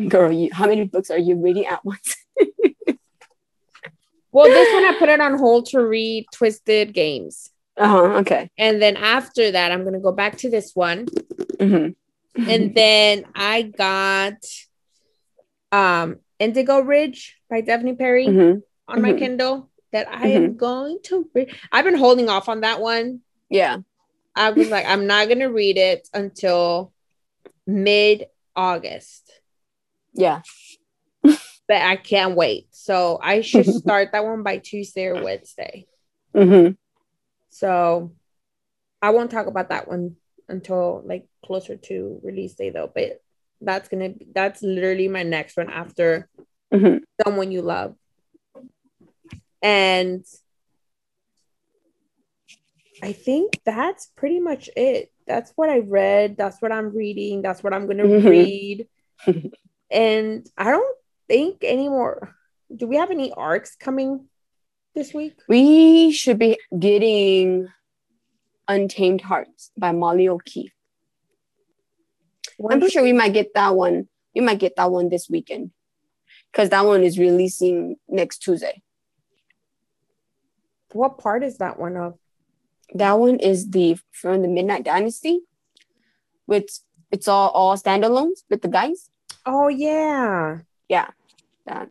Girl, 0.08 0.32
you, 0.32 0.49
how 0.53 0.68
many 0.68 0.86
books 0.86 1.12
are 1.12 1.18
you 1.18 1.36
reading 1.36 1.66
at 1.66 1.84
once? 1.84 2.16
well, 4.32 4.45
this 4.45 4.74
one 4.74 4.86
I 4.86 4.95
put 4.97 5.10
it 5.10 5.20
on 5.20 5.38
hold 5.38 5.66
to 5.68 5.86
read 5.86 6.28
Twisted 6.32 6.93
Games. 6.93 7.49
Uh-huh. 7.76 8.20
Okay. 8.20 8.49
And 8.58 8.82
then 8.82 8.95
after 8.95 9.51
that, 9.51 9.74
I'm 9.74 9.84
gonna 9.84 9.99
go 9.99 10.14
back 10.14 10.38
to 10.38 10.49
this 10.49 10.74
one. 10.74 11.08
Mm-hmm. 11.08 12.49
And 12.49 12.74
then 12.76 13.26
I 13.36 13.64
got 13.64 14.38
um 15.74 16.20
Indigo 16.39 16.80
Ridge 16.80 17.36
by 17.49 17.61
Devney 17.61 17.97
Perry 17.97 18.27
mm-hmm. 18.27 18.59
on 18.87 19.01
my 19.01 19.09
mm-hmm. 19.09 19.19
Kindle 19.19 19.69
that 19.91 20.07
I 20.09 20.27
am 20.27 20.43
mm-hmm. 20.43 20.57
going 20.57 20.99
to 21.05 21.29
read. 21.33 21.55
I've 21.71 21.85
been 21.85 21.97
holding 21.97 22.29
off 22.29 22.49
on 22.49 22.61
that 22.61 22.81
one. 22.81 23.21
Yeah. 23.49 23.77
I 24.35 24.51
was 24.51 24.69
like, 24.69 24.85
I'm 24.85 25.07
not 25.07 25.27
going 25.27 25.39
to 25.39 25.47
read 25.47 25.77
it 25.77 26.07
until 26.13 26.93
mid 27.65 28.27
August. 28.55 29.31
Yeah. 30.13 30.41
but 31.23 31.81
I 31.81 31.95
can't 31.95 32.35
wait. 32.35 32.67
So 32.71 33.19
I 33.21 33.41
should 33.41 33.65
start 33.73 34.11
that 34.11 34.25
one 34.25 34.43
by 34.43 34.57
Tuesday 34.57 35.05
or 35.05 35.23
Wednesday. 35.23 35.87
Mm-hmm. 36.35 36.73
So 37.49 38.11
I 39.01 39.11
won't 39.11 39.31
talk 39.31 39.47
about 39.47 39.69
that 39.69 39.87
one 39.87 40.15
until 40.47 41.01
like 41.05 41.27
closer 41.45 41.75
to 41.75 42.19
release 42.23 42.55
day 42.55 42.69
though. 42.69 42.91
But 42.93 43.21
that's 43.61 43.89
gonna 43.89 44.09
be 44.09 44.27
that's 44.33 44.61
literally 44.61 45.07
my 45.07 45.23
next 45.23 45.57
one 45.57 45.69
after 45.69 46.29
mm-hmm. 46.74 46.97
someone 47.24 47.51
you 47.51 47.61
love 47.61 47.95
and 49.61 50.26
i 53.01 53.11
think 53.11 53.59
that's 53.65 54.07
pretty 54.15 54.39
much 54.39 54.70
it 54.76 55.11
that's 55.28 55.51
what 55.55 55.70
I 55.70 55.80
read. 55.80 56.38
That's 56.38 56.61
what 56.61 56.72
I'm 56.72 56.95
reading. 56.95 57.41
That's 57.41 57.61
what 57.61 57.74
I'm 57.74 57.86
gonna 57.86 58.05
mm-hmm. 58.05 58.28
read. 58.28 58.88
and 59.91 60.49
I 60.57 60.72
don't 60.72 60.97
think 61.28 61.63
anymore. 61.63 62.36
Do 62.76 62.88
we 62.88 62.95
have 62.95 63.11
any 63.11 63.32
arcs 63.34 63.76
coming 63.76 64.28
this 64.95 65.13
week? 65.13 65.36
We 65.47 66.11
should 66.11 66.39
be 66.39 66.57
getting 66.78 67.68
Untamed 68.68 69.22
Hearts 69.22 69.72
by 69.78 69.91
Molly 69.91 70.28
O'Keefe. 70.28 70.74
I'm 72.59 72.80
pretty 72.80 72.91
sure 72.93 73.03
we 73.03 73.13
might 73.13 73.34
get 73.34 73.53
that 73.53 73.76
one. 73.76 74.07
We 74.34 74.41
might 74.41 74.59
get 74.59 74.76
that 74.78 74.91
one 74.91 75.09
this 75.09 75.30
weekend 75.30 75.72
because 76.51 76.69
that 76.69 76.85
one 76.85 77.03
is 77.03 77.19
releasing 77.19 77.97
next 78.07 78.39
Tuesday. 78.39 78.81
What 80.91 81.17
part 81.17 81.43
is 81.43 81.57
that 81.57 81.79
one 81.79 81.97
of? 81.97 82.17
That 82.93 83.13
one 83.13 83.39
is 83.39 83.69
the 83.69 83.97
from 84.11 84.41
the 84.41 84.47
Midnight 84.47 84.83
Dynasty, 84.83 85.41
which 86.45 86.79
it's 87.11 87.27
all 87.27 87.49
all 87.49 87.75
standalones 87.77 88.43
with 88.49 88.61
the 88.61 88.69
guys. 88.69 89.09
Oh 89.45 89.67
yeah, 89.67 90.59
yeah. 90.87 91.09
That 91.65 91.89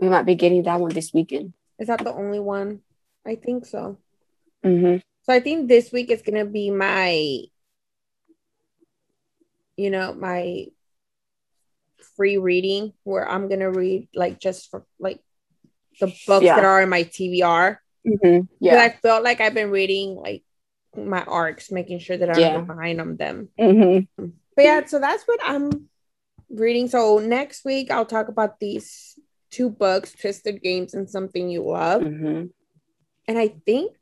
we 0.00 0.08
might 0.08 0.26
be 0.26 0.36
getting 0.36 0.62
that 0.62 0.80
one 0.80 0.94
this 0.94 1.12
weekend. 1.12 1.54
Is 1.78 1.88
that 1.88 2.04
the 2.04 2.14
only 2.14 2.40
one? 2.40 2.80
I 3.26 3.34
think 3.34 3.66
so. 3.66 3.98
Mm-hmm. 4.64 4.98
So 5.22 5.32
I 5.32 5.40
think 5.40 5.68
this 5.68 5.92
week 5.92 6.10
is 6.10 6.22
gonna 6.22 6.46
be 6.46 6.70
my, 6.70 7.42
you 9.76 9.90
know, 9.90 10.14
my 10.14 10.68
free 12.18 12.36
reading 12.36 12.92
where 13.04 13.26
I'm 13.26 13.48
gonna 13.48 13.70
read 13.70 14.08
like 14.14 14.38
just 14.38 14.70
for 14.70 14.84
like 14.98 15.20
the 16.00 16.08
books 16.26 16.44
yeah. 16.44 16.56
that 16.56 16.64
are 16.64 16.82
in 16.82 16.90
my 16.90 17.04
TBR. 17.04 17.78
Mm-hmm. 18.06 18.46
Yeah, 18.60 18.82
I 18.82 18.90
felt 18.90 19.24
like 19.24 19.40
I've 19.40 19.54
been 19.54 19.70
reading 19.70 20.16
like 20.16 20.42
my 20.96 21.22
arcs, 21.22 21.70
making 21.70 22.00
sure 22.00 22.16
that 22.16 22.30
I'm 22.30 22.40
yeah. 22.40 22.60
behind 22.60 23.00
on 23.00 23.16
them. 23.16 23.48
Mm-hmm. 23.58 24.26
But 24.56 24.64
yeah, 24.64 24.84
so 24.84 24.98
that's 24.98 25.22
what 25.24 25.40
I'm 25.42 25.88
reading. 26.50 26.88
So 26.88 27.18
next 27.20 27.64
week 27.64 27.90
I'll 27.90 28.04
talk 28.04 28.28
about 28.28 28.58
these 28.58 29.18
two 29.50 29.70
books, 29.70 30.12
Twisted 30.12 30.62
Games 30.62 30.94
and 30.94 31.08
Something 31.08 31.48
You 31.48 31.62
Love. 31.62 32.02
Mm-hmm. 32.02 32.46
And 33.28 33.38
I 33.38 33.48
think 33.48 33.92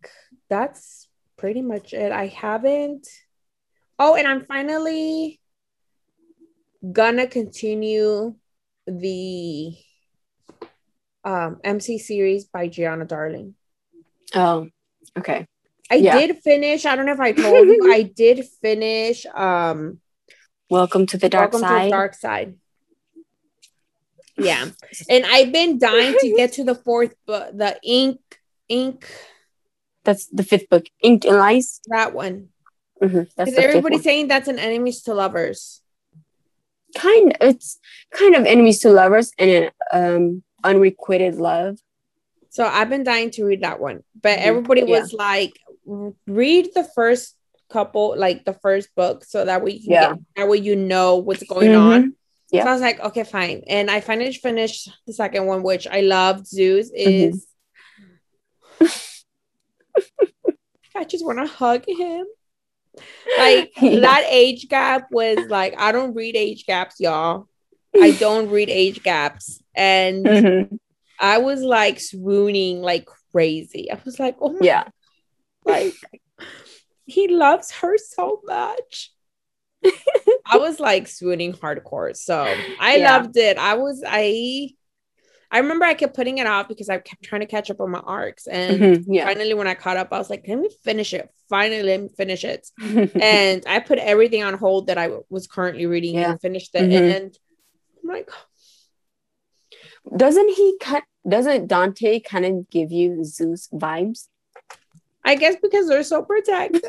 that's 0.48 1.08
pretty 1.36 1.60
much 1.60 1.92
it. 1.92 2.12
I 2.12 2.28
haven't. 2.28 3.06
Oh, 3.98 4.14
and 4.14 4.26
I'm 4.26 4.44
finally 4.44 5.40
gonna 6.92 7.26
continue 7.26 8.34
the 8.86 9.76
um, 11.24 11.60
MC 11.64 11.98
series 11.98 12.44
by 12.44 12.68
Giana 12.68 13.06
Darling. 13.06 13.54
Oh, 14.34 14.68
okay. 15.18 15.46
I 15.90 15.96
yeah. 15.96 16.18
did 16.18 16.38
finish. 16.38 16.84
I 16.84 16.96
don't 16.96 17.06
know 17.06 17.12
if 17.12 17.20
I 17.20 17.32
told 17.32 17.66
you. 17.66 17.92
I 17.92 18.02
did 18.16 18.44
finish. 18.60 19.26
Um, 19.26 20.00
Welcome 20.68 21.06
to 21.06 21.18
the 21.18 21.28
dark 21.28 21.52
Welcome 21.52 21.68
side. 21.68 21.78
To 21.78 21.84
the 21.84 21.90
dark 21.90 22.14
side. 22.14 22.54
Yeah, 24.38 24.68
and 25.08 25.24
I've 25.24 25.50
been 25.50 25.78
dying 25.78 26.14
to 26.20 26.34
get 26.36 26.52
to 26.54 26.64
the 26.64 26.74
fourth 26.74 27.14
book, 27.26 27.56
the 27.56 27.78
ink, 27.82 28.20
ink. 28.68 29.08
That's 30.04 30.26
the 30.26 30.42
fifth 30.42 30.68
book, 30.68 30.84
Inked 31.02 31.24
and 31.24 31.38
Lies. 31.38 31.80
That 31.86 32.12
one. 32.12 32.48
Mm-hmm. 33.02 33.42
Is 33.42 33.54
everybody 33.54 33.98
saying 33.98 34.28
that's 34.28 34.48
an 34.48 34.58
enemies 34.58 35.02
to 35.02 35.14
lovers? 35.14 35.80
Kind. 36.96 37.36
It's 37.40 37.78
kind 38.12 38.34
of 38.34 38.46
enemies 38.46 38.80
to 38.80 38.90
lovers 38.90 39.32
and 39.38 39.70
um 39.92 40.42
unrequited 40.64 41.36
love. 41.36 41.78
So 42.50 42.64
I've 42.64 42.88
been 42.88 43.04
dying 43.04 43.30
to 43.32 43.44
read 43.44 43.62
that 43.62 43.80
one, 43.80 44.02
but 44.20 44.38
mm-hmm. 44.38 44.48
everybody 44.48 44.80
yeah. 44.82 45.00
was 45.00 45.12
like, 45.12 45.52
read 46.26 46.68
the 46.74 46.84
first 46.84 47.36
couple, 47.68 48.14
like 48.16 48.44
the 48.44 48.54
first 48.54 48.94
book, 48.94 49.24
so 49.24 49.44
that 49.44 49.62
way 49.62 49.72
you 49.72 49.92
yeah. 49.92 50.14
Get, 50.14 50.18
that 50.36 50.48
way 50.48 50.58
you 50.58 50.76
know 50.76 51.16
what's 51.16 51.42
going 51.42 51.70
mm-hmm. 51.70 51.92
on. 51.92 52.16
Yeah. 52.50 52.64
So 52.64 52.70
I 52.70 52.72
was 52.72 52.82
like, 52.82 53.00
okay, 53.00 53.24
fine. 53.24 53.62
And 53.66 53.90
I 53.90 54.00
finally 54.00 54.32
finished 54.32 54.90
the 55.06 55.12
second 55.12 55.46
one, 55.46 55.62
which 55.62 55.86
I 55.86 56.00
loved. 56.00 56.46
Zeus 56.46 56.90
mm-hmm. 56.90 57.10
is. 57.10 57.46
Mm-hmm. 58.80 60.50
I 60.96 61.04
just 61.04 61.26
want 61.26 61.38
to 61.38 61.46
hug 61.46 61.84
him. 61.86 62.26
Like 63.38 63.72
yeah. 63.80 64.00
that 64.00 64.26
age 64.28 64.68
gap 64.68 65.08
was 65.10 65.38
like, 65.48 65.74
I 65.78 65.92
don't 65.92 66.14
read 66.14 66.36
age 66.36 66.66
gaps, 66.66 66.96
y'all. 66.98 67.48
I 67.94 68.10
don't 68.12 68.50
read 68.50 68.68
age 68.68 69.02
gaps. 69.02 69.62
And 69.74 70.24
mm-hmm. 70.26 70.76
I 71.18 71.38
was 71.38 71.62
like 71.62 72.00
swooning 72.00 72.82
like 72.82 73.08
crazy. 73.32 73.90
I 73.90 73.98
was 74.04 74.18
like, 74.18 74.36
oh 74.40 74.52
my 74.52 74.58
yeah. 74.62 74.84
like 75.64 75.94
he 77.04 77.28
loves 77.28 77.70
her 77.70 77.96
so 77.98 78.40
much. 78.44 79.12
I 80.46 80.58
was 80.58 80.80
like 80.80 81.06
swooning 81.06 81.52
hardcore. 81.52 82.16
So 82.16 82.42
I 82.80 82.96
yeah. 82.96 83.16
loved 83.16 83.36
it. 83.36 83.58
I 83.58 83.74
was 83.74 84.02
I 84.06 84.70
I 85.50 85.58
remember 85.58 85.84
I 85.84 85.94
kept 85.94 86.16
putting 86.16 86.38
it 86.38 86.46
off 86.46 86.68
because 86.68 86.88
I 86.88 86.98
kept 86.98 87.22
trying 87.22 87.40
to 87.40 87.46
catch 87.46 87.70
up 87.70 87.80
on 87.80 87.90
my 87.90 88.00
arcs. 88.00 88.46
And 88.46 88.80
mm-hmm, 88.80 89.12
yeah. 89.12 89.26
finally, 89.26 89.54
when 89.54 89.66
I 89.66 89.74
caught 89.74 89.96
up, 89.96 90.12
I 90.12 90.18
was 90.18 90.30
like, 90.30 90.44
let 90.48 90.58
me 90.58 90.70
finish 90.82 91.14
it. 91.14 91.30
Finally, 91.48 91.82
let 91.82 92.00
me 92.02 92.08
finish 92.08 92.44
it. 92.44 92.68
and 93.20 93.62
I 93.66 93.78
put 93.80 93.98
everything 93.98 94.42
on 94.42 94.54
hold 94.54 94.88
that 94.88 94.98
I 94.98 95.04
w- 95.04 95.24
was 95.30 95.46
currently 95.46 95.86
reading 95.86 96.16
yeah. 96.16 96.32
and 96.32 96.40
finished 96.40 96.74
it. 96.74 96.90
Mm-hmm. 96.90 97.16
And 97.16 97.38
I'm 98.02 98.08
like, 98.08 98.30
doesn't 100.16 100.50
he 100.50 100.76
cut? 100.80 101.04
Doesn't 101.28 101.66
Dante 101.66 102.20
kind 102.20 102.44
of 102.44 102.70
give 102.70 102.92
you 102.92 103.24
Zeus 103.24 103.68
vibes? 103.72 104.28
I 105.24 105.34
guess 105.34 105.56
because 105.60 105.88
they're 105.88 106.04
so 106.04 106.22
protective. 106.22 106.82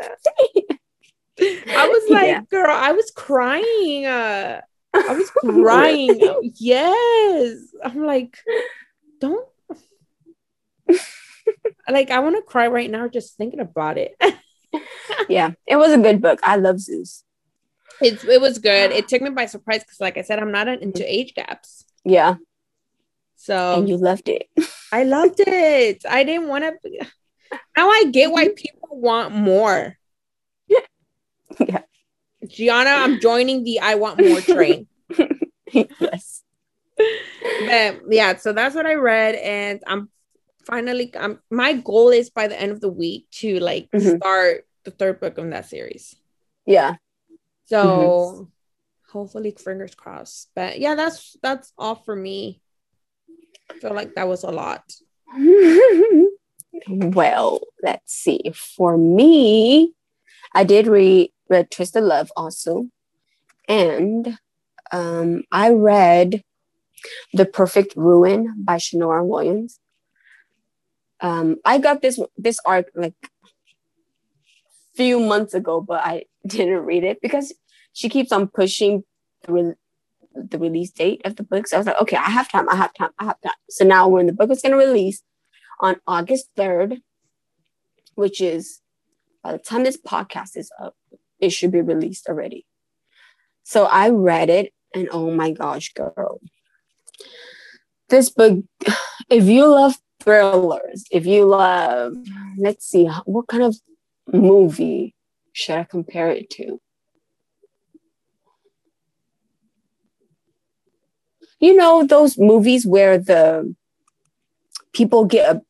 I 1.40 1.88
was 1.88 2.10
like, 2.10 2.28
yeah. 2.28 2.42
girl, 2.50 2.70
I 2.70 2.92
was 2.92 3.12
crying. 3.12 4.06
Uh, 4.06 4.62
I 4.98 5.16
was 5.16 5.30
crying. 5.40 6.20
Oh, 6.24 6.42
yes. 6.56 7.58
I'm 7.84 8.06
like, 8.06 8.38
don't. 9.20 9.48
like, 11.90 12.12
I 12.12 12.20
want 12.20 12.36
to 12.36 12.42
cry 12.42 12.68
right 12.68 12.90
now 12.90 13.08
just 13.08 13.38
thinking 13.38 13.60
about 13.60 13.98
it. 13.98 14.16
yeah, 15.30 15.52
it 15.66 15.76
was 15.76 15.92
a 15.92 15.98
good 15.98 16.22
book. 16.22 16.40
I 16.44 16.58
love 16.58 16.80
Zeus. 16.80 17.24
It, 18.02 18.24
it 18.26 18.42
was 18.42 18.60
good. 18.60 18.92
It 18.92 19.08
took 19.08 19.22
me 19.22 19.30
by 19.30 19.48
surprise 19.48 19.84
because, 19.84 20.00
like 20.00 20.18
I 20.18 20.22
said, 20.22 20.40
I'm 20.40 20.52
not 20.52 20.68
into 20.68 21.12
age 21.12 21.34
gaps. 21.34 21.86
Yeah. 22.04 22.36
So 23.36 23.76
and 23.76 23.90
you 23.90 23.98
loved 23.98 24.30
it. 24.30 24.50
I 24.92 25.04
loved 25.04 25.40
it. 25.40 26.04
I 26.08 26.24
didn't 26.24 26.48
want 26.48 26.64
to. 26.64 27.06
Now 27.76 27.90
I 27.90 28.06
get 28.12 28.32
why 28.32 28.46
mm-hmm. 28.46 28.56
people 28.56 28.90
want 28.92 29.34
more. 29.34 29.98
Yeah. 31.60 31.82
Giana, 32.46 33.04
I'm 33.04 33.20
joining 33.20 33.64
the 33.64 33.80
I 33.80 33.96
want 33.96 34.20
more 34.24 34.42
train. 34.42 34.88
yes. 35.72 36.44
But 36.96 38.02
yeah, 38.10 38.36
so 38.38 38.54
that's 38.54 38.76
what 38.76 38.86
I 38.86 38.96
read, 38.96 39.36
and 39.36 39.82
I'm 39.86 40.10
finally. 40.66 41.12
I'm 41.16 41.40
my 41.50 41.74
goal 41.74 42.10
is 42.10 42.30
by 42.30 42.48
the 42.48 42.60
end 42.60 42.72
of 42.72 42.82
the 42.82 42.90
week 42.90 43.28
to 43.32 43.60
like 43.60 43.90
mm-hmm. 43.92 44.18
start 44.18 44.68
the 44.84 44.92
third 44.92 45.20
book 45.20 45.38
of 45.38 45.50
that 45.52 45.70
series. 45.70 46.16
Yeah. 46.66 46.96
So 47.66 47.86
mm-hmm. 47.86 48.44
hopefully, 49.12 49.52
fingers 49.52 49.96
crossed. 49.96 50.50
But 50.56 50.80
yeah, 50.80 50.96
that's 50.96 51.38
that's 51.42 51.72
all 51.78 51.96
for 51.96 52.16
me. 52.16 52.62
I 53.70 53.80
feel 53.80 53.94
like 53.94 54.16
that 54.16 54.28
was 54.28 54.44
a 54.44 54.52
lot. 54.52 54.84
well, 56.88 57.60
let's 57.84 58.14
see. 58.14 58.52
For 58.56 58.98
me, 58.98 59.94
I 60.54 60.64
did 60.64 60.88
read 60.88 61.32
read 61.50 61.72
Twisted 61.72 62.04
Love 62.04 62.32
also, 62.36 62.88
and 63.68 64.38
um, 64.92 65.44
I 65.52 65.72
read 65.72 66.44
The 67.34 67.46
Perfect 67.46 67.96
Ruin 67.96 68.54
by 68.58 68.78
Shanora 68.78 69.26
Williams. 69.26 69.80
Um, 71.20 71.58
I 71.66 71.80
got 71.80 72.02
this 72.02 72.20
this 72.38 72.60
arc 72.66 72.92
like 72.96 73.16
few 74.98 75.20
months 75.20 75.54
ago, 75.54 75.80
but 75.80 76.04
I 76.04 76.26
didn't 76.48 76.86
read 76.86 77.04
it 77.04 77.22
because 77.22 77.54
she 77.94 78.10
keeps 78.10 78.32
on 78.32 78.48
pushing 78.48 79.04
the, 79.44 79.54
re- 79.54 79.74
the 80.36 80.60
release 80.60 80.92
date 80.92 81.22
of 81.24 81.36
the 81.36 81.44
book. 81.44 81.68
So 81.68 81.78
I 81.78 81.80
was 81.80 81.88
like, 81.88 82.02
okay, 82.02 82.18
I 82.18 82.30
have 82.30 82.50
time, 82.50 82.68
I 82.70 82.76
have 82.76 82.94
time, 82.94 83.12
I 83.20 83.26
have 83.26 83.42
time. 83.42 83.54
So 83.70 83.86
now 83.86 84.08
when 84.08 84.26
the 84.26 84.34
book 84.34 84.52
is 84.52 84.62
going 84.62 84.74
to 84.74 84.78
release 84.78 85.22
on 85.80 85.98
August 86.08 86.50
3rd, 86.58 87.02
which 88.16 88.42
is 88.42 88.82
by 89.44 89.52
the 89.54 89.60
time 89.60 89.84
this 89.84 89.98
podcast 89.98 90.58
is 90.58 90.72
up, 90.82 90.96
it 91.40 91.50
should 91.50 91.72
be 91.72 91.82
released 91.82 92.28
already. 92.28 92.66
So 93.64 93.86
I 93.86 94.10
read 94.10 94.50
it 94.50 94.74
and 94.94 95.10
oh 95.12 95.32
my 95.32 95.52
gosh, 95.52 95.94
girl. 95.94 96.40
This 98.10 98.30
book, 98.30 98.64
if 99.30 99.46
you 99.46 99.68
love 99.68 99.98
thrillers, 100.20 101.06
if 101.12 101.26
you 101.26 101.46
love, 101.46 102.14
let's 102.58 102.86
see, 102.86 103.06
what 103.26 103.48
kind 103.48 103.64
of 103.64 103.76
movie 104.32 105.16
should 105.54 105.76
I 105.76 105.84
compare 105.84 106.30
it 106.30 106.50
to? 106.52 106.80
You 111.60 111.76
know, 111.76 112.06
those 112.06 112.38
movies 112.38 112.86
where 112.86 113.18
the 113.18 113.76
people 114.94 115.26
get 115.26 115.62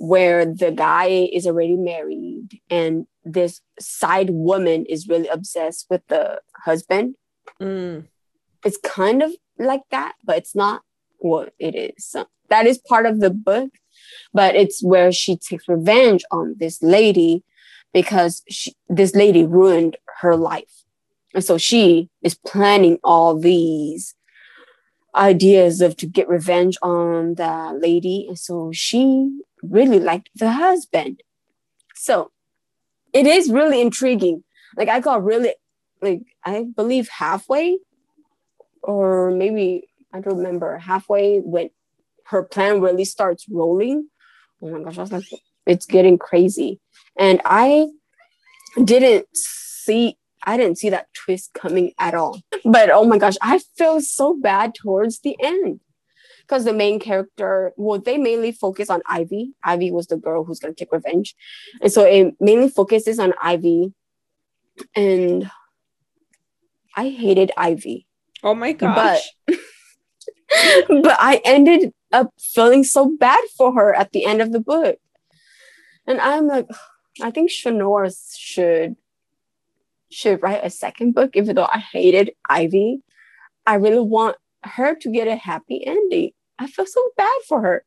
where 0.00 0.46
the 0.46 0.72
guy 0.72 1.28
is 1.30 1.46
already 1.46 1.76
married 1.76 2.58
and 2.70 3.06
this 3.22 3.60
side 3.78 4.30
woman 4.30 4.86
is 4.86 5.06
really 5.06 5.28
obsessed 5.28 5.86
with 5.90 6.00
the 6.08 6.40
husband. 6.56 7.16
Mm. 7.60 8.06
It's 8.64 8.78
kind 8.82 9.22
of 9.22 9.30
like 9.58 9.82
that, 9.90 10.14
but 10.24 10.38
it's 10.38 10.56
not 10.56 10.80
what 11.18 11.52
it 11.58 11.74
is. 11.74 12.06
So 12.06 12.26
that 12.48 12.66
is 12.66 12.78
part 12.78 13.04
of 13.04 13.20
the 13.20 13.28
book, 13.28 13.72
but 14.32 14.56
it's 14.56 14.82
where 14.82 15.12
she 15.12 15.36
takes 15.36 15.68
revenge 15.68 16.24
on 16.30 16.54
this 16.58 16.82
lady 16.82 17.44
because 17.92 18.42
she, 18.48 18.74
this 18.88 19.14
lady 19.14 19.44
ruined 19.44 19.98
her 20.20 20.34
life. 20.34 20.84
And 21.34 21.44
so 21.44 21.58
she 21.58 22.08
is 22.22 22.34
planning 22.34 22.98
all 23.04 23.38
these 23.38 24.14
ideas 25.14 25.82
of 25.82 25.94
to 25.98 26.06
get 26.06 26.26
revenge 26.26 26.78
on 26.80 27.34
the 27.34 27.78
lady. 27.78 28.24
And 28.28 28.38
so 28.38 28.70
she 28.72 29.40
really 29.62 30.00
liked 30.00 30.30
the 30.34 30.52
husband. 30.52 31.22
So 31.94 32.30
it 33.12 33.26
is 33.26 33.50
really 33.50 33.80
intriguing. 33.80 34.44
Like 34.76 34.88
I 34.88 35.00
got 35.00 35.24
really 35.24 35.54
like 36.00 36.22
I 36.44 36.64
believe 36.74 37.08
halfway 37.08 37.78
or 38.82 39.30
maybe 39.30 39.88
I 40.12 40.20
don't 40.20 40.38
remember 40.38 40.78
halfway 40.78 41.40
when 41.40 41.70
her 42.26 42.42
plan 42.42 42.80
really 42.80 43.04
starts 43.04 43.46
rolling. 43.50 44.08
Oh 44.62 44.70
my 44.70 44.82
gosh, 44.82 44.98
I 44.98 45.02
was 45.02 45.12
like, 45.12 45.24
it's 45.66 45.86
getting 45.86 46.18
crazy. 46.18 46.80
And 47.18 47.40
I 47.44 47.88
didn't 48.82 49.26
see 49.34 50.16
I 50.42 50.56
didn't 50.56 50.78
see 50.78 50.88
that 50.90 51.08
twist 51.12 51.52
coming 51.52 51.92
at 51.98 52.14
all. 52.14 52.40
But 52.64 52.90
oh 52.90 53.04
my 53.04 53.18
gosh, 53.18 53.36
I 53.42 53.60
feel 53.76 54.00
so 54.00 54.34
bad 54.34 54.74
towards 54.74 55.20
the 55.20 55.36
end. 55.42 55.80
Because 56.50 56.64
the 56.64 56.72
main 56.72 56.98
character, 56.98 57.72
well, 57.76 58.00
they 58.00 58.18
mainly 58.18 58.50
focus 58.50 58.90
on 58.90 59.02
Ivy. 59.06 59.52
Ivy 59.62 59.92
was 59.92 60.08
the 60.08 60.16
girl 60.16 60.42
who's 60.42 60.58
gonna 60.58 60.74
take 60.74 60.90
revenge. 60.90 61.36
And 61.80 61.92
so 61.92 62.02
it 62.02 62.34
mainly 62.40 62.68
focuses 62.68 63.20
on 63.20 63.34
Ivy. 63.40 63.94
And 64.96 65.48
I 66.96 67.10
hated 67.10 67.52
Ivy. 67.56 68.08
Oh 68.42 68.56
my 68.56 68.72
gosh. 68.72 69.20
But, 69.46 69.58
but 70.88 71.16
I 71.20 71.40
ended 71.44 71.94
up 72.10 72.32
feeling 72.36 72.82
so 72.82 73.16
bad 73.16 73.38
for 73.56 73.72
her 73.74 73.94
at 73.94 74.10
the 74.10 74.24
end 74.24 74.42
of 74.42 74.50
the 74.50 74.58
book. 74.58 74.98
And 76.08 76.20
I'm 76.20 76.48
like, 76.48 76.66
I 77.22 77.30
think 77.30 77.52
Shanora 77.52 78.12
should 78.36 78.96
should 80.10 80.42
write 80.42 80.64
a 80.64 80.70
second 80.70 81.14
book, 81.14 81.36
even 81.36 81.54
though 81.54 81.68
I 81.72 81.78
hated 81.78 82.32
Ivy. 82.48 83.02
I 83.64 83.76
really 83.76 84.00
want 84.00 84.34
her 84.64 84.96
to 84.96 85.10
get 85.12 85.28
a 85.28 85.36
happy 85.36 85.86
ending. 85.86 86.32
I 86.60 86.66
feel 86.66 86.86
so 86.86 87.02
bad 87.16 87.40
for 87.48 87.62
her. 87.62 87.84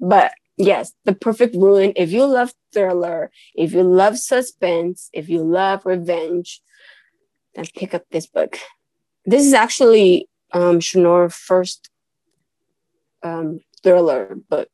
But 0.00 0.32
yes, 0.56 0.92
the 1.04 1.14
perfect 1.14 1.54
ruin. 1.54 1.92
If 1.94 2.10
you 2.10 2.24
love 2.26 2.52
thriller, 2.72 3.30
if 3.54 3.72
you 3.72 3.84
love 3.84 4.18
suspense, 4.18 5.08
if 5.12 5.28
you 5.28 5.42
love 5.44 5.86
revenge, 5.86 6.60
then 7.54 7.64
pick 7.76 7.94
up 7.94 8.04
this 8.10 8.26
book. 8.26 8.58
This 9.24 9.46
is 9.46 9.54
actually 9.54 10.28
um 10.52 10.80
Shanora's 10.80 11.36
first 11.36 11.88
um 13.22 13.60
thriller 13.84 14.36
book. 14.50 14.68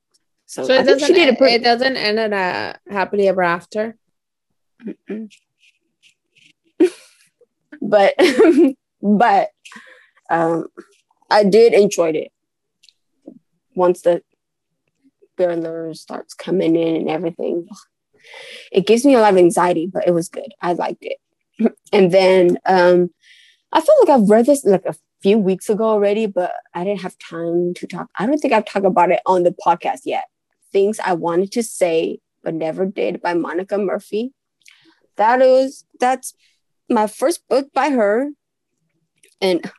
So, 0.47 0.65
so 0.65 0.73
it 0.73 0.85
doesn't 0.85 1.15
it 1.15 1.63
doesn't 1.63 1.97
end 1.99 2.19
at 2.19 2.33
a 2.33 2.79
happily 2.91 3.29
ever 3.29 3.43
after. 3.43 3.99
but 7.83 8.15
but 9.03 9.51
um 10.31 10.69
I 11.31 11.45
did 11.45 11.75
enjoy 11.75 12.11
it 12.13 12.33
once 13.79 14.03
the 14.03 14.23
thriller 15.37 15.95
starts 15.95 16.35
coming 16.35 16.77
in 16.77 16.97
and 16.97 17.09
everything. 17.09 17.67
It 18.73 18.87
gives 18.87 19.07
me 19.07 19.15
a 19.15 19.21
lot 19.21 19.33
of 19.33 19.39
anxiety, 19.39 19.87
but 19.87 20.07
it 20.07 20.11
was 20.11 20.29
good. 20.29 20.53
I 20.61 20.75
liked 20.75 21.05
it. 21.05 21.19
and 21.93 22.13
then 22.13 22.59
um 22.67 23.11
I 23.73 23.81
feel 23.81 23.95
like 24.01 24.11
I've 24.11 24.29
read 24.29 24.47
this 24.47 24.65
like 24.65 24.87
a 24.87 24.95
few 25.23 25.39
weeks 25.39 25.69
ago 25.69 25.85
already, 25.85 26.27
but 26.27 26.53
I 26.75 26.85
didn't 26.85 27.03
have 27.03 27.17
time 27.19 27.75
to 27.75 27.87
talk. 27.87 28.09
I 28.19 28.27
don't 28.27 28.39
think 28.39 28.55
I've 28.55 28.65
talked 28.65 28.87
about 28.87 29.11
it 29.11 29.21
on 29.27 29.43
the 29.43 29.55
podcast 29.67 30.01
yet. 30.05 30.25
Things 30.73 31.01
I 31.01 31.15
wanted 31.15 31.53
to 31.53 31.63
say 31.63 32.21
but 32.43 32.55
never 32.55 32.87
did 32.87 33.21
by 33.21 33.35
Monica 33.35 33.79
Murphy. 33.79 34.33
That 35.17 35.43
is 35.43 35.85
that's 35.99 36.35
my 36.89 37.07
first 37.07 37.47
book 37.49 37.73
by 37.75 37.91
her, 37.91 38.31
and 39.41 39.71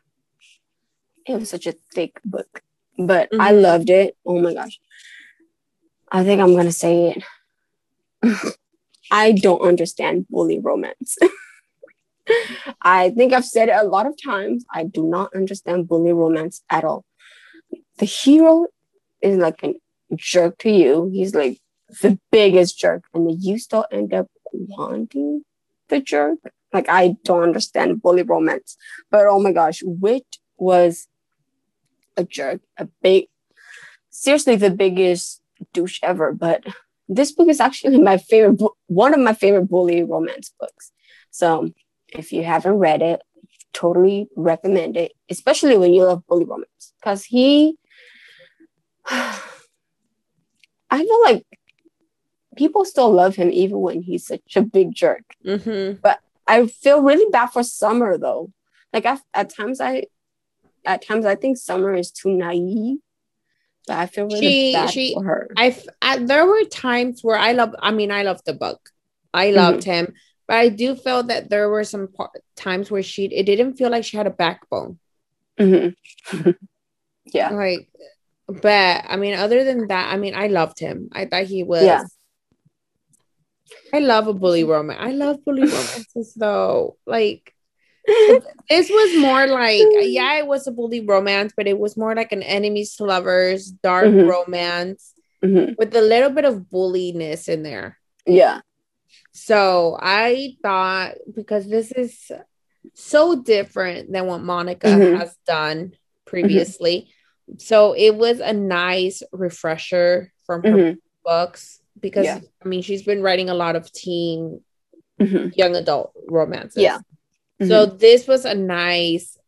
it 1.26 1.34
was 1.34 1.50
such 1.50 1.66
a 1.66 1.74
thick 1.92 2.20
book, 2.24 2.62
but 3.06 3.30
mm-hmm. 3.30 3.40
I 3.40 3.50
loved 3.52 3.90
it. 3.90 4.16
Oh 4.24 4.40
my 4.40 4.54
gosh. 4.54 4.80
I 6.10 6.24
think 6.24 6.40
I'm 6.40 6.54
gonna 6.54 6.72
say 6.72 7.14
it. 8.22 8.56
I 9.10 9.32
don't 9.32 9.62
understand 9.62 10.26
bully 10.28 10.58
romance. 10.58 11.18
I 12.82 13.10
think 13.10 13.32
I've 13.32 13.44
said 13.44 13.68
it 13.68 13.76
a 13.76 13.84
lot 13.84 14.06
of 14.06 14.14
times. 14.22 14.64
I 14.72 14.84
do 14.84 15.02
not 15.02 15.34
understand 15.34 15.88
bully 15.88 16.12
romance 16.12 16.62
at 16.70 16.84
all. 16.84 17.04
The 17.98 18.04
hero 18.04 18.66
is 19.20 19.36
like 19.38 19.62
a 19.64 19.74
jerk 20.14 20.58
to 20.58 20.70
you. 20.70 21.10
He's 21.12 21.34
like 21.34 21.58
the 22.02 22.18
biggest 22.30 22.78
jerk, 22.78 23.04
and 23.14 23.28
then 23.28 23.36
you 23.40 23.58
still 23.58 23.84
end 23.90 24.14
up 24.14 24.28
wanting 24.52 25.44
the 25.88 26.00
jerk. 26.00 26.38
Like 26.72 26.88
I 26.88 27.16
don't 27.24 27.42
understand 27.42 28.00
bully 28.02 28.22
romance, 28.22 28.76
but 29.10 29.26
oh 29.26 29.40
my 29.40 29.52
gosh, 29.52 29.82
Whit 29.84 30.38
was 30.56 31.08
a 32.20 32.24
jerk, 32.24 32.60
a 32.76 32.86
big, 33.02 33.26
seriously 34.10 34.56
the 34.56 34.70
biggest 34.70 35.42
douche 35.72 35.98
ever. 36.02 36.32
But 36.32 36.64
this 37.08 37.32
book 37.32 37.48
is 37.48 37.60
actually 37.60 37.98
my 37.98 38.18
favorite, 38.18 38.60
one 38.86 39.14
of 39.14 39.20
my 39.20 39.34
favorite 39.34 39.66
bully 39.68 40.02
romance 40.02 40.52
books. 40.60 40.92
So 41.30 41.70
if 42.08 42.32
you 42.32 42.44
haven't 42.44 42.74
read 42.74 43.02
it, 43.02 43.22
totally 43.72 44.28
recommend 44.36 44.96
it, 44.96 45.12
especially 45.28 45.76
when 45.76 45.92
you 45.92 46.04
love 46.04 46.26
bully 46.26 46.44
romance, 46.44 46.92
because 47.00 47.24
he. 47.24 47.76
I 50.92 51.04
feel 51.04 51.22
like 51.22 51.46
people 52.56 52.84
still 52.84 53.12
love 53.12 53.36
him 53.36 53.50
even 53.52 53.80
when 53.80 54.02
he's 54.02 54.26
such 54.26 54.56
a 54.56 54.62
big 54.62 54.92
jerk. 54.94 55.22
Mm-hmm. 55.46 56.00
But 56.02 56.18
I 56.46 56.66
feel 56.66 57.00
really 57.02 57.30
bad 57.30 57.46
for 57.46 57.62
Summer 57.62 58.18
though. 58.18 58.52
Like 58.92 59.06
I, 59.06 59.18
at 59.32 59.54
times 59.54 59.80
I, 59.80 60.06
at 60.84 61.02
times 61.02 61.26
I 61.26 61.34
think 61.34 61.56
Summer 61.56 61.94
is 61.94 62.10
too 62.10 62.30
naive. 62.30 62.98
But 63.86 63.96
I 63.98 64.06
feel 64.06 64.26
really 64.26 64.40
she, 64.40 64.72
bad 64.72 64.90
she, 64.90 65.14
for 65.14 65.24
her. 65.24 65.50
I, 65.56 65.76
I 66.02 66.18
there 66.18 66.46
were 66.46 66.64
times 66.64 67.24
where 67.24 67.38
I 67.38 67.52
love. 67.52 67.74
I 67.80 67.90
mean, 67.90 68.10
I 68.10 68.22
loved 68.22 68.44
the 68.44 68.52
book. 68.52 68.90
I 69.32 69.50
loved 69.50 69.80
mm-hmm. 69.80 69.90
him, 69.90 70.14
but 70.46 70.56
I 70.56 70.68
do 70.68 70.94
feel 70.94 71.22
that 71.24 71.50
there 71.50 71.68
were 71.68 71.84
some 71.84 72.08
times 72.56 72.90
where 72.90 73.02
she 73.02 73.24
it 73.26 73.44
didn't 73.44 73.74
feel 73.74 73.90
like 73.90 74.04
she 74.04 74.16
had 74.16 74.26
a 74.26 74.30
backbone. 74.30 74.98
Mm-hmm. 75.58 76.50
yeah. 77.26 77.50
Like, 77.50 77.88
but 78.46 79.04
I 79.08 79.16
mean, 79.16 79.34
other 79.34 79.64
than 79.64 79.88
that, 79.88 80.12
I 80.12 80.16
mean, 80.16 80.34
I 80.34 80.48
loved 80.48 80.78
him. 80.78 81.08
I 81.12 81.24
thought 81.24 81.44
he 81.44 81.62
was. 81.62 81.84
Yeah. 81.84 82.04
I 83.92 83.98
love 84.00 84.26
a 84.26 84.34
bully 84.34 84.64
romance. 84.64 85.00
I 85.00 85.12
love 85.12 85.44
bully 85.44 85.62
romances 85.62 86.34
though. 86.34 86.96
Like 87.06 87.54
this 88.68 88.90
was 88.90 89.18
more 89.18 89.46
like 89.46 89.82
yeah, 90.00 90.38
it 90.38 90.46
was 90.46 90.66
a 90.66 90.72
bully 90.72 91.00
romance, 91.00 91.52
but 91.56 91.66
it 91.66 91.78
was 91.78 91.96
more 91.96 92.14
like 92.14 92.32
an 92.32 92.42
enemies 92.42 92.96
to 92.96 93.04
lovers, 93.04 93.70
dark 93.70 94.06
mm-hmm. 94.06 94.28
romance 94.28 95.14
mm-hmm. 95.44 95.72
with 95.78 95.94
a 95.94 96.00
little 96.00 96.30
bit 96.30 96.44
of 96.44 96.70
bulliness 96.70 97.48
in 97.48 97.62
there. 97.62 97.98
Yeah. 98.26 98.60
So 99.32 99.98
I 100.00 100.56
thought 100.62 101.14
because 101.34 101.68
this 101.68 101.92
is 101.92 102.30
so 102.94 103.40
different 103.42 104.12
than 104.12 104.26
what 104.26 104.42
Monica 104.42 104.88
mm-hmm. 104.88 105.18
has 105.18 105.36
done 105.46 105.92
previously. 106.26 107.10
So 107.58 107.92
it 107.92 108.14
was 108.14 108.40
a 108.40 108.52
nice 108.52 109.22
refresher 109.32 110.32
from 110.46 110.62
her 110.62 110.70
mm-hmm. 110.70 110.98
books 111.24 111.80
because 111.98 112.24
yeah. 112.24 112.40
I 112.64 112.68
mean 112.68 112.82
she's 112.82 113.02
been 113.02 113.22
writing 113.22 113.50
a 113.50 113.54
lot 113.54 113.76
of 113.76 113.92
teen 113.92 114.60
mm-hmm. 115.20 115.48
young 115.54 115.76
adult 115.76 116.12
romances. 116.28 116.82
Yeah. 116.82 116.98
Mm-hmm. 117.60 117.68
So 117.68 117.86
this 117.86 118.26
was 118.26 118.44
a 118.44 118.54
nice 118.54 119.38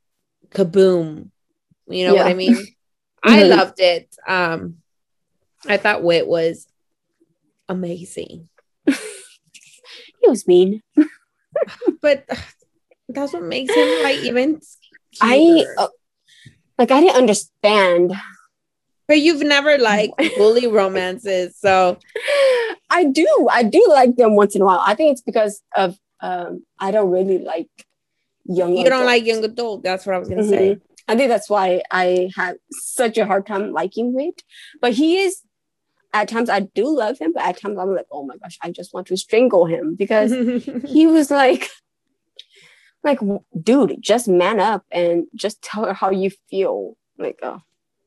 kaboom. 0.51 1.31
You 1.89 2.07
know 2.07 2.15
yeah. 2.15 2.23
what 2.25 2.31
I 2.31 2.35
mean? 2.35 2.57
I 3.23 3.45
loved 3.45 3.81
it. 3.81 4.15
Um 4.27 4.77
I 5.67 5.77
thought 5.77 6.03
Whit 6.03 6.27
was 6.27 6.67
amazing. 7.69 8.49
he 8.87 10.29
was 10.29 10.47
mean. 10.47 10.83
but 12.03 12.27
that's 13.09 13.33
what 13.33 13.43
makes 13.43 13.75
him 13.75 14.03
like 14.03 14.19
even 14.19 14.61
cuter. 15.13 15.21
I 15.21 15.65
uh, 15.79 15.89
like 16.79 16.91
I 16.91 17.01
didn't 17.01 17.17
understand 17.17 18.13
but 19.13 19.21
you've 19.21 19.43
never 19.43 19.77
liked 19.77 20.15
bully 20.39 20.67
romances, 20.67 21.55
so 21.59 21.99
I 22.89 23.05
do. 23.05 23.49
I 23.51 23.63
do 23.63 23.85
like 23.91 24.17
them 24.17 24.37
once 24.37 24.55
in 24.55 24.63
a 24.63 24.65
while. 24.65 24.83
I 24.85 24.95
think 24.95 25.13
it's 25.13 25.21
because 25.21 25.61
of 25.77 25.99
um, 26.21 26.65
I 26.79 26.93
don't 26.93 27.11
really 27.11 27.39
like 27.39 27.69
young. 28.45 28.76
You 28.76 28.88
don't 28.88 29.07
like 29.07 29.24
young 29.24 29.45
adult. 29.45 29.82
That's 29.82 30.07
what 30.07 30.14
I 30.14 30.18
was 30.18 30.28
gonna 30.28 30.43
mm-hmm. 30.43 30.51
say. 30.51 30.78
I 31.09 31.16
think 31.16 31.28
that's 31.28 31.51
why 31.51 31.82
I 31.90 32.30
had 32.36 32.57
such 32.70 33.18
a 33.18 33.26
hard 33.26 33.47
time 33.47 33.72
liking 33.72 34.14
it. 34.20 34.43
But 34.80 34.93
he 34.93 35.18
is. 35.18 35.43
at 36.14 36.28
times 36.28 36.49
I 36.51 36.61
do 36.61 36.86
love 36.97 37.18
him, 37.18 37.32
but 37.32 37.43
at 37.43 37.61
times 37.61 37.78
I'm 37.78 37.95
like, 37.95 38.07
oh 38.11 38.24
my 38.24 38.36
gosh, 38.36 38.59
I 38.62 38.70
just 38.70 38.93
want 38.95 39.07
to 39.09 39.16
strangle 39.16 39.66
him 39.66 39.95
because 39.95 40.30
he 40.86 41.07
was 41.07 41.30
like, 41.30 41.70
like, 43.05 43.18
dude, 43.61 43.97
just 44.01 44.28
man 44.28 44.61
up 44.61 44.84
and 44.90 45.24
just 45.34 45.62
tell 45.62 45.86
her 45.86 45.95
how 45.95 46.11
you 46.11 46.30
feel. 46.51 46.97
Like, 47.18 47.38
oh, 47.43 47.61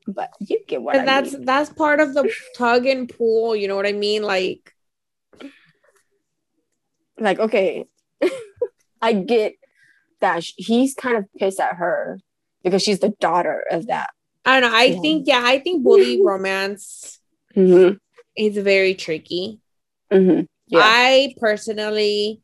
but 0.06 0.30
you 0.40 0.60
get 0.66 0.82
what 0.82 0.96
and 0.96 1.08
I 1.08 1.20
that's 1.20 1.34
mean. 1.34 1.44
that's 1.44 1.70
part 1.70 2.00
of 2.00 2.14
the 2.14 2.30
tug 2.56 2.86
and 2.86 3.08
pull. 3.08 3.56
You 3.56 3.68
know 3.68 3.76
what 3.76 3.86
I 3.86 3.92
mean? 3.92 4.22
Like, 4.22 4.72
like 7.18 7.38
okay, 7.38 7.86
I 9.02 9.12
get 9.12 9.54
that 10.26 10.44
he's 10.56 10.94
kind 10.94 11.16
of 11.16 11.24
pissed 11.38 11.60
at 11.60 11.76
her 11.76 12.18
because 12.64 12.82
she's 12.82 12.98
the 12.98 13.14
daughter 13.20 13.62
of 13.70 13.86
that. 13.86 14.10
I 14.44 14.60
don't 14.60 14.70
know. 14.70 14.76
I 14.76 14.84
yeah. 14.84 15.00
think 15.00 15.28
yeah, 15.28 15.42
I 15.44 15.58
think 15.60 15.84
bully 15.84 16.20
romance 16.24 17.20
mm-hmm. 17.54 17.96
is 18.36 18.56
very 18.58 18.94
tricky. 18.94 19.60
Mm-hmm. 20.10 20.42
Yeah. 20.68 20.80
I 20.82 21.34
personally, 21.38 22.42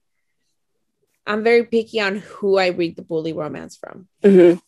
I'm 1.26 1.43
very 1.43 1.64
picky 1.64 2.01
on 2.01 2.18
who 2.18 2.57
I 2.57 2.68
read 2.68 2.97
the 2.97 3.03
bully 3.03 3.33
romance 3.33 3.76
from. 3.76 4.07
Mm-hmm. 4.22 4.59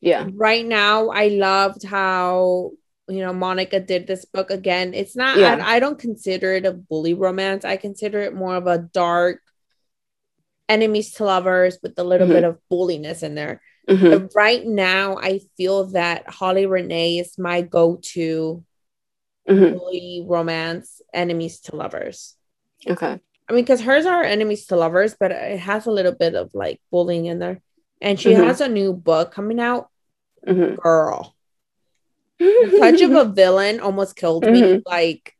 Yeah. 0.00 0.28
Right 0.32 0.64
now, 0.64 1.08
I 1.08 1.28
loved 1.28 1.84
how 1.84 2.70
you 3.08 3.20
know 3.20 3.32
Monica 3.32 3.80
did 3.80 4.06
this 4.06 4.24
book 4.24 4.50
again. 4.50 4.94
It's 4.94 5.16
not. 5.16 5.38
Yeah. 5.38 5.56
I, 5.56 5.76
I 5.76 5.80
don't 5.80 5.98
consider 5.98 6.54
it 6.54 6.66
a 6.66 6.72
bully 6.72 7.14
romance. 7.14 7.64
I 7.64 7.76
consider 7.76 8.20
it 8.20 8.34
more 8.34 8.54
of 8.54 8.68
a 8.68 8.78
dark 8.78 9.40
enemies 10.68 11.12
to 11.14 11.24
lovers 11.24 11.78
with 11.82 11.98
a 11.98 12.04
little 12.04 12.26
mm-hmm. 12.26 12.34
bit 12.34 12.44
of 12.44 12.58
bulliness 12.68 13.22
in 13.22 13.34
there. 13.34 13.60
Mm-hmm. 13.88 14.26
right 14.36 14.66
now, 14.66 15.16
I 15.16 15.40
feel 15.56 15.86
that 15.92 16.28
Holly 16.28 16.66
Renee 16.66 17.20
is 17.20 17.38
my 17.38 17.62
go-to 17.62 18.62
mm-hmm. 19.48 19.78
bully 19.78 20.24
romance 20.26 21.00
enemies 21.14 21.60
to 21.60 21.76
lovers. 21.76 22.36
Okay. 22.86 23.18
I 23.48 23.52
mean, 23.52 23.64
because 23.64 23.80
hers 23.80 24.04
are 24.04 24.22
enemies 24.22 24.66
to 24.66 24.76
lovers, 24.76 25.16
but 25.18 25.32
it 25.32 25.60
has 25.60 25.86
a 25.86 25.90
little 25.90 26.12
bit 26.12 26.34
of 26.34 26.50
like 26.52 26.82
bullying 26.90 27.26
in 27.26 27.38
there. 27.38 27.62
And 28.02 28.20
she 28.20 28.32
mm-hmm. 28.32 28.42
has 28.42 28.60
a 28.60 28.68
new 28.68 28.92
book 28.92 29.32
coming 29.32 29.58
out. 29.58 29.88
Mm-hmm. 30.46 30.76
Girl. 30.76 31.34
touch 32.78 33.00
of 33.00 33.12
a 33.12 33.24
villain 33.24 33.80
almost 33.80 34.16
killed 34.16 34.44
me. 34.44 34.60
Mm-hmm. 34.60 34.80
Like 34.86 35.34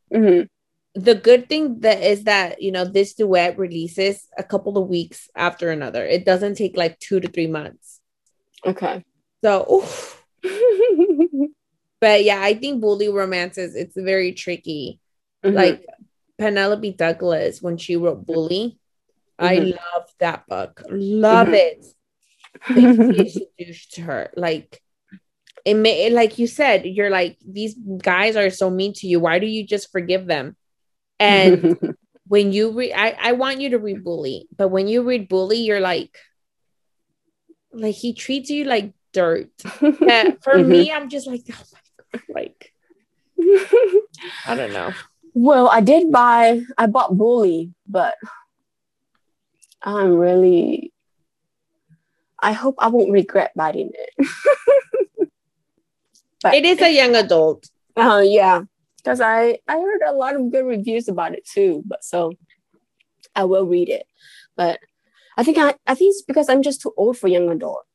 the 0.95 1.15
good 1.15 1.47
thing 1.47 1.81
that 1.81 2.01
is 2.01 2.23
that 2.23 2.61
you 2.61 2.71
know 2.71 2.85
this 2.85 3.13
duet 3.13 3.57
releases 3.57 4.27
a 4.37 4.43
couple 4.43 4.77
of 4.77 4.87
weeks 4.87 5.29
after 5.35 5.71
another. 5.71 6.05
It 6.05 6.25
doesn't 6.25 6.55
take 6.55 6.75
like 6.75 6.99
two 6.99 7.19
to 7.19 7.27
three 7.27 7.47
months. 7.47 7.99
Okay. 8.65 9.03
So 9.41 9.87
but 12.01 12.23
yeah 12.23 12.41
i 12.41 12.53
think 12.53 12.81
bully 12.81 13.09
romances 13.09 13.75
it's 13.75 13.95
very 13.95 14.33
tricky. 14.33 14.99
Mm-hmm. 15.43 15.55
like 15.55 15.85
penelope 16.37 16.91
douglas 16.93 17.61
when 17.61 17.77
she 17.77 17.95
wrote 17.95 18.25
bully 18.25 18.77
mm-hmm. 19.39 19.45
i 19.45 19.55
love 19.55 20.09
that 20.19 20.47
book. 20.47 20.83
Love 20.89 21.47
mm-hmm. 21.47 21.53
it. 21.55 21.85
Introduced 22.75 23.93
to 23.93 24.01
her. 24.01 24.31
Like 24.35 24.81
it 25.65 25.75
may 25.75 26.09
like 26.09 26.39
you 26.39 26.47
said 26.47 26.85
you're 26.85 27.09
like 27.09 27.37
these 27.45 27.75
guys 28.01 28.35
are 28.35 28.49
so 28.49 28.69
mean 28.69 28.93
to 28.93 29.07
you. 29.07 29.19
Why 29.19 29.39
do 29.39 29.45
you 29.45 29.65
just 29.65 29.91
forgive 29.91 30.25
them 30.25 30.55
and 31.19 31.95
when 32.27 32.53
you 32.53 32.71
read, 32.71 32.93
I, 32.93 33.17
I 33.19 33.31
want 33.33 33.59
you 33.59 33.71
to 33.71 33.79
read 33.79 34.03
Bully, 34.03 34.47
but 34.55 34.69
when 34.69 34.87
you 34.87 35.03
read 35.03 35.27
Bully, 35.27 35.57
you're 35.57 35.79
like, 35.79 36.17
like 37.71 37.95
he 37.95 38.13
treats 38.13 38.49
you 38.49 38.65
like 38.65 38.93
dirt. 39.13 39.49
Yeah, 39.81 40.31
for 40.41 40.53
mm-hmm. 40.53 40.69
me, 40.69 40.91
I'm 40.91 41.09
just 41.09 41.27
like, 41.27 41.41
oh 41.51 41.63
my 41.73 41.81
god, 42.13 42.23
like, 42.29 42.73
I 44.45 44.55
don't 44.55 44.73
know. 44.73 44.93
Well, 45.33 45.69
I 45.69 45.81
did 45.81 46.11
buy, 46.11 46.61
I 46.77 46.87
bought 46.87 47.17
Bully, 47.17 47.73
but 47.87 48.15
I'm 49.81 50.13
really, 50.13 50.91
I 52.37 52.51
hope 52.51 52.75
I 52.79 52.87
won't 52.87 53.11
regret 53.11 53.53
buying 53.55 53.91
it. 53.93 55.29
but 56.41 56.53
it 56.53 56.65
is 56.65 56.81
a 56.81 56.93
young 56.93 57.15
adult. 57.15 57.69
Oh 57.95 58.17
uh, 58.17 58.21
yeah, 58.21 58.61
because 59.09 59.21
I 59.21 59.57
I 59.67 59.79
heard 59.79 60.01
a 60.05 60.13
lot 60.13 60.35
of 60.35 60.51
good 60.51 60.65
reviews 60.65 61.07
about 61.07 61.33
it 61.33 61.43
too. 61.43 61.81
But 61.83 62.03
so 62.03 62.33
I 63.35 63.45
will 63.45 63.65
read 63.65 63.89
it. 63.89 64.05
But 64.55 64.79
I 65.35 65.43
think 65.43 65.57
I 65.57 65.73
I 65.87 65.95
think 65.95 66.11
it's 66.11 66.21
because 66.21 66.47
I'm 66.47 66.61
just 66.61 66.81
too 66.81 66.93
old 66.95 67.17
for 67.17 67.27
young 67.27 67.49
adult. 67.49 67.85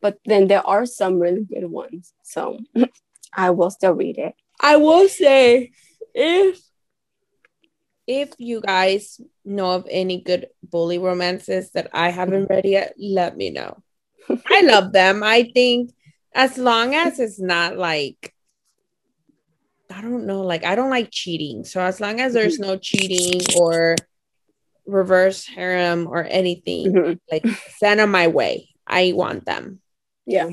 But 0.00 0.18
then 0.24 0.48
there 0.48 0.66
are 0.66 0.86
some 0.86 1.20
really 1.20 1.44
good 1.44 1.70
ones, 1.70 2.12
so 2.24 2.58
I 3.32 3.50
will 3.50 3.70
still 3.70 3.92
read 3.92 4.18
it. 4.18 4.34
I 4.60 4.76
will 4.76 5.08
say 5.08 5.70
if 6.14 6.60
if 8.08 8.32
you 8.38 8.60
guys 8.60 9.20
know 9.44 9.70
of 9.70 9.86
any 9.88 10.20
good 10.20 10.48
bully 10.64 10.98
romances 10.98 11.70
that 11.72 11.90
I 11.92 12.10
haven't 12.10 12.50
read 12.50 12.64
yet, 12.64 12.94
let 12.98 13.36
me 13.36 13.50
know. 13.50 13.80
I 14.46 14.62
love 14.62 14.92
them. 14.92 15.22
I 15.22 15.52
think 15.54 15.92
as 16.34 16.58
long 16.58 16.96
as 16.96 17.20
it's 17.20 17.38
not 17.38 17.76
like 17.76 18.29
I 19.90 20.00
don't 20.00 20.26
know, 20.26 20.42
like 20.42 20.64
I 20.64 20.74
don't 20.74 20.90
like 20.90 21.10
cheating. 21.10 21.64
So 21.64 21.80
as 21.80 22.00
long 22.00 22.20
as 22.20 22.32
there's 22.32 22.58
no 22.58 22.76
cheating 22.76 23.40
or 23.56 23.96
reverse 24.86 25.46
harem 25.46 26.06
or 26.06 26.24
anything, 26.24 26.92
mm-hmm. 26.92 27.12
like 27.30 27.44
send 27.78 28.00
them 28.00 28.10
my 28.10 28.28
way. 28.28 28.68
I 28.86 29.12
want 29.14 29.44
them. 29.46 29.80
Yeah. 30.26 30.50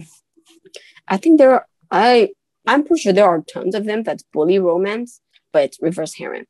I 1.07 1.17
think 1.17 1.37
there 1.37 1.51
are 1.51 1.67
I 1.91 2.29
I'm 2.65 2.83
pretty 2.83 3.01
sure 3.01 3.13
there 3.13 3.25
are 3.25 3.41
tons 3.41 3.75
of 3.75 3.85
them 3.85 4.03
that's 4.03 4.23
bully 4.33 4.59
romance, 4.59 5.21
but 5.53 5.63
it's 5.63 5.81
reverse 5.81 6.13
harem. 6.13 6.45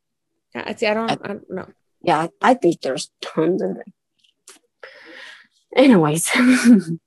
Yeah, 0.56 0.76
see, 0.76 0.88
I 0.88 0.94
don't 0.94 1.12
I, 1.12 1.14
I 1.14 1.28
don't 1.28 1.50
know. 1.52 1.70
Yeah, 2.02 2.28
I 2.42 2.54
think 2.54 2.82
there's 2.82 3.12
tons 3.22 3.62
of 3.62 3.76
them. 3.76 3.94
Anyways, 5.76 6.30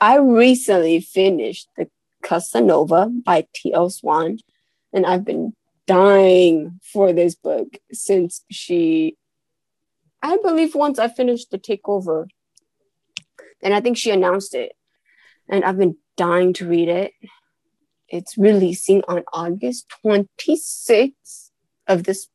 I 0.00 0.16
recently 0.18 1.00
finished 1.00 1.68
the 1.76 1.88
Casanova 2.22 3.08
by 3.24 3.46
T.L. 3.54 3.88
Swan 3.90 4.38
and 4.96 5.04
I've 5.04 5.24
been 5.24 5.52
dying 5.86 6.80
for 6.82 7.12
this 7.12 7.34
book 7.34 7.76
since 7.92 8.42
she, 8.50 9.16
I 10.22 10.38
believe, 10.42 10.74
once 10.74 10.98
I 10.98 11.08
finished 11.08 11.50
the 11.50 11.58
takeover, 11.58 12.26
and 13.62 13.74
I 13.74 13.80
think 13.80 13.98
she 13.98 14.10
announced 14.10 14.54
it, 14.54 14.72
and 15.48 15.64
I've 15.64 15.78
been 15.78 15.98
dying 16.16 16.54
to 16.54 16.68
read 16.68 16.88
it. 16.88 17.12
It's 18.08 18.38
releasing 18.38 19.02
on 19.06 19.22
August 19.32 19.86
26th 20.04 21.50
of 21.86 22.04
this 22.04 22.28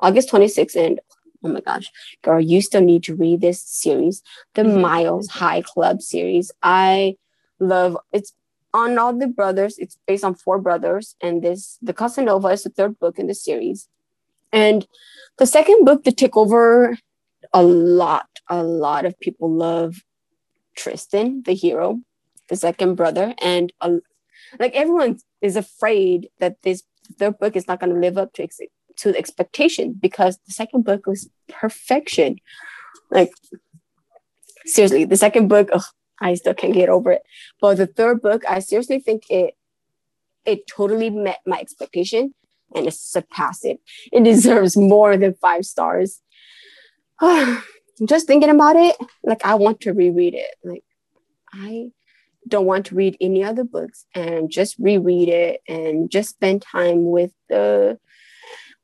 August 0.00 0.30
26th, 0.30 0.76
and 0.76 1.00
oh 1.44 1.48
my 1.48 1.60
gosh, 1.60 1.90
girl, 2.22 2.40
you 2.40 2.62
still 2.62 2.80
need 2.80 3.02
to 3.04 3.14
read 3.14 3.42
this 3.42 3.62
series, 3.62 4.22
the 4.54 4.62
mm-hmm. 4.62 4.80
Miles 4.80 5.28
High 5.28 5.60
Club 5.60 6.00
series. 6.00 6.50
I 6.62 7.16
love 7.60 7.98
it's 8.12 8.32
on 8.76 8.98
all 8.98 9.16
the 9.16 9.26
brothers. 9.26 9.78
It's 9.78 9.98
based 10.06 10.24
on 10.24 10.34
four 10.34 10.58
brothers, 10.58 11.16
and 11.22 11.42
this 11.42 11.78
the 11.80 11.94
Casanova 11.94 12.48
is 12.48 12.62
the 12.62 12.70
third 12.70 12.98
book 12.98 13.18
in 13.18 13.26
the 13.26 13.34
series. 13.34 13.88
And 14.52 14.86
the 15.38 15.46
second 15.46 15.84
book, 15.84 16.04
The 16.04 16.12
Takeover, 16.12 16.96
a 17.52 17.62
lot, 17.62 18.28
a 18.48 18.62
lot 18.62 19.04
of 19.04 19.18
people 19.18 19.50
love 19.50 19.96
Tristan, 20.76 21.42
the 21.44 21.54
hero, 21.54 22.00
the 22.48 22.56
second 22.56 22.94
brother, 22.94 23.34
and 23.42 23.72
uh, 23.80 23.98
like 24.60 24.74
everyone 24.74 25.18
is 25.40 25.56
afraid 25.56 26.28
that 26.38 26.62
this 26.62 26.82
third 27.18 27.38
book 27.38 27.56
is 27.56 27.66
not 27.66 27.80
going 27.80 27.94
to 27.94 28.00
live 28.00 28.18
up 28.18 28.32
to 28.34 28.42
ex- 28.42 28.60
to 28.96 29.12
the 29.12 29.18
expectation 29.18 29.94
because 29.94 30.38
the 30.46 30.52
second 30.52 30.84
book 30.84 31.06
was 31.06 31.28
perfection. 31.48 32.36
Like 33.10 33.32
seriously, 34.64 35.04
the 35.04 35.16
second 35.16 35.48
book, 35.48 35.68
ugh, 35.72 35.84
I 36.20 36.34
still 36.34 36.54
can't 36.54 36.74
get 36.74 36.88
over 36.88 37.12
it. 37.12 37.22
But 37.60 37.76
the 37.76 37.86
third 37.86 38.22
book, 38.22 38.42
I 38.48 38.60
seriously 38.60 39.00
think 39.00 39.24
it 39.30 39.54
it 40.44 40.66
totally 40.66 41.10
met 41.10 41.40
my 41.44 41.58
expectation 41.58 42.32
and 42.74 42.86
it 42.86 42.94
surpassed 42.94 43.64
it. 43.64 43.80
It 44.12 44.24
deserves 44.32 44.76
more 44.76 45.16
than 45.16 45.34
five 45.34 45.64
stars. 45.64 46.20
Just 48.04 48.26
thinking 48.26 48.50
about 48.50 48.76
it, 48.76 48.96
like 49.24 49.44
I 49.44 49.54
want 49.54 49.80
to 49.82 49.92
reread 49.92 50.34
it. 50.34 50.54
Like 50.62 50.84
I 51.52 51.90
don't 52.46 52.66
want 52.66 52.86
to 52.86 52.94
read 52.94 53.16
any 53.20 53.42
other 53.42 53.64
books 53.64 54.04
and 54.14 54.50
just 54.50 54.76
reread 54.78 55.28
it 55.28 55.62
and 55.66 56.10
just 56.10 56.30
spend 56.30 56.62
time 56.62 57.10
with 57.10 57.32
the 57.48 57.98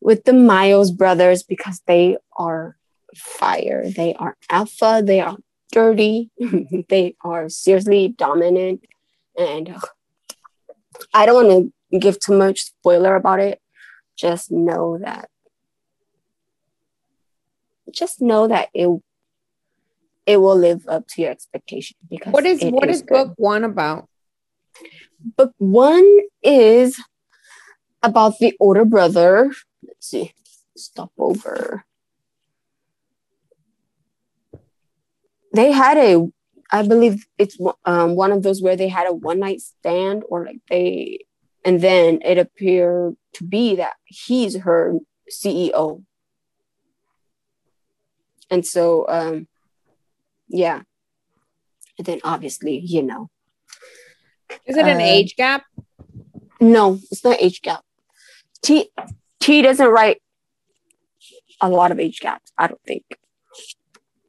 with 0.00 0.24
the 0.24 0.32
Miles 0.32 0.90
brothers 0.90 1.42
because 1.42 1.80
they 1.86 2.16
are 2.36 2.76
fire. 3.14 3.84
They 3.88 4.14
are 4.14 4.36
alpha. 4.50 5.02
They 5.04 5.20
are 5.20 5.36
dirty. 5.72 6.30
they 6.88 7.16
are 7.24 7.48
seriously 7.48 8.14
dominant. 8.16 8.84
And 9.36 9.74
I 11.12 11.26
don't 11.26 11.46
want 11.46 11.72
to 11.90 11.98
give 11.98 12.20
too 12.20 12.36
much 12.36 12.60
spoiler 12.60 13.16
about 13.16 13.40
it. 13.40 13.60
Just 14.16 14.52
know 14.52 14.98
that 14.98 15.28
just 17.92 18.20
know 18.20 18.48
that 18.48 18.68
it 18.74 18.88
it 20.24 20.36
will 20.38 20.56
live 20.56 20.84
up 20.88 21.06
to 21.08 21.22
your 21.22 21.30
expectation 21.30 21.96
because 22.08 22.32
what 22.32 22.46
is 22.46 22.62
what 22.62 22.88
is, 22.88 22.96
is 22.96 23.02
book 23.02 23.34
one 23.36 23.64
about 23.64 24.08
book 25.36 25.52
one 25.58 26.18
is 26.42 27.00
about 28.02 28.38
the 28.40 28.54
older 28.58 28.84
brother. 28.84 29.52
Let's 29.86 30.08
see. 30.08 30.32
Stop 30.76 31.12
over. 31.18 31.84
They 35.52 35.72
had 35.72 35.98
a, 35.98 36.26
I 36.70 36.86
believe 36.86 37.26
it's 37.38 37.58
um, 37.84 38.16
one 38.16 38.32
of 38.32 38.42
those 38.42 38.62
where 38.62 38.76
they 38.76 38.88
had 38.88 39.06
a 39.06 39.12
one 39.12 39.40
night 39.40 39.60
stand 39.60 40.24
or 40.28 40.46
like 40.46 40.60
they, 40.68 41.26
and 41.64 41.80
then 41.80 42.20
it 42.22 42.38
appeared 42.38 43.16
to 43.34 43.44
be 43.44 43.76
that 43.76 43.94
he's 44.04 44.56
her 44.56 44.98
CEO. 45.30 46.02
And 48.50 48.66
so, 48.66 49.06
um, 49.08 49.48
yeah. 50.48 50.82
And 51.98 52.06
then 52.06 52.20
obviously, 52.24 52.78
you 52.78 53.02
know. 53.02 53.30
Is 54.66 54.76
it 54.76 54.86
an 54.86 54.98
uh, 54.98 55.04
age 55.04 55.36
gap? 55.36 55.64
No, 56.60 56.98
it's 57.10 57.24
not 57.24 57.40
age 57.40 57.62
gap. 57.62 57.82
T 58.62 58.90
T 59.40 59.62
doesn't 59.62 59.88
write 59.88 60.22
a 61.60 61.68
lot 61.68 61.90
of 61.90 61.98
age 61.98 62.20
gaps, 62.20 62.52
I 62.58 62.66
don't 62.68 62.82
think. 62.86 63.04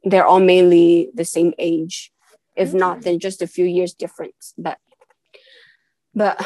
They're 0.04 0.26
all 0.26 0.40
mainly 0.40 1.10
the 1.14 1.24
same 1.24 1.54
age. 1.58 2.12
If 2.56 2.72
not, 2.72 2.98
mm. 2.98 3.02
then 3.02 3.18
just 3.18 3.42
a 3.42 3.46
few 3.46 3.64
years 3.64 3.94
difference. 3.94 4.54
But 4.56 4.78
but 6.14 6.44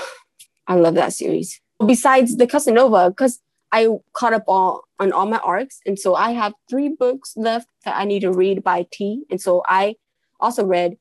I 0.67 0.75
love 0.75 0.95
that 0.95 1.13
series. 1.13 1.61
Besides 1.85 2.37
the 2.37 2.47
Casanova, 2.47 3.11
because 3.11 3.41
I 3.71 3.89
caught 4.15 4.33
up 4.33 4.45
all 4.49 4.85
on 4.99 5.13
all 5.13 5.27
my 5.27 5.39
arcs, 5.39 5.81
and 5.87 5.99
so 5.99 6.15
I 6.15 6.33
have 6.33 6.55
three 6.69 6.89
books 6.89 7.35
left 7.37 7.69
that 7.85 7.97
I 7.97 8.05
need 8.05 8.21
to 8.21 8.33
read 8.33 8.65
by 8.65 8.87
T. 8.91 9.25
And 9.31 9.41
so 9.41 9.63
I 9.67 9.97
also 10.41 10.65
read 10.65 10.97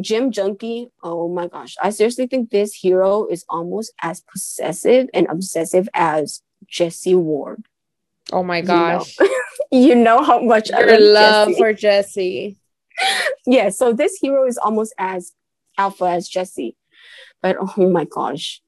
Gym 0.00 0.30
Junkie. 0.30 0.90
Oh 1.02 1.28
my 1.28 1.48
gosh, 1.48 1.76
I 1.82 1.90
seriously 1.90 2.26
think 2.26 2.50
this 2.50 2.74
hero 2.74 3.26
is 3.26 3.44
almost 3.48 3.92
as 4.02 4.20
possessive 4.20 5.08
and 5.12 5.26
obsessive 5.28 5.88
as 5.94 6.42
Jesse 6.66 7.14
Ward. 7.14 7.64
Oh 8.32 8.42
my 8.42 8.60
gosh, 8.60 9.18
you 9.18 9.26
know, 9.26 9.34
you 9.74 9.94
know 9.94 10.22
how 10.22 10.40
much 10.40 10.70
Your 10.70 10.92
I 10.92 10.96
love 10.96 11.48
Jesse. 11.48 11.58
for 11.58 11.72
Jesse. 11.72 12.56
yeah, 13.46 13.68
so 13.70 13.92
this 13.92 14.16
hero 14.20 14.46
is 14.46 14.56
almost 14.58 14.94
as 14.98 15.32
alpha 15.76 16.04
as 16.04 16.28
Jesse, 16.28 16.76
but 17.42 17.56
oh 17.58 17.90
my 17.90 18.04
gosh, 18.04 18.62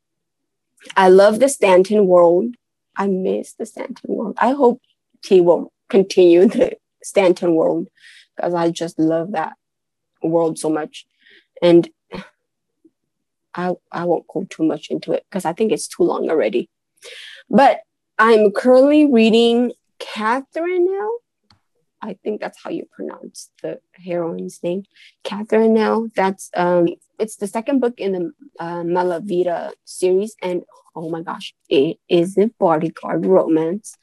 I 0.96 1.08
love 1.08 1.38
the 1.40 1.48
Stanton 1.48 2.06
world. 2.06 2.56
I 2.96 3.06
miss 3.06 3.52
the 3.52 3.66
Stanton 3.66 4.14
world. 4.14 4.36
I 4.40 4.52
hope 4.52 4.80
he 5.24 5.40
will 5.40 5.72
continue 5.88 6.46
the 6.46 6.76
Stanton 7.02 7.54
world 7.54 7.88
because 8.36 8.54
I 8.54 8.70
just 8.70 8.98
love 8.98 9.32
that 9.32 9.54
world 10.22 10.58
so 10.58 10.68
much. 10.68 11.06
And 11.62 11.88
I 13.54 13.74
I 13.92 14.04
won't 14.04 14.26
go 14.26 14.44
too 14.50 14.64
much 14.64 14.88
into 14.90 15.12
it 15.12 15.24
because 15.28 15.44
I 15.44 15.52
think 15.52 15.72
it's 15.72 15.88
too 15.88 16.02
long 16.02 16.28
already. 16.30 16.68
But 17.48 17.80
I'm 18.18 18.50
currently 18.50 19.06
reading 19.06 19.72
Catherine 19.98 20.86
now. 20.86 21.10
I 22.02 22.14
think 22.22 22.40
that's 22.40 22.62
how 22.62 22.70
you 22.70 22.86
pronounce 22.90 23.50
the 23.62 23.80
heroine's 23.92 24.62
name, 24.62 24.84
Catherine. 25.24 25.74
Now 25.74 26.08
that's 26.14 26.50
um, 26.54 26.88
it's 27.18 27.36
the 27.36 27.46
second 27.46 27.80
book 27.80 27.98
in 27.98 28.12
the 28.12 28.32
uh, 28.60 28.82
Malavita 28.82 29.72
series, 29.84 30.36
and 30.42 30.62
oh 30.94 31.08
my 31.08 31.22
gosh, 31.22 31.54
it 31.68 31.98
is 32.08 32.36
a 32.38 32.48
bodyguard 32.58 33.26
romance. 33.26 33.96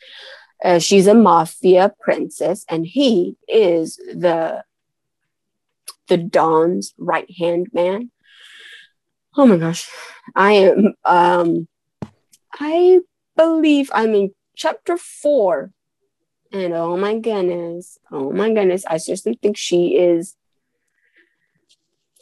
Uh, 0.64 0.80
she's 0.80 1.08
a 1.08 1.14
mafia 1.14 1.94
princess, 2.02 2.66
and 2.70 2.86
he 2.86 3.38
is 3.48 3.98
the 3.98 4.64
the 6.08 6.18
Don's 6.18 6.94
right 6.98 7.30
hand 7.38 7.68
man. 7.74 8.12
Oh 9.38 9.46
my 9.46 9.58
gosh, 9.58 9.90
I 10.36 10.54
am. 10.54 10.94
Um, 11.06 11.68
I 12.54 13.00
believe 13.36 13.90
I'm 13.94 14.14
in 14.14 14.32
chapter 14.56 14.98
four, 14.98 15.72
and 16.54 16.74
oh 16.74 16.96
my 16.96 17.18
goodness, 17.18 17.98
oh 18.12 18.32
my 18.32 18.54
goodness, 18.54 18.86
I 18.88 18.98
seriously 18.98 19.38
think 19.42 19.58
she 19.58 19.98
is. 19.98 20.36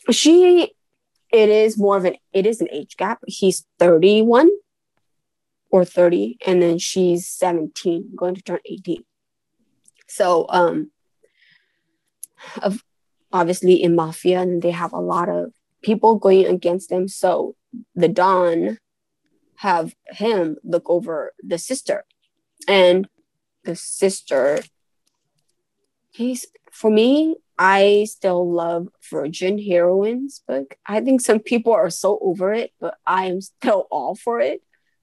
She, 0.10 0.74
it 1.32 1.50
is 1.50 1.78
more 1.78 1.98
of 1.98 2.06
an. 2.06 2.16
It 2.34 2.46
is 2.46 2.62
an 2.62 2.70
age 2.72 2.98
gap. 2.98 3.20
He's 3.28 3.66
thirty 3.78 4.22
one 4.22 4.50
or 5.72 5.86
30 5.86 6.38
and 6.46 6.62
then 6.62 6.78
she's 6.78 7.28
17 7.28 8.12
going 8.16 8.36
to 8.36 8.42
turn 8.42 8.60
18 8.66 9.04
so 10.08 10.46
um 10.50 10.92
of 12.62 12.84
obviously 13.32 13.82
in 13.82 13.96
mafia 13.96 14.42
and 14.42 14.62
they 14.62 14.72
have 14.72 14.94
a 14.94 15.00
lot 15.00 15.30
of 15.30 15.54
people 15.82 16.16
going 16.16 16.46
against 16.46 16.90
them 16.90 17.08
so 17.08 17.56
the 17.96 18.10
don 18.10 18.78
have 19.58 19.96
him 20.10 20.58
look 20.64 20.90
over 20.90 21.34
the 21.42 21.58
sister 21.58 22.04
and 22.68 23.08
the 23.64 23.76
sister. 23.76 24.62
He's 26.12 26.46
for 26.72 26.90
me 26.90 27.36
i 27.58 28.06
still 28.10 28.50
love 28.50 28.88
virgin 29.12 29.62
heroines 29.62 30.42
book 30.48 30.78
i 30.88 31.02
think 31.02 31.20
some 31.20 31.38
people 31.38 31.74
are 31.74 31.90
so 31.90 32.18
over 32.22 32.54
it 32.54 32.72
but 32.80 32.96
i 33.06 33.26
am 33.26 33.42
still 33.42 33.88
all 33.92 34.16
for 34.16 34.40
it. 34.40 34.62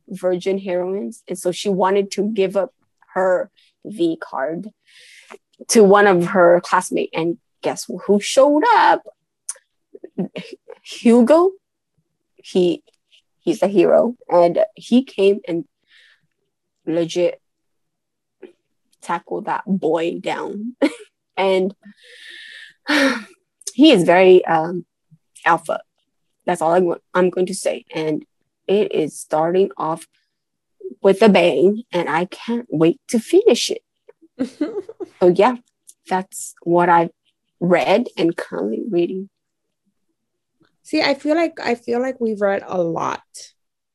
Virgin 0.09 0.59
heroines. 0.59 1.23
And 1.29 1.39
so 1.39 1.53
she 1.53 1.69
wanted 1.69 2.11
to 2.13 2.29
give 2.29 2.57
up 2.57 2.75
her 3.15 3.51
v 3.85 4.17
card 4.17 4.69
to 5.69 5.85
one 5.85 6.07
of 6.07 6.29
her 6.29 6.61
classmates. 6.63 7.13
And 7.15 7.39
guess 7.63 7.87
who 8.07 8.21
showed 8.21 8.65
up? 8.75 9.03
Hugo. 10.83 11.53
He 12.37 12.83
he's 13.41 13.63
a 13.63 13.67
hero. 13.69 14.17
And 14.31 14.65
he 14.75 15.05
came 15.05 15.41
and 15.47 15.65
legit 16.87 17.41
tackled 19.01 19.47
that 19.47 19.65
boy 19.67 20.19
down 20.21 20.77
and 21.37 21.75
he 23.75 23.93
is 23.93 24.05
very 24.05 24.45
um, 24.45 24.85
alpha 25.45 25.81
that's 26.45 26.63
all 26.63 26.73
I'm, 26.73 26.95
I'm 27.15 27.31
going 27.31 27.47
to 27.47 27.55
say 27.55 27.85
and 27.95 28.25
it 28.67 28.93
is 28.93 29.19
starting 29.19 29.71
off 29.77 30.07
with 31.03 31.23
a 31.23 31.29
bang, 31.29 31.85
and 31.93 32.09
I 32.09 32.27
can't 32.27 32.67
wait 32.71 33.01
to 33.09 33.19
finish 33.19 33.71
it. 33.71 33.83
so, 35.21 35.29
yeah, 35.35 35.57
that's 36.09 36.55
what 36.63 36.89
I've 36.89 37.11
read 37.61 38.09
and 38.17 38.37
currently 38.37 38.85
reading. 38.89 39.31
See, 40.83 41.03
I 41.03 41.15
feel 41.15 41.35
like 41.35 41.61
I 41.61 41.75
feel 41.75 42.01
like 42.01 42.21
we've 42.21 42.41
read 42.41 42.63
a 42.67 42.81
lot. 42.81 43.23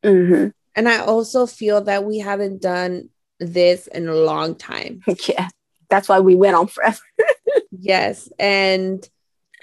Mm-hmm. 0.03 0.49
And 0.75 0.89
I 0.89 0.99
also 0.99 1.45
feel 1.45 1.81
that 1.81 2.03
we 2.03 2.19
haven't 2.19 2.61
done 2.61 3.09
this 3.43 3.87
in 3.87 4.07
a 4.07 4.15
long 4.15 4.55
time. 4.55 5.01
Yeah. 5.27 5.49
That's 5.89 6.09
why 6.09 6.21
we 6.21 6.33
went 6.33 6.55
on 6.55 6.67
forever. 6.67 6.97
yes. 7.71 8.27
And 8.39 9.07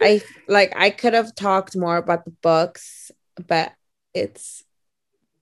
I 0.00 0.22
like 0.46 0.72
I 0.76 0.90
could 0.90 1.12
have 1.14 1.34
talked 1.34 1.76
more 1.76 1.96
about 1.96 2.24
the 2.24 2.30
books, 2.30 3.10
but 3.48 3.72
it's 4.14 4.62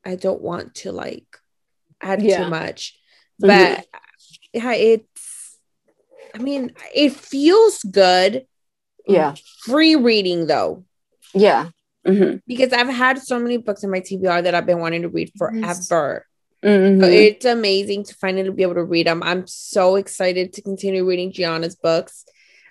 I 0.05 0.16
don't 0.16 0.40
want 0.40 0.77
to 0.77 0.93
like 0.93 1.27
add 2.01 2.23
yeah. 2.23 2.44
too 2.44 2.51
much. 2.51 2.98
But 3.39 3.51
mm-hmm. 3.51 4.66
yeah, 4.66 4.73
it's 4.73 5.59
I 6.35 6.39
mean, 6.39 6.73
it 6.94 7.12
feels 7.12 7.82
good. 7.82 8.47
Yeah. 9.06 9.35
Free 9.60 9.97
reading 9.97 10.47
though. 10.47 10.85
Yeah. 11.35 11.69
Mm-hmm. 12.06 12.39
Because 12.47 12.73
I've 12.73 12.89
had 12.89 13.20
so 13.20 13.39
many 13.39 13.59
books 13.59 13.85
in 13.85 13.90
my 13.90 14.01
TBR 14.01 14.44
that 14.44 14.55
I've 14.55 14.66
been 14.66 14.81
wanting 14.81 15.02
to 15.02 15.09
read 15.09 15.32
forever. 15.36 16.24
Mm-hmm. 16.65 17.05
It's 17.05 17.45
amazing 17.45 18.05
to 18.05 18.15
finally 18.15 18.51
be 18.51 18.63
able 18.63 18.75
to 18.75 18.85
read 18.85 19.07
them. 19.07 19.23
I'm 19.23 19.47
so 19.47 19.97
excited 19.97 20.53
to 20.55 20.63
continue 20.63 21.07
reading 21.07 21.33
Giana's 21.33 21.77
books. 21.77 22.25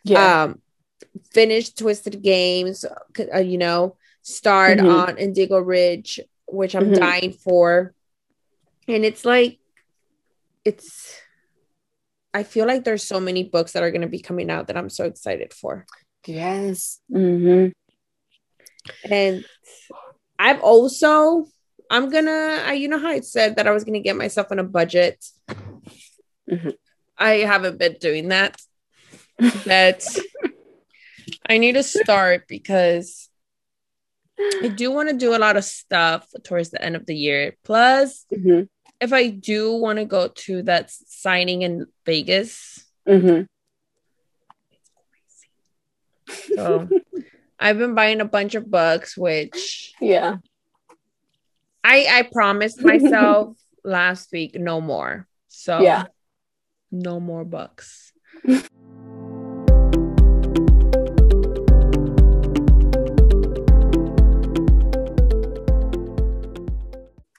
Yeah. 0.03 0.43
Um, 0.43 0.61
finish 1.31 1.73
Twisted 1.73 2.21
Games, 2.21 2.85
uh, 3.33 3.39
you 3.39 3.57
know, 3.57 3.95
start 4.21 4.79
mm-hmm. 4.79 4.89
on 4.89 5.17
Indigo 5.17 5.59
Ridge 5.59 6.19
which 6.47 6.75
I'm 6.75 6.85
mm-hmm. 6.85 6.93
dying 6.93 7.33
for. 7.33 7.93
And 8.87 9.05
it's 9.05 9.25
like, 9.25 9.59
it's, 10.65 11.19
I 12.33 12.43
feel 12.43 12.65
like 12.65 12.83
there's 12.83 13.03
so 13.03 13.19
many 13.19 13.43
books 13.43 13.73
that 13.73 13.83
are 13.83 13.91
going 13.91 14.01
to 14.01 14.07
be 14.07 14.19
coming 14.19 14.49
out 14.49 14.67
that 14.67 14.77
I'm 14.77 14.89
so 14.89 15.05
excited 15.05 15.53
for. 15.53 15.85
Yes. 16.25 16.99
Mm-hmm. 17.11 17.69
And 19.11 19.45
I've 20.39 20.61
also, 20.61 21.47
I'm 21.89 22.09
gonna, 22.09 22.63
I, 22.65 22.73
you 22.73 22.87
know 22.87 22.99
how 22.99 23.09
I 23.09 23.21
said 23.21 23.55
that 23.55 23.67
I 23.67 23.71
was 23.71 23.83
gonna 23.83 23.99
get 23.99 24.15
myself 24.15 24.47
on 24.51 24.59
a 24.59 24.63
budget. 24.63 25.23
Mm-hmm. 26.49 26.69
I 27.17 27.31
haven't 27.31 27.77
been 27.77 27.97
doing 27.99 28.29
that. 28.29 28.61
But 29.65 30.05
I 31.47 31.57
need 31.57 31.73
to 31.73 31.83
start 31.83 32.47
because 32.47 33.29
I 34.39 34.67
do 34.67 34.91
want 34.91 35.09
to 35.09 35.15
do 35.15 35.35
a 35.35 35.39
lot 35.39 35.57
of 35.57 35.63
stuff 35.63 36.27
towards 36.43 36.69
the 36.69 36.81
end 36.81 36.95
of 36.95 37.05
the 37.05 37.15
year. 37.15 37.55
Plus, 37.63 38.25
mm-hmm. 38.33 38.63
if 39.01 39.13
I 39.13 39.29
do 39.29 39.73
want 39.73 39.99
to 39.99 40.05
go 40.05 40.27
to 40.27 40.63
that 40.63 40.91
signing 40.91 41.61
in 41.63 41.87
Vegas, 42.05 42.85
mm-hmm. 43.07 43.43
so 46.55 46.89
I've 47.59 47.77
been 47.77 47.95
buying 47.95 48.21
a 48.21 48.25
bunch 48.25 48.55
of 48.55 48.69
books, 48.69 49.17
which 49.17 49.93
yeah, 50.01 50.37
I 51.87 52.05
I 52.19 52.21
promised 52.23 52.83
myself 52.83 53.55
last 53.85 54.31
week, 54.33 54.55
no 54.59 54.81
more. 54.81 55.25
So 55.47 55.81
Yeah. 55.81 56.05
no 56.91 57.19
more 57.21 57.45
books. 57.45 58.11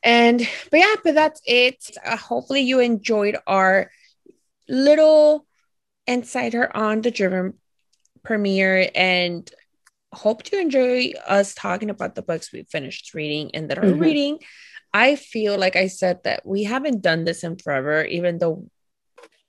and 0.03 0.47
but 0.71 0.79
yeah, 0.79 0.95
but 1.05 1.15
that's 1.15 1.41
it. 1.45 1.91
Uh, 2.05 2.17
hopefully 2.17 2.63
you 2.63 2.81
enjoyed 2.81 3.37
our 3.47 3.91
little 4.69 5.47
insider 6.07 6.75
on 6.75 7.03
the 7.03 7.11
German 7.11 7.55
premiere 8.23 8.91
and 8.95 9.51
hope 10.13 10.43
to 10.45 10.59
enjoy 10.59 11.13
us 11.27 11.55
talking 11.55 11.91
about 11.91 12.15
the 12.15 12.23
books 12.23 12.53
we 12.53 12.63
finished 12.65 13.15
reading 13.15 13.51
and 13.55 13.71
that 13.71 13.79
are 13.79 13.83
Mhm. 13.83 14.01
reading. 14.01 14.39
I 14.93 15.17
feel 15.17 15.59
like 15.59 15.77
I 15.77 15.89
said 15.89 16.23
that 16.25 16.47
we 16.47 16.65
haven't 16.65 17.03
done 17.03 17.25
this 17.25 17.45
in 17.45 17.57
forever, 17.57 18.05
even 18.05 18.39
though 18.39 18.71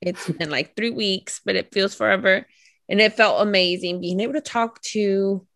it's 0.00 0.26
been 0.30 0.50
like 0.50 0.76
three 0.76 0.90
weeks, 0.90 1.40
but 1.44 1.56
it 1.56 1.72
feels 1.72 1.94
forever. 1.94 2.46
And 2.88 3.00
it 3.00 3.14
felt 3.14 3.40
amazing 3.42 4.00
being 4.00 4.20
able 4.20 4.34
to 4.34 4.40
talk 4.40 4.80
to 4.94 5.46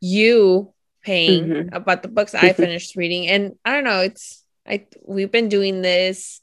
you, 0.00 0.74
Payne, 1.02 1.48
Mhm. 1.48 1.74
about 1.74 2.02
the 2.02 2.08
books 2.08 2.34
I 2.34 2.52
finished 2.52 2.96
reading. 2.96 3.28
And 3.28 3.58
I 3.64 3.72
don't 3.74 3.84
know, 3.84 4.00
it's 4.00 4.44
I 4.66 4.86
we've 5.02 5.30
been 5.30 5.48
doing 5.48 5.82
this 5.82 6.40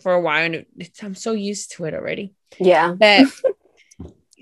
for 0.00 0.12
a 0.12 0.20
while 0.20 0.44
and 0.44 0.66
it's, 0.78 1.02
I'm 1.02 1.14
so 1.14 1.32
used 1.32 1.72
to 1.72 1.84
it 1.84 1.94
already. 1.94 2.34
Yeah. 2.58 2.94
But 2.94 3.26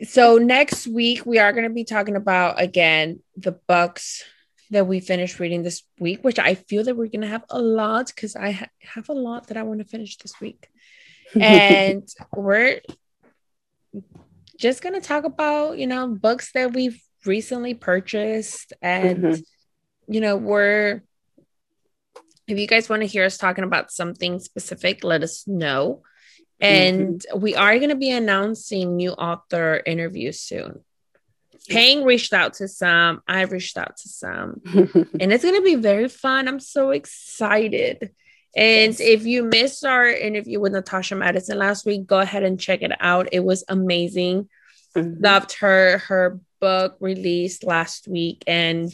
so 0.04 0.38
next 0.38 0.86
week 0.86 1.24
we 1.26 1.38
are 1.38 1.52
going 1.52 1.68
to 1.68 1.74
be 1.74 1.84
talking 1.84 2.16
about 2.16 2.60
again 2.60 3.20
the 3.36 3.52
books 3.52 4.22
that 4.70 4.86
we 4.86 5.00
finished 5.00 5.40
reading 5.40 5.62
this 5.62 5.82
week, 5.98 6.22
which 6.22 6.38
I 6.38 6.54
feel 6.54 6.84
that 6.84 6.96
we're 6.96 7.06
going 7.08 7.22
to 7.22 7.26
have 7.26 7.44
a 7.50 7.60
lot 7.60 8.06
because 8.06 8.36
I 8.36 8.52
ha- 8.52 8.68
have 8.82 9.08
a 9.08 9.12
lot 9.12 9.48
that 9.48 9.56
I 9.56 9.64
want 9.64 9.80
to 9.80 9.84
finish 9.84 10.16
this 10.18 10.40
week, 10.40 10.68
and 11.40 12.08
we're 12.36 12.80
just 14.58 14.82
going 14.82 14.94
to 14.94 15.00
talk 15.06 15.24
about 15.24 15.78
you 15.78 15.86
know 15.86 16.06
books 16.08 16.52
that 16.52 16.72
we've 16.72 17.00
recently 17.26 17.74
purchased, 17.74 18.72
and 18.80 19.24
Mhm. 19.24 19.44
you 20.08 20.20
know 20.20 20.36
we're 20.36 21.02
if 22.46 22.58
you 22.58 22.66
guys 22.66 22.88
want 22.88 23.02
to 23.02 23.06
hear 23.06 23.24
us 23.24 23.38
talking 23.38 23.62
about 23.64 23.92
something 23.92 24.40
specific, 24.40 25.04
let 25.04 25.22
us 25.22 25.46
know. 25.46 26.02
And 26.60 27.24
we 27.34 27.54
are 27.54 27.76
going 27.78 27.90
to 27.90 27.96
be 27.96 28.10
announcing 28.10 28.96
new 28.96 29.12
author 29.12 29.82
interviews 29.84 30.40
soon. 30.40 30.80
Payne 31.68 32.04
reached 32.04 32.32
out 32.32 32.54
to 32.54 32.68
some, 32.68 33.22
I 33.28 33.42
reached 33.42 33.76
out 33.76 33.96
to 33.98 34.08
some, 34.08 34.60
and 35.20 35.32
it's 35.32 35.44
going 35.44 35.56
to 35.56 35.62
be 35.62 35.74
very 35.76 36.08
fun. 36.08 36.48
I'm 36.48 36.60
so 36.60 36.90
excited. 36.90 38.10
And 38.56 38.92
Yes. 38.92 39.00
if 39.00 39.26
you 39.26 39.44
missed 39.44 39.84
our 39.84 40.08
interview 40.08 40.58
with 40.58 40.72
Natasha 40.72 41.14
Madison 41.14 41.58
last 41.58 41.86
week, 41.86 42.06
go 42.06 42.18
ahead 42.18 42.42
and 42.42 42.58
check 42.58 42.82
it 42.82 42.92
out. 43.00 43.28
It 43.32 43.44
was 43.44 43.62
amazing 43.68 44.48
Mhm. 44.96 45.22
loved 45.22 45.52
her 45.60 45.98
her 45.98 46.40
book 46.60 46.96
released 46.98 47.62
last 47.62 48.08
week 48.08 48.42
and 48.48 48.92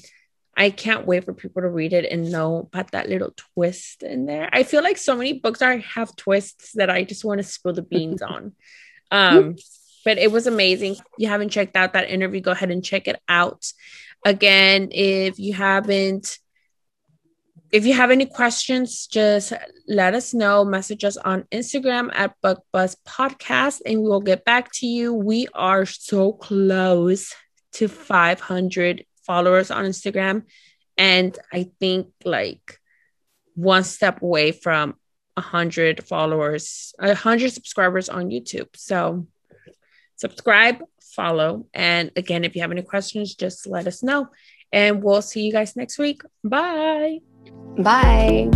i 0.56 0.70
can't 0.70 1.06
wait 1.06 1.24
for 1.24 1.32
people 1.32 1.62
to 1.62 1.68
read 1.68 1.92
it 1.92 2.10
and 2.10 2.30
know 2.30 2.68
about 2.72 2.90
that 2.92 3.08
little 3.08 3.32
twist 3.54 4.02
in 4.02 4.26
there 4.26 4.48
i 4.52 4.62
feel 4.62 4.82
like 4.82 4.96
so 4.96 5.16
many 5.16 5.34
books 5.34 5.62
are 5.62 5.78
have 5.78 6.14
twists 6.16 6.72
that 6.72 6.90
i 6.90 7.04
just 7.04 7.24
want 7.24 7.38
to 7.38 7.44
spill 7.44 7.72
the 7.72 7.82
beans 7.82 8.22
on 8.22 8.52
um 9.10 9.56
but 10.04 10.18
it 10.18 10.30
was 10.30 10.46
amazing 10.46 10.92
if 10.92 11.00
you 11.18 11.28
haven't 11.28 11.50
checked 11.50 11.76
out 11.76 11.92
that 11.92 12.10
interview 12.10 12.40
go 12.40 12.52
ahead 12.52 12.70
and 12.70 12.84
check 12.84 13.08
it 13.08 13.20
out 13.28 13.70
again 14.24 14.88
if 14.92 15.38
you 15.38 15.52
haven't 15.52 16.38
if 17.72 17.84
you 17.84 17.94
have 17.94 18.10
any 18.10 18.26
questions, 18.26 19.06
just 19.06 19.52
let 19.88 20.14
us 20.14 20.32
know. 20.32 20.64
Message 20.64 21.04
us 21.04 21.16
on 21.16 21.44
Instagram 21.52 22.10
at 22.14 22.34
Book 22.40 22.62
Buzz 22.72 22.96
Podcast, 23.06 23.80
and 23.84 24.02
we 24.02 24.08
will 24.08 24.20
get 24.20 24.44
back 24.44 24.70
to 24.74 24.86
you. 24.86 25.12
We 25.12 25.48
are 25.52 25.84
so 25.84 26.32
close 26.32 27.34
to 27.72 27.88
500 27.88 29.04
followers 29.26 29.70
on 29.70 29.84
Instagram, 29.84 30.44
and 30.96 31.38
I 31.52 31.70
think 31.80 32.08
like 32.24 32.80
one 33.54 33.84
step 33.84 34.22
away 34.22 34.52
from 34.52 34.90
a 35.36 35.40
100 35.40 36.04
followers, 36.04 36.94
a 36.98 37.08
100 37.08 37.52
subscribers 37.52 38.08
on 38.08 38.30
YouTube. 38.30 38.68
So 38.76 39.26
subscribe, 40.16 40.82
follow, 41.00 41.66
and 41.74 42.10
again, 42.16 42.44
if 42.44 42.54
you 42.54 42.62
have 42.62 42.72
any 42.72 42.82
questions, 42.82 43.34
just 43.34 43.66
let 43.66 43.86
us 43.86 44.02
know. 44.02 44.28
And 44.72 45.02
we'll 45.02 45.22
see 45.22 45.42
you 45.42 45.52
guys 45.52 45.76
next 45.76 45.98
week. 45.98 46.22
Bye. 46.42 47.20
Bye. 47.78 48.50